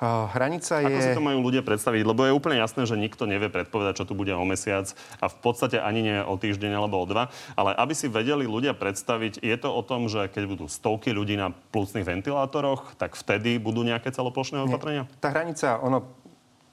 Hranica 0.05 0.85
je... 0.85 0.93
Ako 0.93 1.01
si 1.01 1.17
to 1.17 1.25
majú 1.25 1.41
ľudia 1.41 1.65
predstaviť? 1.65 2.05
Lebo 2.05 2.21
je 2.21 2.35
úplne 2.37 2.61
jasné, 2.61 2.85
že 2.85 2.93
nikto 2.93 3.25
nevie 3.25 3.49
predpovedať, 3.49 4.03
čo 4.03 4.05
tu 4.05 4.13
bude 4.13 4.29
o 4.29 4.45
mesiac 4.45 4.93
a 5.17 5.25
v 5.25 5.37
podstate 5.41 5.81
ani 5.81 6.05
nie 6.05 6.17
o 6.21 6.37
týždeň 6.37 6.71
alebo 6.77 7.01
o 7.01 7.05
dva. 7.09 7.33
Ale 7.57 7.73
aby 7.73 7.97
si 7.97 8.05
vedeli 8.05 8.45
ľudia 8.45 8.77
predstaviť, 8.77 9.41
je 9.41 9.57
to 9.57 9.69
o 9.73 9.81
tom, 9.81 10.05
že 10.05 10.29
keď 10.29 10.43
budú 10.45 10.65
stovky 10.69 11.09
ľudí 11.09 11.33
na 11.33 11.49
plúcnych 11.49 12.05
ventilátoroch, 12.05 12.93
tak 13.01 13.17
vtedy 13.17 13.57
budú 13.57 13.81
nejaké 13.81 14.13
celoplošné 14.13 14.61
opatrenia? 14.69 15.09
Nie. 15.09 15.17
Tá 15.17 15.33
hranica, 15.33 15.81
ono, 15.81 16.05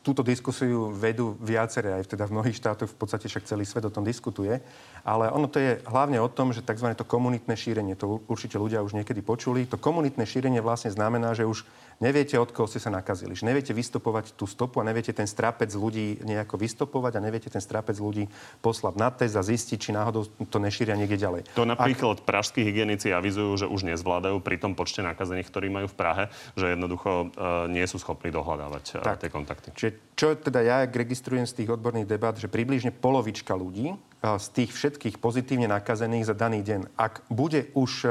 túto 0.04 0.20
diskusiu 0.20 0.92
vedú 0.92 1.32
viaceré, 1.40 1.96
aj 1.96 2.12
teda 2.12 2.28
v 2.28 2.36
mnohých 2.36 2.60
štátoch 2.60 2.92
v 2.92 2.98
podstate 3.00 3.24
však 3.24 3.48
celý 3.48 3.64
svet 3.64 3.88
o 3.88 3.90
tom 3.90 4.04
diskutuje. 4.04 4.60
Ale 5.00 5.32
ono 5.32 5.48
to 5.48 5.56
je 5.56 5.80
hlavne 5.88 6.20
o 6.20 6.28
tom, 6.28 6.52
že 6.52 6.60
tzv. 6.60 6.92
to 6.92 7.08
komunitné 7.08 7.56
šírenie, 7.56 7.96
to 7.96 8.20
určite 8.28 8.60
ľudia 8.60 8.84
už 8.84 9.00
niekedy 9.00 9.24
počuli, 9.24 9.64
to 9.64 9.80
komunitné 9.80 10.28
šírenie 10.28 10.60
vlastne 10.60 10.92
znamená, 10.92 11.32
že 11.32 11.48
už 11.48 11.64
neviete, 12.02 12.38
od 12.38 12.50
koho 12.50 12.66
ste 12.70 12.82
sa 12.82 12.90
nakazili. 12.90 13.34
Že 13.34 13.50
neviete 13.50 13.72
vystopovať 13.74 14.34
tú 14.34 14.46
stopu 14.48 14.80
a 14.80 14.86
neviete 14.86 15.14
ten 15.14 15.26
strapec 15.26 15.70
ľudí 15.74 16.22
nejako 16.24 16.58
vystopovať 16.58 17.18
a 17.18 17.24
neviete 17.24 17.50
ten 17.50 17.62
strapec 17.62 17.98
ľudí 17.98 18.26
poslať 18.62 18.94
na 18.96 19.08
test 19.10 19.34
a 19.34 19.42
zistiť, 19.42 19.78
či 19.78 19.90
náhodou 19.90 20.26
to 20.48 20.58
nešíria 20.58 20.98
niekde 20.98 21.18
ďalej. 21.20 21.46
To 21.58 21.66
napríklad 21.68 22.22
Ak... 22.22 22.26
pražskí 22.26 22.64
hygienici 22.64 23.10
avizujú, 23.10 23.64
že 23.64 23.66
už 23.70 23.86
nezvládajú 23.86 24.40
pri 24.40 24.56
tom 24.58 24.72
počte 24.78 25.04
nakazených, 25.04 25.50
ktorí 25.50 25.68
majú 25.70 25.86
v 25.90 25.96
Prahe, 25.98 26.24
že 26.54 26.74
jednoducho 26.74 27.10
uh, 27.34 27.66
nie 27.70 27.84
sú 27.84 28.00
schopní 28.00 28.32
dohľadávať 28.34 29.02
uh, 29.02 29.16
tie 29.18 29.30
kontakty. 29.30 29.68
Čiže 29.74 29.90
čo 30.14 30.38
teda 30.38 30.60
ja 30.62 30.76
registrujem 30.86 31.46
z 31.46 31.62
tých 31.62 31.72
odborných 31.74 32.06
debat, 32.06 32.34
že 32.38 32.46
približne 32.46 32.94
polovička 32.94 33.54
ľudí 33.54 33.94
uh, 33.94 34.38
z 34.38 34.46
tých 34.54 34.70
všetkých 34.72 35.18
pozitívne 35.18 35.66
nakazených 35.70 36.30
za 36.30 36.34
daný 36.34 36.62
deň, 36.62 36.96
ak 36.96 37.26
bude 37.30 37.70
už 37.74 38.06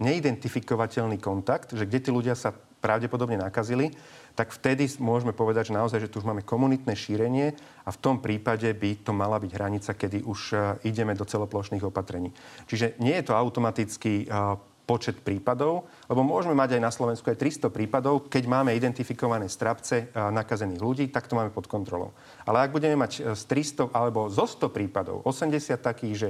neidentifikovateľný 0.00 1.20
kontakt, 1.20 1.76
že 1.76 1.84
kde 1.84 2.00
tí 2.00 2.10
ľudia 2.10 2.32
sa 2.32 2.56
pravdepodobne 2.80 3.36
nakazili, 3.36 3.92
tak 4.34 4.56
vtedy 4.56 4.88
môžeme 4.98 5.36
povedať, 5.36 5.70
že 5.70 5.76
naozaj, 5.76 6.00
že 6.00 6.10
tu 6.10 6.18
už 6.18 6.26
máme 6.26 6.40
komunitné 6.40 6.96
šírenie 6.96 7.52
a 7.84 7.90
v 7.92 8.00
tom 8.00 8.24
prípade 8.24 8.72
by 8.72 9.04
to 9.04 9.12
mala 9.12 9.36
byť 9.36 9.52
hranica, 9.52 9.92
kedy 9.92 10.24
už 10.24 10.40
e, 10.52 10.56
ideme 10.88 11.12
do 11.12 11.28
celoplošných 11.28 11.84
opatrení. 11.84 12.32
Čiže 12.64 12.96
nie 13.04 13.14
je 13.20 13.28
to 13.28 13.36
automaticky 13.36 14.24
e, 14.24 14.26
počet 14.88 15.20
prípadov, 15.22 15.86
lebo 16.08 16.24
môžeme 16.24 16.56
mať 16.56 16.80
aj 16.80 16.82
na 16.82 16.90
Slovensku 16.90 17.30
aj 17.30 17.38
300 17.38 17.70
prípadov, 17.70 18.26
keď 18.26 18.48
máme 18.48 18.74
identifikované 18.74 19.46
strapce 19.46 20.08
e, 20.08 20.16
nakazených 20.16 20.80
ľudí, 20.80 21.04
tak 21.12 21.28
to 21.28 21.36
máme 21.36 21.52
pod 21.52 21.68
kontrolou. 21.68 22.16
Ale 22.48 22.64
ak 22.64 22.74
budeme 22.74 22.96
mať 22.96 23.36
z 23.36 23.42
300 23.44 23.92
alebo 23.92 24.32
zo 24.32 24.48
100 24.48 24.72
prípadov 24.72 25.20
80 25.28 25.76
takých, 25.78 26.14
že 26.16 26.28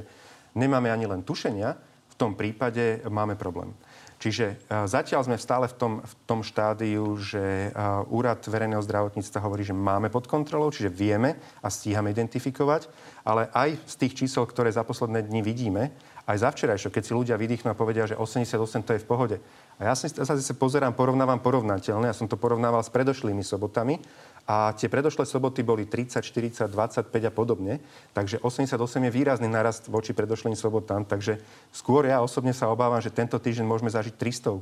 nemáme 0.58 0.90
ani 0.90 1.06
len 1.06 1.22
tušenia, 1.22 1.90
tom 2.20 2.36
prípade 2.36 3.00
máme 3.08 3.40
problém. 3.40 3.72
Čiže 4.20 4.68
uh, 4.68 4.84
zatiaľ 4.84 5.24
sme 5.24 5.40
stále 5.40 5.64
v 5.64 5.74
tom, 5.80 5.92
v 6.04 6.14
tom 6.28 6.44
štádiu, 6.44 7.16
že 7.16 7.72
uh, 7.72 8.04
Úrad 8.12 8.44
verejného 8.44 8.84
zdravotníctva 8.84 9.40
hovorí, 9.40 9.64
že 9.64 9.72
máme 9.72 10.12
pod 10.12 10.28
kontrolou, 10.28 10.68
čiže 10.68 10.92
vieme 10.92 11.40
a 11.64 11.72
stíhame 11.72 12.12
identifikovať, 12.12 12.92
ale 13.24 13.48
aj 13.56 13.80
z 13.88 13.94
tých 13.96 14.12
čísel, 14.20 14.44
ktoré 14.44 14.68
za 14.68 14.84
posledné 14.84 15.24
dni 15.24 15.40
vidíme, 15.40 15.96
aj 16.30 16.38
za 16.38 16.48
včerajšok, 16.54 16.94
keď 16.94 17.02
si 17.02 17.12
ľudia 17.12 17.34
vydýchnú 17.34 17.74
a 17.74 17.78
povedia, 17.78 18.06
že 18.06 18.14
88 18.14 18.86
to 18.86 18.94
je 18.94 19.02
v 19.02 19.08
pohode. 19.08 19.36
A 19.82 19.90
ja 19.90 19.94
sa 19.98 20.06
zase 20.06 20.54
pozerám, 20.54 20.94
porovnávam 20.94 21.42
porovnateľne. 21.42 22.06
Ja 22.06 22.14
som 22.14 22.30
to 22.30 22.38
porovnával 22.38 22.86
s 22.86 22.92
predošlými 22.94 23.42
sobotami 23.42 23.98
a 24.46 24.70
tie 24.78 24.86
predošlé 24.86 25.26
soboty 25.26 25.66
boli 25.66 25.90
30, 25.90 26.22
40, 26.22 26.70
25 26.70 27.10
a 27.10 27.32
podobne. 27.34 27.82
Takže 28.14 28.38
88 28.46 28.78
je 28.78 29.10
výrazný 29.10 29.50
narast 29.50 29.90
voči 29.90 30.14
predošlým 30.14 30.54
sobotám. 30.54 31.02
Takže 31.02 31.42
skôr 31.74 32.06
ja 32.06 32.22
osobne 32.22 32.54
sa 32.54 32.70
obávam, 32.70 33.02
že 33.02 33.10
tento 33.10 33.34
týždeň 33.34 33.66
môžeme 33.66 33.90
zažiť 33.90 34.14
300 34.14 34.54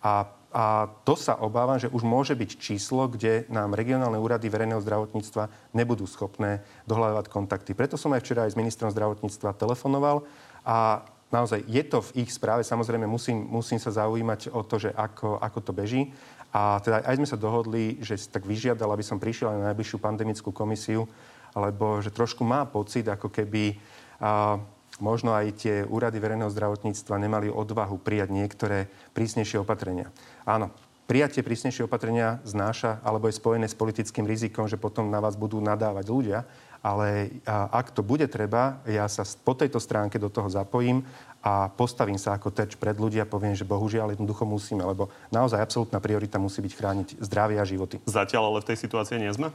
a, 0.00 0.32
a 0.50 0.64
to 1.04 1.12
sa 1.12 1.36
obávam, 1.36 1.76
že 1.76 1.92
už 1.92 2.00
môže 2.00 2.32
byť 2.32 2.50
číslo, 2.56 3.04
kde 3.04 3.44
nám 3.52 3.76
regionálne 3.76 4.16
úrady 4.16 4.48
verejného 4.48 4.80
zdravotníctva 4.80 5.76
nebudú 5.76 6.08
schopné 6.08 6.64
dohľadávať 6.88 7.28
kontakty. 7.28 7.76
Preto 7.76 8.00
som 8.00 8.10
aj 8.16 8.24
včera 8.24 8.48
aj 8.48 8.56
s 8.56 8.60
ministrom 8.60 8.88
zdravotníctva 8.88 9.60
telefonoval 9.60 10.24
a 10.66 11.06
naozaj 11.30 11.62
je 11.64 11.82
to 11.86 12.02
v 12.10 12.26
ich 12.26 12.30
správe. 12.34 12.66
Samozrejme, 12.66 13.06
musím, 13.06 13.46
musím 13.46 13.78
sa 13.78 13.94
zaujímať 13.94 14.50
o 14.50 14.60
to, 14.66 14.76
že 14.82 14.90
ako, 14.92 15.38
ako 15.38 15.58
to 15.62 15.72
beží. 15.72 16.10
A 16.50 16.82
teda 16.82 17.06
aj 17.06 17.16
sme 17.22 17.30
sa 17.30 17.38
dohodli, 17.38 18.02
že 18.02 18.18
si 18.18 18.26
tak 18.26 18.42
vyžiadal, 18.42 18.90
aby 18.90 19.06
som 19.06 19.22
prišiel 19.22 19.54
aj 19.54 19.58
na 19.62 19.66
najbližšiu 19.70 19.98
pandemickú 20.02 20.50
komisiu, 20.50 21.06
lebo 21.54 22.02
že 22.02 22.10
trošku 22.10 22.42
má 22.42 22.66
pocit, 22.66 23.06
ako 23.06 23.30
keby 23.30 23.78
a, 24.18 24.58
možno 24.98 25.30
aj 25.30 25.46
tie 25.62 25.74
úrady 25.86 26.18
verejného 26.18 26.50
zdravotníctva 26.50 27.22
nemali 27.22 27.48
odvahu 27.48 28.02
prijať 28.02 28.28
niektoré 28.34 28.90
prísnejšie 29.14 29.62
opatrenia. 29.62 30.10
Áno, 30.42 30.74
prijatie 31.06 31.46
prísnejšie 31.46 31.86
opatrenia 31.86 32.42
znáša 32.42 32.98
alebo 33.06 33.26
je 33.30 33.38
spojené 33.38 33.66
s 33.66 33.78
politickým 33.78 34.26
rizikom, 34.26 34.66
že 34.66 34.78
potom 34.78 35.10
na 35.10 35.18
vás 35.22 35.34
budú 35.38 35.62
nadávať 35.62 36.06
ľudia, 36.06 36.38
ale 36.80 37.40
ak 37.46 37.92
to 37.92 38.00
bude 38.00 38.24
treba, 38.32 38.80
ja 38.88 39.04
sa 39.04 39.24
po 39.44 39.52
tejto 39.52 39.76
stránke 39.76 40.16
do 40.16 40.32
toho 40.32 40.48
zapojím 40.48 41.04
a 41.40 41.72
postavím 41.72 42.20
sa 42.20 42.36
ako 42.36 42.52
terč 42.52 42.76
pred 42.76 42.96
ľudia 42.96 43.24
a 43.24 43.30
poviem, 43.30 43.56
že 43.56 43.64
bohužiaľ 43.64 44.12
jednoducho 44.12 44.44
musíme, 44.44 44.84
lebo 44.84 45.08
naozaj 45.32 45.60
absolútna 45.60 46.00
priorita 46.00 46.36
musí 46.36 46.60
byť 46.60 46.72
chrániť 46.76 47.08
zdravie 47.20 47.56
a 47.56 47.64
životy. 47.64 47.96
Zatiaľ 48.04 48.52
ale 48.52 48.60
v 48.60 48.68
tej 48.72 48.78
situácii 48.84 49.16
nie 49.20 49.32
sme? 49.32 49.48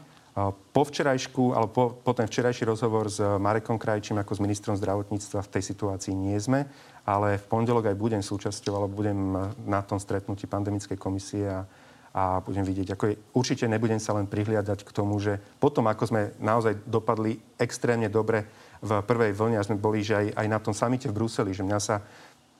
Po 0.75 0.83
včerajšku, 0.83 1.55
alebo 1.55 1.71
po, 1.71 1.85
po 1.95 2.11
ten 2.11 2.27
včerajší 2.27 2.67
rozhovor 2.67 3.07
s 3.07 3.23
Marekom 3.23 3.79
Krajčím 3.79 4.19
ako 4.19 4.35
s 4.35 4.43
ministrom 4.43 4.75
zdravotníctva 4.75 5.39
v 5.47 5.51
tej 5.55 5.63
situácii 5.71 6.11
nie 6.11 6.35
sme, 6.35 6.67
ale 7.07 7.39
v 7.39 7.45
pondelok 7.47 7.87
aj 7.87 7.95
budem 7.95 8.19
súčasťou, 8.19 8.73
alebo 8.75 8.99
budem 8.99 9.15
na 9.63 9.79
tom 9.79 9.95
stretnutí 9.95 10.43
pandemickej 10.43 10.99
komisie 10.99 11.47
a 11.47 11.63
a 12.15 12.39
budem 12.39 12.63
vidieť, 12.63 12.95
ako 12.95 13.03
je, 13.11 13.15
určite 13.35 13.67
nebudem 13.67 13.99
sa 13.99 14.15
len 14.15 14.23
prihliadať 14.23 14.87
k 14.87 14.95
tomu, 14.95 15.19
že 15.19 15.35
potom, 15.59 15.83
ako 15.91 16.03
sme 16.07 16.21
naozaj 16.39 16.87
dopadli 16.87 17.35
extrémne 17.59 18.07
dobre 18.07 18.47
v 18.79 19.03
prvej 19.03 19.35
vlne 19.35 19.59
a 19.59 19.67
sme 19.67 19.75
boli, 19.75 19.99
že 19.99 20.15
aj, 20.15 20.27
aj 20.31 20.47
na 20.47 20.59
tom 20.63 20.71
samite 20.71 21.11
v 21.11 21.17
Bruseli, 21.19 21.51
že 21.51 21.67
mňa 21.67 21.79
sa 21.83 21.99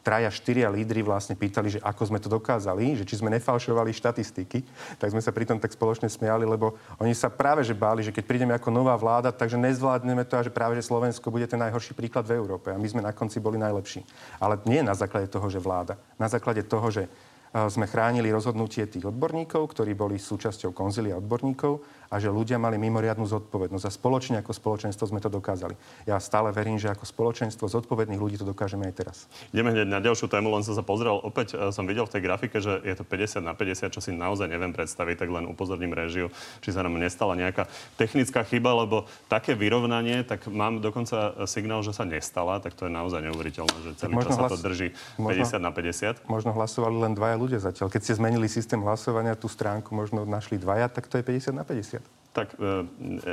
traja, 0.06 0.30
štyria 0.30 0.68
lídry 0.70 1.02
vlastne 1.02 1.34
pýtali, 1.34 1.80
že 1.80 1.80
ako 1.82 2.04
sme 2.04 2.20
to 2.22 2.30
dokázali, 2.30 3.00
že 3.00 3.08
či 3.10 3.18
sme 3.24 3.32
nefalšovali 3.34 3.90
štatistiky, 3.90 4.62
tak 5.02 5.10
sme 5.10 5.24
sa 5.24 5.34
pritom 5.34 5.58
tak 5.58 5.74
spoločne 5.74 6.12
smiali, 6.12 6.46
lebo 6.46 6.78
oni 7.02 7.16
sa 7.18 7.32
práve 7.32 7.66
že 7.66 7.74
báli, 7.74 8.06
že 8.06 8.14
keď 8.14 8.24
prídeme 8.28 8.54
ako 8.54 8.70
nová 8.70 8.94
vláda, 9.00 9.34
takže 9.34 9.58
nezvládneme 9.58 10.28
to 10.30 10.38
a 10.38 10.46
že 10.46 10.54
práve 10.54 10.78
že 10.78 10.86
Slovensko 10.86 11.34
bude 11.34 11.50
ten 11.50 11.58
najhorší 11.58 11.98
príklad 11.98 12.28
v 12.28 12.38
Európe 12.38 12.70
a 12.70 12.78
my 12.78 12.86
sme 12.86 13.02
na 13.02 13.16
konci 13.16 13.42
boli 13.42 13.58
najlepší. 13.58 14.06
Ale 14.38 14.62
nie 14.70 14.86
na 14.86 14.94
základe 14.94 15.32
toho, 15.32 15.50
že 15.50 15.58
vláda. 15.58 15.98
Na 16.22 16.30
základe 16.30 16.62
toho, 16.62 16.86
že 16.94 17.10
sme 17.56 17.88
chránili 17.88 18.28
rozhodnutie 18.36 18.84
tých 18.92 19.08
odborníkov, 19.08 19.72
ktorí 19.72 19.96
boli 19.96 20.20
súčasťou 20.20 20.76
konzilia 20.76 21.16
odborníkov 21.16 21.80
a 22.16 22.24
že 22.24 22.32
ľudia 22.32 22.56
mali 22.56 22.80
mimoriadnu 22.80 23.28
zodpovednosť. 23.28 23.84
A 23.84 23.92
spoločne 23.92 24.40
ako 24.40 24.56
spoločenstvo 24.56 25.12
sme 25.12 25.20
to 25.20 25.28
dokázali. 25.28 25.76
Ja 26.08 26.16
stále 26.24 26.56
verím, 26.56 26.80
že 26.80 26.88
ako 26.88 27.04
spoločenstvo 27.04 27.68
zodpovedných 27.68 28.16
ľudí 28.16 28.40
to 28.40 28.48
dokážeme 28.48 28.88
aj 28.88 28.94
teraz. 28.96 29.18
Ideme 29.52 29.76
hneď 29.76 29.92
na 29.92 30.00
ďalšiu 30.00 30.32
tému, 30.32 30.48
len 30.48 30.64
som 30.64 30.80
sa 30.80 30.88
pozrel. 30.88 31.20
Opäť 31.20 31.60
e, 31.60 31.76
som 31.76 31.84
videl 31.84 32.08
v 32.08 32.16
tej 32.16 32.22
grafike, 32.24 32.64
že 32.64 32.80
je 32.88 32.96
to 32.96 33.04
50 33.04 33.44
na 33.44 33.52
50, 33.52 33.92
čo 33.92 34.00
si 34.00 34.16
naozaj 34.16 34.48
neviem 34.48 34.72
predstaviť, 34.72 35.28
tak 35.28 35.28
len 35.28 35.44
upozorním 35.44 35.92
režiu, 35.92 36.32
či 36.64 36.72
sa 36.72 36.88
nám 36.88 36.96
nestala 36.96 37.36
nejaká 37.36 37.68
technická 38.00 38.48
chyba, 38.48 38.72
lebo 38.88 39.04
také 39.28 39.52
vyrovnanie, 39.52 40.24
tak 40.24 40.48
mám 40.48 40.80
dokonca 40.80 41.44
signál, 41.44 41.84
že 41.84 41.92
sa 41.92 42.08
nestala, 42.08 42.64
tak 42.64 42.80
to 42.80 42.88
je 42.88 42.92
naozaj 42.96 43.20
neuveriteľné, 43.28 43.78
že 43.84 43.92
celý 44.00 44.24
čas 44.24 44.40
hlas... 44.40 44.48
sa 44.48 44.54
to 44.56 44.60
drží 44.64 44.96
50 45.20 45.20
možno, 45.20 45.60
na 45.60 45.72
50. 45.76 46.32
Možno 46.32 46.52
hlasovali 46.56 46.96
len 46.96 47.12
dvaja 47.12 47.36
ľudia 47.36 47.60
zatiaľ. 47.60 47.92
Keď 47.92 48.02
ste 48.08 48.14
zmenili 48.16 48.48
systém 48.48 48.80
hlasovania, 48.80 49.36
tú 49.36 49.52
stránku 49.52 49.92
možno 49.92 50.24
našli 50.24 50.56
dvaja, 50.62 50.88
tak 50.88 51.12
to 51.12 51.18
je 51.20 51.24
50 51.26 51.52
na 51.52 51.66
50. 51.66 52.05
Tak 52.36 52.60
e, 52.60 52.84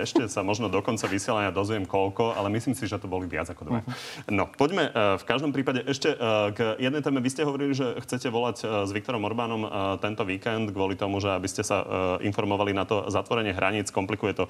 ešte 0.07 0.31
sa 0.31 0.47
možno 0.47 0.71
do 0.71 0.79
konca 0.79 1.11
vysielania 1.11 1.51
dozviem 1.51 1.91
koľko, 1.91 2.39
ale 2.39 2.55
myslím 2.55 2.79
si, 2.79 2.87
že 2.87 3.03
to 3.03 3.11
boli 3.11 3.27
viac 3.27 3.51
ako 3.51 3.63
dva. 3.67 3.79
Uh-huh. 3.83 4.31
No, 4.31 4.47
poďme 4.47 4.95
e, 4.95 5.19
v 5.19 5.25
každom 5.27 5.51
prípade 5.51 5.83
ešte 5.83 6.15
e, 6.15 6.17
k 6.55 6.79
jednej 6.79 7.03
téme. 7.03 7.19
Vy 7.19 7.35
ste 7.35 7.43
hovorili, 7.43 7.75
že 7.75 7.99
chcete 7.99 8.31
volať 8.31 8.87
s 8.87 8.91
Viktorom 8.95 9.27
Orbánom 9.27 9.67
tento 9.99 10.23
víkend 10.23 10.71
kvôli 10.71 10.95
tomu, 10.95 11.19
že 11.19 11.35
aby 11.35 11.51
ste 11.51 11.67
sa 11.67 11.83
informovali 12.23 12.71
na 12.71 12.87
to 12.87 13.11
zatvorenie 13.11 13.51
hraníc. 13.51 13.91
Komplikuje 13.91 14.39
to 14.39 14.45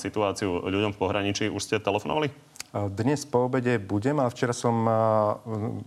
situáciu 0.00 0.64
ľuďom 0.64 0.96
v 0.96 1.00
pohraničí. 1.00 1.52
Už 1.52 1.60
ste 1.60 1.76
telefonovali? 1.82 2.32
Dnes 2.94 3.26
po 3.26 3.50
obede 3.50 3.76
budem, 3.82 4.22
ale 4.22 4.32
včera 4.32 4.54
som 4.56 4.86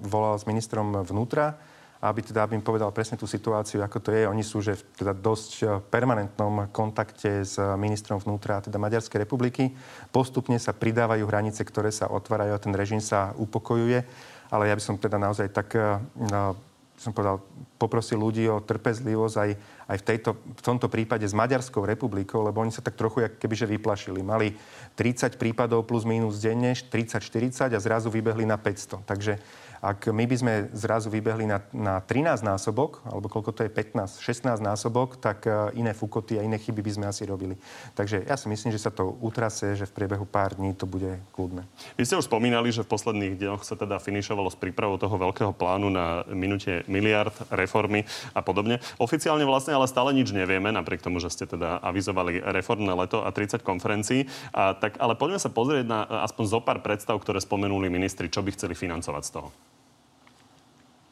volal 0.03 0.35
s 0.37 0.45
ministrom 0.45 1.01
vnútra 1.01 1.57
aby 2.03 2.19
teda 2.19 2.43
aby 2.43 2.59
im 2.59 2.65
povedal 2.65 2.91
presne 2.91 3.15
tú 3.15 3.23
situáciu, 3.23 3.79
ako 3.79 4.03
to 4.03 4.09
je. 4.11 4.27
Oni 4.27 4.43
sú 4.43 4.59
že 4.59 4.75
v 4.75 4.83
teda 4.99 5.15
dosť 5.15 5.51
e, 5.63 5.65
permanentnom 5.87 6.67
kontakte 6.75 7.47
s 7.47 7.55
ministrom 7.79 8.19
vnútra 8.19 8.59
teda 8.59 8.75
Maďarskej 8.75 9.23
republiky. 9.23 9.71
Postupne 10.11 10.59
sa 10.59 10.75
pridávajú 10.75 11.23
hranice, 11.23 11.63
ktoré 11.63 11.95
sa 11.95 12.11
otvárajú 12.11 12.51
a 12.51 12.59
ten 12.59 12.75
režim 12.75 12.99
sa 12.99 13.31
upokojuje. 13.39 14.03
Ale 14.51 14.67
ja 14.67 14.75
by 14.75 14.83
som 14.83 14.99
teda 14.99 15.15
naozaj 15.15 15.49
tak 15.55 15.73
no, 16.13 16.59
som 17.03 17.11
povedal, 17.11 17.41
poprosil 17.75 18.15
ľudí 18.15 18.47
o 18.47 18.63
trpezlivosť 18.63 19.35
aj, 19.35 19.51
aj 19.91 19.97
v, 19.99 20.03
tejto, 20.07 20.29
v 20.39 20.61
tomto 20.63 20.87
prípade 20.87 21.27
s 21.27 21.35
Maďarskou 21.35 21.83
republikou, 21.83 22.39
lebo 22.45 22.63
oni 22.63 22.71
sa 22.71 22.79
tak 22.79 22.95
trochu 22.95 23.25
jak 23.25 23.35
kebyže 23.41 23.67
vyplašili. 23.67 24.23
Mali 24.23 24.55
30 24.95 25.35
prípadov 25.35 25.83
plus 25.83 26.07
minus 26.07 26.39
denne, 26.39 26.71
30-40 26.71 27.75
a 27.75 27.79
zrazu 27.81 28.07
vybehli 28.07 28.47
na 28.47 28.55
500. 28.55 29.03
Takže 29.03 29.41
ak 29.83 30.15
my 30.15 30.23
by 30.23 30.35
sme 30.39 30.53
zrazu 30.71 31.11
vybehli 31.11 31.43
na, 31.43 31.59
na 31.75 31.99
13 31.99 32.39
násobok, 32.39 33.03
alebo 33.03 33.27
koľko 33.27 33.51
to 33.51 33.61
je 33.67 33.71
15, 33.71 34.23
16 34.23 34.63
násobok, 34.63 35.19
tak 35.19 35.43
e, 35.43 35.75
iné 35.75 35.91
fukoty 35.91 36.39
a 36.39 36.45
iné 36.47 36.55
chyby 36.55 36.79
by 36.79 36.91
sme 36.95 37.05
asi 37.11 37.27
robili. 37.27 37.59
Takže 37.91 38.23
ja 38.23 38.39
si 38.39 38.47
myslím, 38.47 38.71
že 38.71 38.79
sa 38.79 38.95
to 38.95 39.11
utrase, 39.19 39.75
že 39.75 39.83
v 39.83 39.91
priebehu 39.91 40.23
pár 40.23 40.55
dní 40.55 40.71
to 40.71 40.87
bude 40.87 41.19
kľudné. 41.35 41.67
Vy 41.99 42.07
ste 42.07 42.15
už 42.15 42.31
spomínali, 42.31 42.71
že 42.71 42.87
v 42.87 42.95
posledných 42.95 43.35
dňoch 43.35 43.67
sa 43.67 43.75
teda 43.75 43.99
finišovalo 43.99 44.47
s 44.47 44.55
prípravou 44.55 44.95
toho 44.95 45.19
veľkého 45.19 45.51
plánu 45.51 45.91
na 45.91 46.23
minúte 46.31 46.87
miliard 46.87 47.35
reformy 47.51 48.07
a 48.31 48.39
podobne. 48.39 48.79
Oficiálne 49.03 49.43
vlastne 49.43 49.75
ale 49.75 49.91
stále 49.91 50.15
nič 50.15 50.31
nevieme, 50.31 50.71
napriek 50.71 51.03
tomu, 51.03 51.19
že 51.19 51.27
ste 51.27 51.43
teda 51.43 51.83
avizovali 51.83 52.39
reformné 52.39 52.95
leto 52.95 53.19
a 53.19 53.35
30 53.35 53.59
konferencií. 53.67 54.31
A 54.55 54.79
tak, 54.79 54.95
ale 55.03 55.19
poďme 55.19 55.43
sa 55.43 55.51
pozrieť 55.51 55.83
na 55.83 56.07
aspoň 56.23 56.45
zo 56.47 56.59
pár 56.63 56.79
predstav, 56.79 57.19
ktoré 57.19 57.43
spomenuli 57.43 57.91
ministri, 57.91 58.31
čo 58.31 58.39
by 58.39 58.55
chceli 58.55 58.79
financovať 58.79 59.23
z 59.27 59.33
toho. 59.35 59.72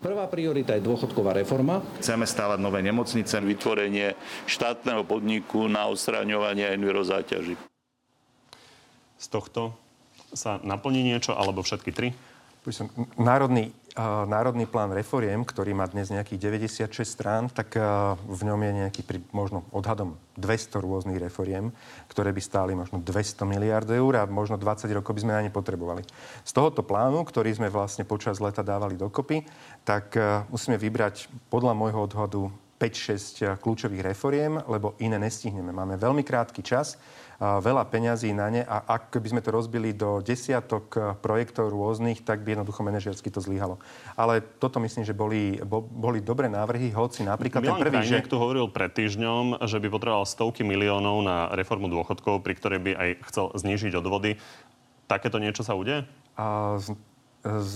Prvá 0.01 0.25
priorita 0.25 0.73
je 0.73 0.81
dôchodková 0.81 1.37
reforma. 1.37 1.85
Chceme 2.01 2.25
stávať 2.25 2.57
nové 2.57 2.81
nemocnice. 2.81 3.37
Vytvorenie 3.37 4.17
štátneho 4.49 5.05
podniku 5.05 5.69
na 5.69 5.85
odstraňovanie 5.85 6.73
envirozáťaží. 6.73 7.53
Z 9.21 9.25
tohto 9.29 9.77
sa 10.33 10.57
naplní 10.65 11.05
niečo, 11.05 11.37
alebo 11.37 11.61
všetky 11.61 11.93
tri? 11.93 12.17
Národný 13.21 13.69
národný 13.99 14.63
plán 14.67 14.95
reforiem, 14.95 15.43
ktorý 15.43 15.75
má 15.75 15.83
dnes 15.87 16.07
nejakých 16.07 16.39
96 16.87 17.03
strán, 17.03 17.51
tak 17.51 17.75
v 18.15 18.41
ňom 18.47 18.59
je 18.63 18.71
nejaký 18.83 19.01
možno 19.35 19.67
odhadom 19.75 20.15
200 20.39 20.79
rôznych 20.79 21.19
reforiem, 21.19 21.75
ktoré 22.07 22.31
by 22.31 22.41
stáli 22.41 22.71
možno 22.71 23.03
200 23.03 23.43
miliard 23.43 23.89
eur 23.91 24.13
a 24.19 24.29
možno 24.29 24.55
20 24.55 24.87
rokov 24.95 25.11
by 25.17 25.21
sme 25.27 25.35
na 25.35 25.43
ne 25.43 25.51
potrebovali. 25.51 26.07
Z 26.47 26.51
tohoto 26.55 26.87
plánu, 26.87 27.27
ktorý 27.27 27.51
sme 27.51 27.67
vlastne 27.67 28.07
počas 28.07 28.39
leta 28.39 28.63
dávali 28.63 28.95
dokopy, 28.95 29.43
tak 29.83 30.15
musíme 30.47 30.79
vybrať 30.79 31.27
podľa 31.51 31.75
môjho 31.75 31.99
odhadu 32.07 32.41
5-6 32.81 33.61
kľúčových 33.61 34.09
reforiem, 34.09 34.57
lebo 34.65 34.97
iné 34.97 35.21
nestihneme. 35.21 35.69
Máme 35.69 36.01
veľmi 36.01 36.25
krátky 36.25 36.65
čas 36.65 36.97
veľa 37.41 37.89
peňazí 37.89 38.29
na 38.37 38.53
ne 38.53 38.61
a 38.61 38.85
ak 38.85 39.17
by 39.17 39.27
sme 39.33 39.41
to 39.41 39.49
rozbili 39.49 39.97
do 39.97 40.21
desiatok 40.21 40.85
eh, 40.93 41.01
projektov 41.17 41.73
rôznych, 41.73 42.21
tak 42.21 42.45
by 42.45 42.53
jednoducho 42.53 42.85
manažersky 42.85 43.33
to 43.33 43.41
zlyhalo. 43.41 43.81
Ale 44.13 44.45
toto 44.61 44.77
myslím, 44.77 45.01
že 45.01 45.17
boli, 45.17 45.57
bo, 45.65 45.81
boli 45.81 46.21
dobré 46.21 46.45
návrhy, 46.45 46.93
hoci 46.93 47.25
napríklad 47.25 47.65
Milan 47.65 47.81
ten 47.81 47.89
prvý... 47.89 47.97
Krajniak 48.05 48.29
že... 48.29 48.31
tu 48.31 48.37
hovoril 48.37 48.69
pred 48.69 48.93
týždňom, 48.93 49.65
že 49.65 49.81
by 49.81 49.87
potreboval 49.89 50.29
stovky 50.29 50.61
miliónov 50.61 51.25
na 51.25 51.49
reformu 51.57 51.89
dôchodkov, 51.89 52.45
pri 52.45 52.53
ktorej 52.53 52.79
by 52.85 52.91
aj 52.93 53.09
chcel 53.33 53.45
znížiť 53.57 53.97
odvody. 53.97 54.37
Takéto 55.09 55.41
niečo 55.41 55.65
sa 55.65 55.73
udeje? 55.73 56.05
A 56.37 56.77
z 57.41 57.75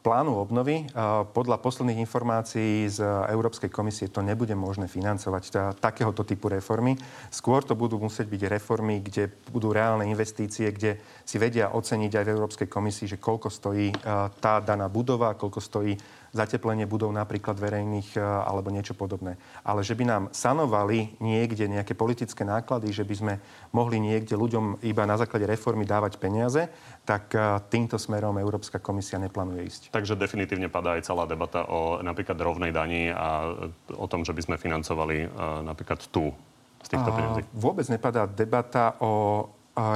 plánu 0.00 0.40
obnovy. 0.40 0.88
Podľa 1.36 1.60
posledných 1.60 2.00
informácií 2.00 2.88
z 2.88 3.04
Európskej 3.28 3.68
komisie 3.68 4.08
to 4.08 4.24
nebude 4.24 4.56
možné 4.56 4.88
financovať 4.88 5.76
takéhoto 5.76 6.24
typu 6.24 6.48
reformy. 6.48 6.96
Skôr 7.28 7.60
to 7.60 7.76
budú 7.76 8.00
musieť 8.00 8.24
byť 8.32 8.42
reformy, 8.48 9.04
kde 9.04 9.28
budú 9.52 9.76
reálne 9.76 10.08
investície, 10.08 10.72
kde 10.72 10.96
si 11.28 11.36
vedia 11.36 11.76
oceniť 11.76 12.08
aj 12.08 12.24
v 12.24 12.32
Európskej 12.32 12.68
komisii, 12.72 13.12
že 13.12 13.20
koľko 13.20 13.52
stojí 13.52 13.92
tá 14.40 14.64
daná 14.64 14.88
budova, 14.88 15.36
koľko 15.36 15.60
stojí 15.60 15.92
zateplenie 16.32 16.88
budov 16.88 17.12
napríklad 17.12 17.60
verejných 17.60 18.16
alebo 18.16 18.72
niečo 18.72 18.96
podobné. 18.96 19.36
Ale 19.60 19.84
že 19.84 19.92
by 19.92 20.04
nám 20.08 20.22
sanovali 20.32 21.12
niekde 21.20 21.68
nejaké 21.68 21.92
politické 21.92 22.40
náklady, 22.40 22.88
že 22.88 23.04
by 23.04 23.14
sme 23.14 23.34
mohli 23.68 24.00
niekde 24.00 24.32
ľuďom 24.32 24.80
iba 24.80 25.04
na 25.04 25.20
základe 25.20 25.44
reformy 25.44 25.84
dávať 25.84 26.16
peniaze, 26.16 26.72
tak 27.04 27.36
týmto 27.68 28.00
smerom 28.00 28.40
Európska 28.40 28.80
komisia 28.80 29.20
neplánuje 29.20 29.60
ísť. 29.60 29.82
Takže 29.92 30.16
definitívne 30.16 30.72
padá 30.72 30.96
aj 30.96 31.04
celá 31.04 31.28
debata 31.28 31.68
o 31.68 32.00
napríklad 32.00 32.40
rovnej 32.40 32.72
dani 32.72 33.12
a 33.12 33.52
o 33.92 34.06
tom, 34.08 34.24
že 34.24 34.32
by 34.32 34.40
sme 34.40 34.56
financovali 34.56 35.28
napríklad 35.68 36.00
tu 36.08 36.32
z 36.80 36.88
týchto 36.96 37.12
peniazí. 37.12 37.44
Vôbec 37.52 37.84
nepadá 37.92 38.24
debata 38.24 38.96
o 39.04 39.46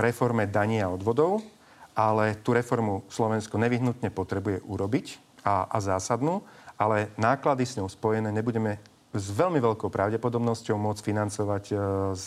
reforme 0.05 0.45
daní 0.47 0.85
a 0.85 0.93
odvodov, 0.93 1.41
ale 1.97 2.37
tú 2.45 2.53
reformu 2.53 3.09
Slovensko 3.09 3.57
nevyhnutne 3.57 4.13
potrebuje 4.13 4.61
urobiť 4.69 5.26
a, 5.47 5.71
a 5.71 5.79
zásadnú, 5.79 6.43
ale 6.75 7.15
náklady 7.15 7.63
s 7.63 7.79
ňou 7.79 7.87
spojené 7.87 8.35
nebudeme 8.35 8.83
s 9.17 9.33
veľmi 9.33 9.59
veľkou 9.65 9.89
pravdepodobnosťou 9.89 10.77
môcť 10.77 11.01
financovať 11.01 11.65
e, 11.73 11.75
z 12.13 12.27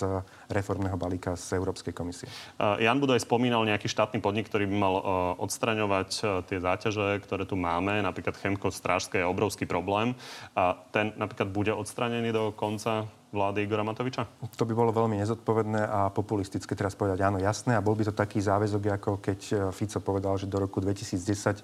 reformného 0.50 0.98
balíka 0.98 1.38
z 1.38 1.62
Európskej 1.62 1.94
komisie. 1.94 2.26
Jan 2.58 2.98
Budaj 2.98 3.22
spomínal 3.22 3.62
nejaký 3.70 3.86
štátny 3.86 4.18
podnik, 4.20 4.50
ktorý 4.50 4.66
by 4.66 4.76
mal 4.76 4.96
e, 4.98 5.04
odstraňovať 5.38 6.10
e, 6.18 6.22
tie 6.50 6.58
záťaže, 6.58 7.22
ktoré 7.22 7.46
tu 7.46 7.54
máme. 7.54 8.02
Napríklad 8.02 8.42
Chemko 8.42 8.74
Strážske 8.74 9.22
je 9.22 9.30
obrovský 9.30 9.70
problém. 9.70 10.18
A 10.58 10.74
ten 10.90 11.14
napríklad 11.14 11.54
bude 11.54 11.72
odstranený 11.78 12.34
do 12.34 12.50
konca 12.58 13.06
vlády 13.30 13.70
Igora 13.70 13.86
Matoviča? 13.86 14.26
To 14.58 14.66
by 14.66 14.74
bolo 14.74 14.90
veľmi 14.90 15.22
nezodpovedné 15.22 15.86
a 15.86 16.10
populistické 16.10 16.74
teraz 16.74 16.98
povedať 16.98 17.22
áno, 17.22 17.38
jasné. 17.38 17.78
A 17.78 17.86
bol 17.86 17.94
by 17.94 18.10
to 18.10 18.14
taký 18.18 18.42
záväzok, 18.42 18.82
ako 18.98 19.12
keď 19.22 19.70
Fico 19.70 20.02
povedal, 20.02 20.34
že 20.42 20.50
do 20.50 20.58
roku 20.58 20.82
2010 20.82 21.62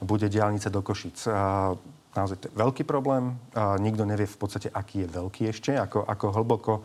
bude 0.00 0.28
diálnica 0.28 0.72
do 0.72 0.80
Košic 0.80 1.28
naozaj 2.14 2.36
to 2.42 2.46
je 2.50 2.58
veľký 2.58 2.82
problém. 2.86 3.38
Nikto 3.54 4.02
nevie 4.02 4.26
v 4.26 4.38
podstate, 4.38 4.68
aký 4.70 5.06
je 5.06 5.08
veľký 5.14 5.42
ešte, 5.50 5.78
ako, 5.78 6.02
ako 6.06 6.26
hlboko 6.34 6.72
e, 6.74 6.82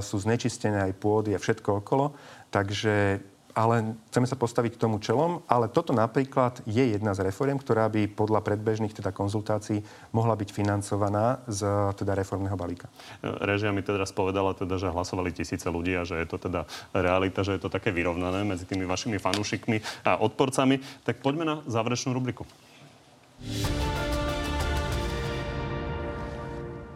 sú 0.00 0.16
znečistené 0.20 0.88
aj 0.88 0.92
pôdy 0.96 1.36
a 1.36 1.42
všetko 1.42 1.84
okolo. 1.84 2.16
Takže 2.48 3.20
ale 3.52 3.96
chceme 4.08 4.24
sa 4.24 4.36
postaviť 4.36 4.76
k 4.76 4.82
tomu 4.88 4.96
čelom, 4.98 5.44
ale 5.44 5.68
toto 5.68 5.92
napríklad 5.92 6.64
je 6.64 6.96
jedna 6.96 7.12
z 7.12 7.28
reform, 7.28 7.60
ktorá 7.60 7.88
by 7.92 8.08
podľa 8.08 8.40
predbežných 8.40 8.96
teda 8.96 9.12
konzultácií 9.12 9.84
mohla 10.16 10.32
byť 10.36 10.48
financovaná 10.52 11.44
z 11.48 11.92
teda 11.96 12.16
reformného 12.16 12.56
balíka. 12.56 12.88
Režia 13.20 13.72
mi 13.72 13.84
teda 13.84 14.08
spovedala, 14.08 14.56
teda, 14.56 14.80
že 14.80 14.88
hlasovali 14.88 15.36
tisíce 15.36 15.68
ľudí 15.68 15.92
a 15.96 16.08
že 16.08 16.20
je 16.24 16.26
to 16.28 16.40
teda 16.40 16.64
realita, 16.96 17.44
že 17.44 17.56
je 17.56 17.62
to 17.62 17.72
také 17.72 17.92
vyrovnané 17.92 18.44
medzi 18.44 18.64
tými 18.64 18.88
vašimi 18.88 19.20
fanúšikmi 19.20 20.08
a 20.08 20.16
odporcami. 20.20 20.80
Tak 21.04 21.20
poďme 21.20 21.44
na 21.44 21.56
záverečnú 21.68 22.16
rubriku. 22.16 22.48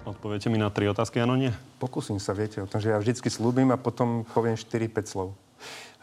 Odpoviete 0.06 0.48
mi 0.48 0.56
na 0.56 0.70
tri 0.70 0.86
otázky, 0.88 1.18
áno, 1.18 1.34
nie? 1.34 1.50
Pokúsim 1.82 2.16
sa, 2.22 2.32
viete 2.32 2.62
o 2.62 2.70
tom, 2.70 2.80
že 2.80 2.94
ja 2.94 2.98
vždycky 3.02 3.26
slúbim 3.28 3.68
a 3.74 3.76
potom 3.76 4.22
poviem 4.32 4.56
4-5 4.56 5.12
slov. 5.12 5.28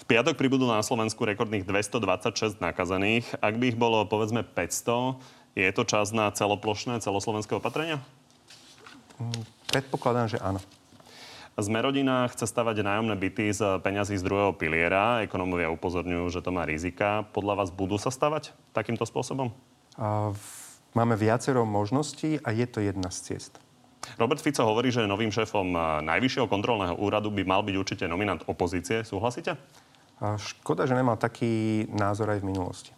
V 0.04 0.12
piatok 0.12 0.36
pribudú 0.36 0.68
na 0.68 0.84
Slovensku 0.84 1.24
rekordných 1.24 1.64
226 1.64 2.60
nakazených. 2.60 3.24
Ak 3.40 3.56
by 3.56 3.72
ich 3.72 3.80
bolo 3.80 4.04
povedzme 4.04 4.44
500, 4.44 5.16
je 5.56 5.72
to 5.72 5.88
čas 5.88 6.12
na 6.12 6.28
celoplošné 6.28 7.00
celoslovenské 7.00 7.56
opatrenia? 7.56 8.04
Predpokladám, 9.72 10.28
že 10.28 10.44
áno. 10.44 10.60
Zmerodina 11.56 12.28
chce 12.28 12.52
stavať 12.52 12.84
nájomné 12.84 13.16
byty 13.16 13.56
z 13.56 13.80
peňazí 13.80 14.20
z 14.20 14.28
druhého 14.28 14.52
piliera. 14.52 15.24
Ekonomovia 15.24 15.72
upozorňujú, 15.72 16.36
že 16.36 16.44
to 16.44 16.52
má 16.52 16.68
rizika. 16.68 17.24
Podľa 17.32 17.64
vás 17.64 17.70
budú 17.72 17.96
sa 17.96 18.12
stavať 18.12 18.52
takýmto 18.76 19.08
spôsobom? 19.08 19.56
A 19.96 20.36
v... 20.36 20.44
Máme 21.00 21.16
viacero 21.16 21.64
možností 21.64 22.44
a 22.44 22.52
je 22.52 22.68
to 22.68 22.84
jedna 22.84 23.08
z 23.08 23.40
ciest. 23.40 23.56
Robert 24.20 24.44
Fico 24.44 24.68
hovorí, 24.68 24.92
že 24.92 25.08
novým 25.08 25.32
šéfom 25.32 25.72
eh, 25.72 25.82
Najvyššieho 26.04 26.52
kontrolného 26.52 27.00
úradu 27.00 27.32
by 27.32 27.48
mal 27.48 27.64
byť 27.64 27.76
určite 27.80 28.04
nominant 28.12 28.44
opozície. 28.52 29.08
Súhlasíte? 29.08 29.56
A 30.24 30.40
škoda, 30.40 30.88
že 30.88 30.96
nemal 30.96 31.20
taký 31.20 31.84
názor 31.92 32.32
aj 32.32 32.40
v 32.40 32.48
minulosti. 32.48 32.96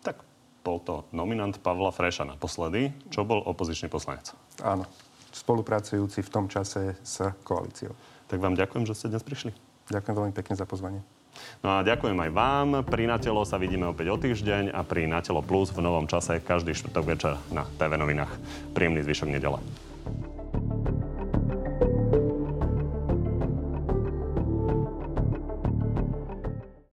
Tak 0.00 0.24
bol 0.64 0.80
to 0.80 1.04
nominant 1.12 1.60
Pavla 1.60 1.92
Freša 1.92 2.24
naposledy, 2.24 2.96
čo 3.12 3.28
bol 3.28 3.44
opozičný 3.44 3.92
poslanec. 3.92 4.32
Áno, 4.64 4.88
spolupracujúci 5.36 6.24
v 6.24 6.32
tom 6.32 6.48
čase 6.48 6.96
s 7.04 7.20
koalíciou. 7.44 7.92
Tak 8.32 8.40
vám 8.40 8.56
ďakujem, 8.56 8.88
že 8.88 8.96
ste 8.96 9.12
dnes 9.12 9.20
prišli. 9.20 9.52
Ďakujem 9.92 10.16
veľmi 10.16 10.32
pekne 10.32 10.56
za 10.56 10.64
pozvanie. 10.64 11.04
No 11.60 11.76
a 11.76 11.84
ďakujem 11.84 12.16
aj 12.16 12.30
vám. 12.32 12.68
Pri 12.88 13.04
Natelo 13.04 13.44
sa 13.44 13.60
vidíme 13.60 13.92
opäť 13.92 14.08
o 14.08 14.16
týždeň 14.16 14.72
a 14.72 14.80
pri 14.80 15.04
Natelo 15.04 15.44
Plus 15.44 15.68
v 15.70 15.84
novom 15.84 16.08
čase 16.08 16.40
každý 16.40 16.72
štvrtok 16.72 17.04
večer 17.04 17.32
na 17.52 17.68
TV 17.76 18.00
novinách. 18.00 18.32
Príjemný 18.72 19.04
zvyšok 19.04 19.28
nedele. 19.28 19.60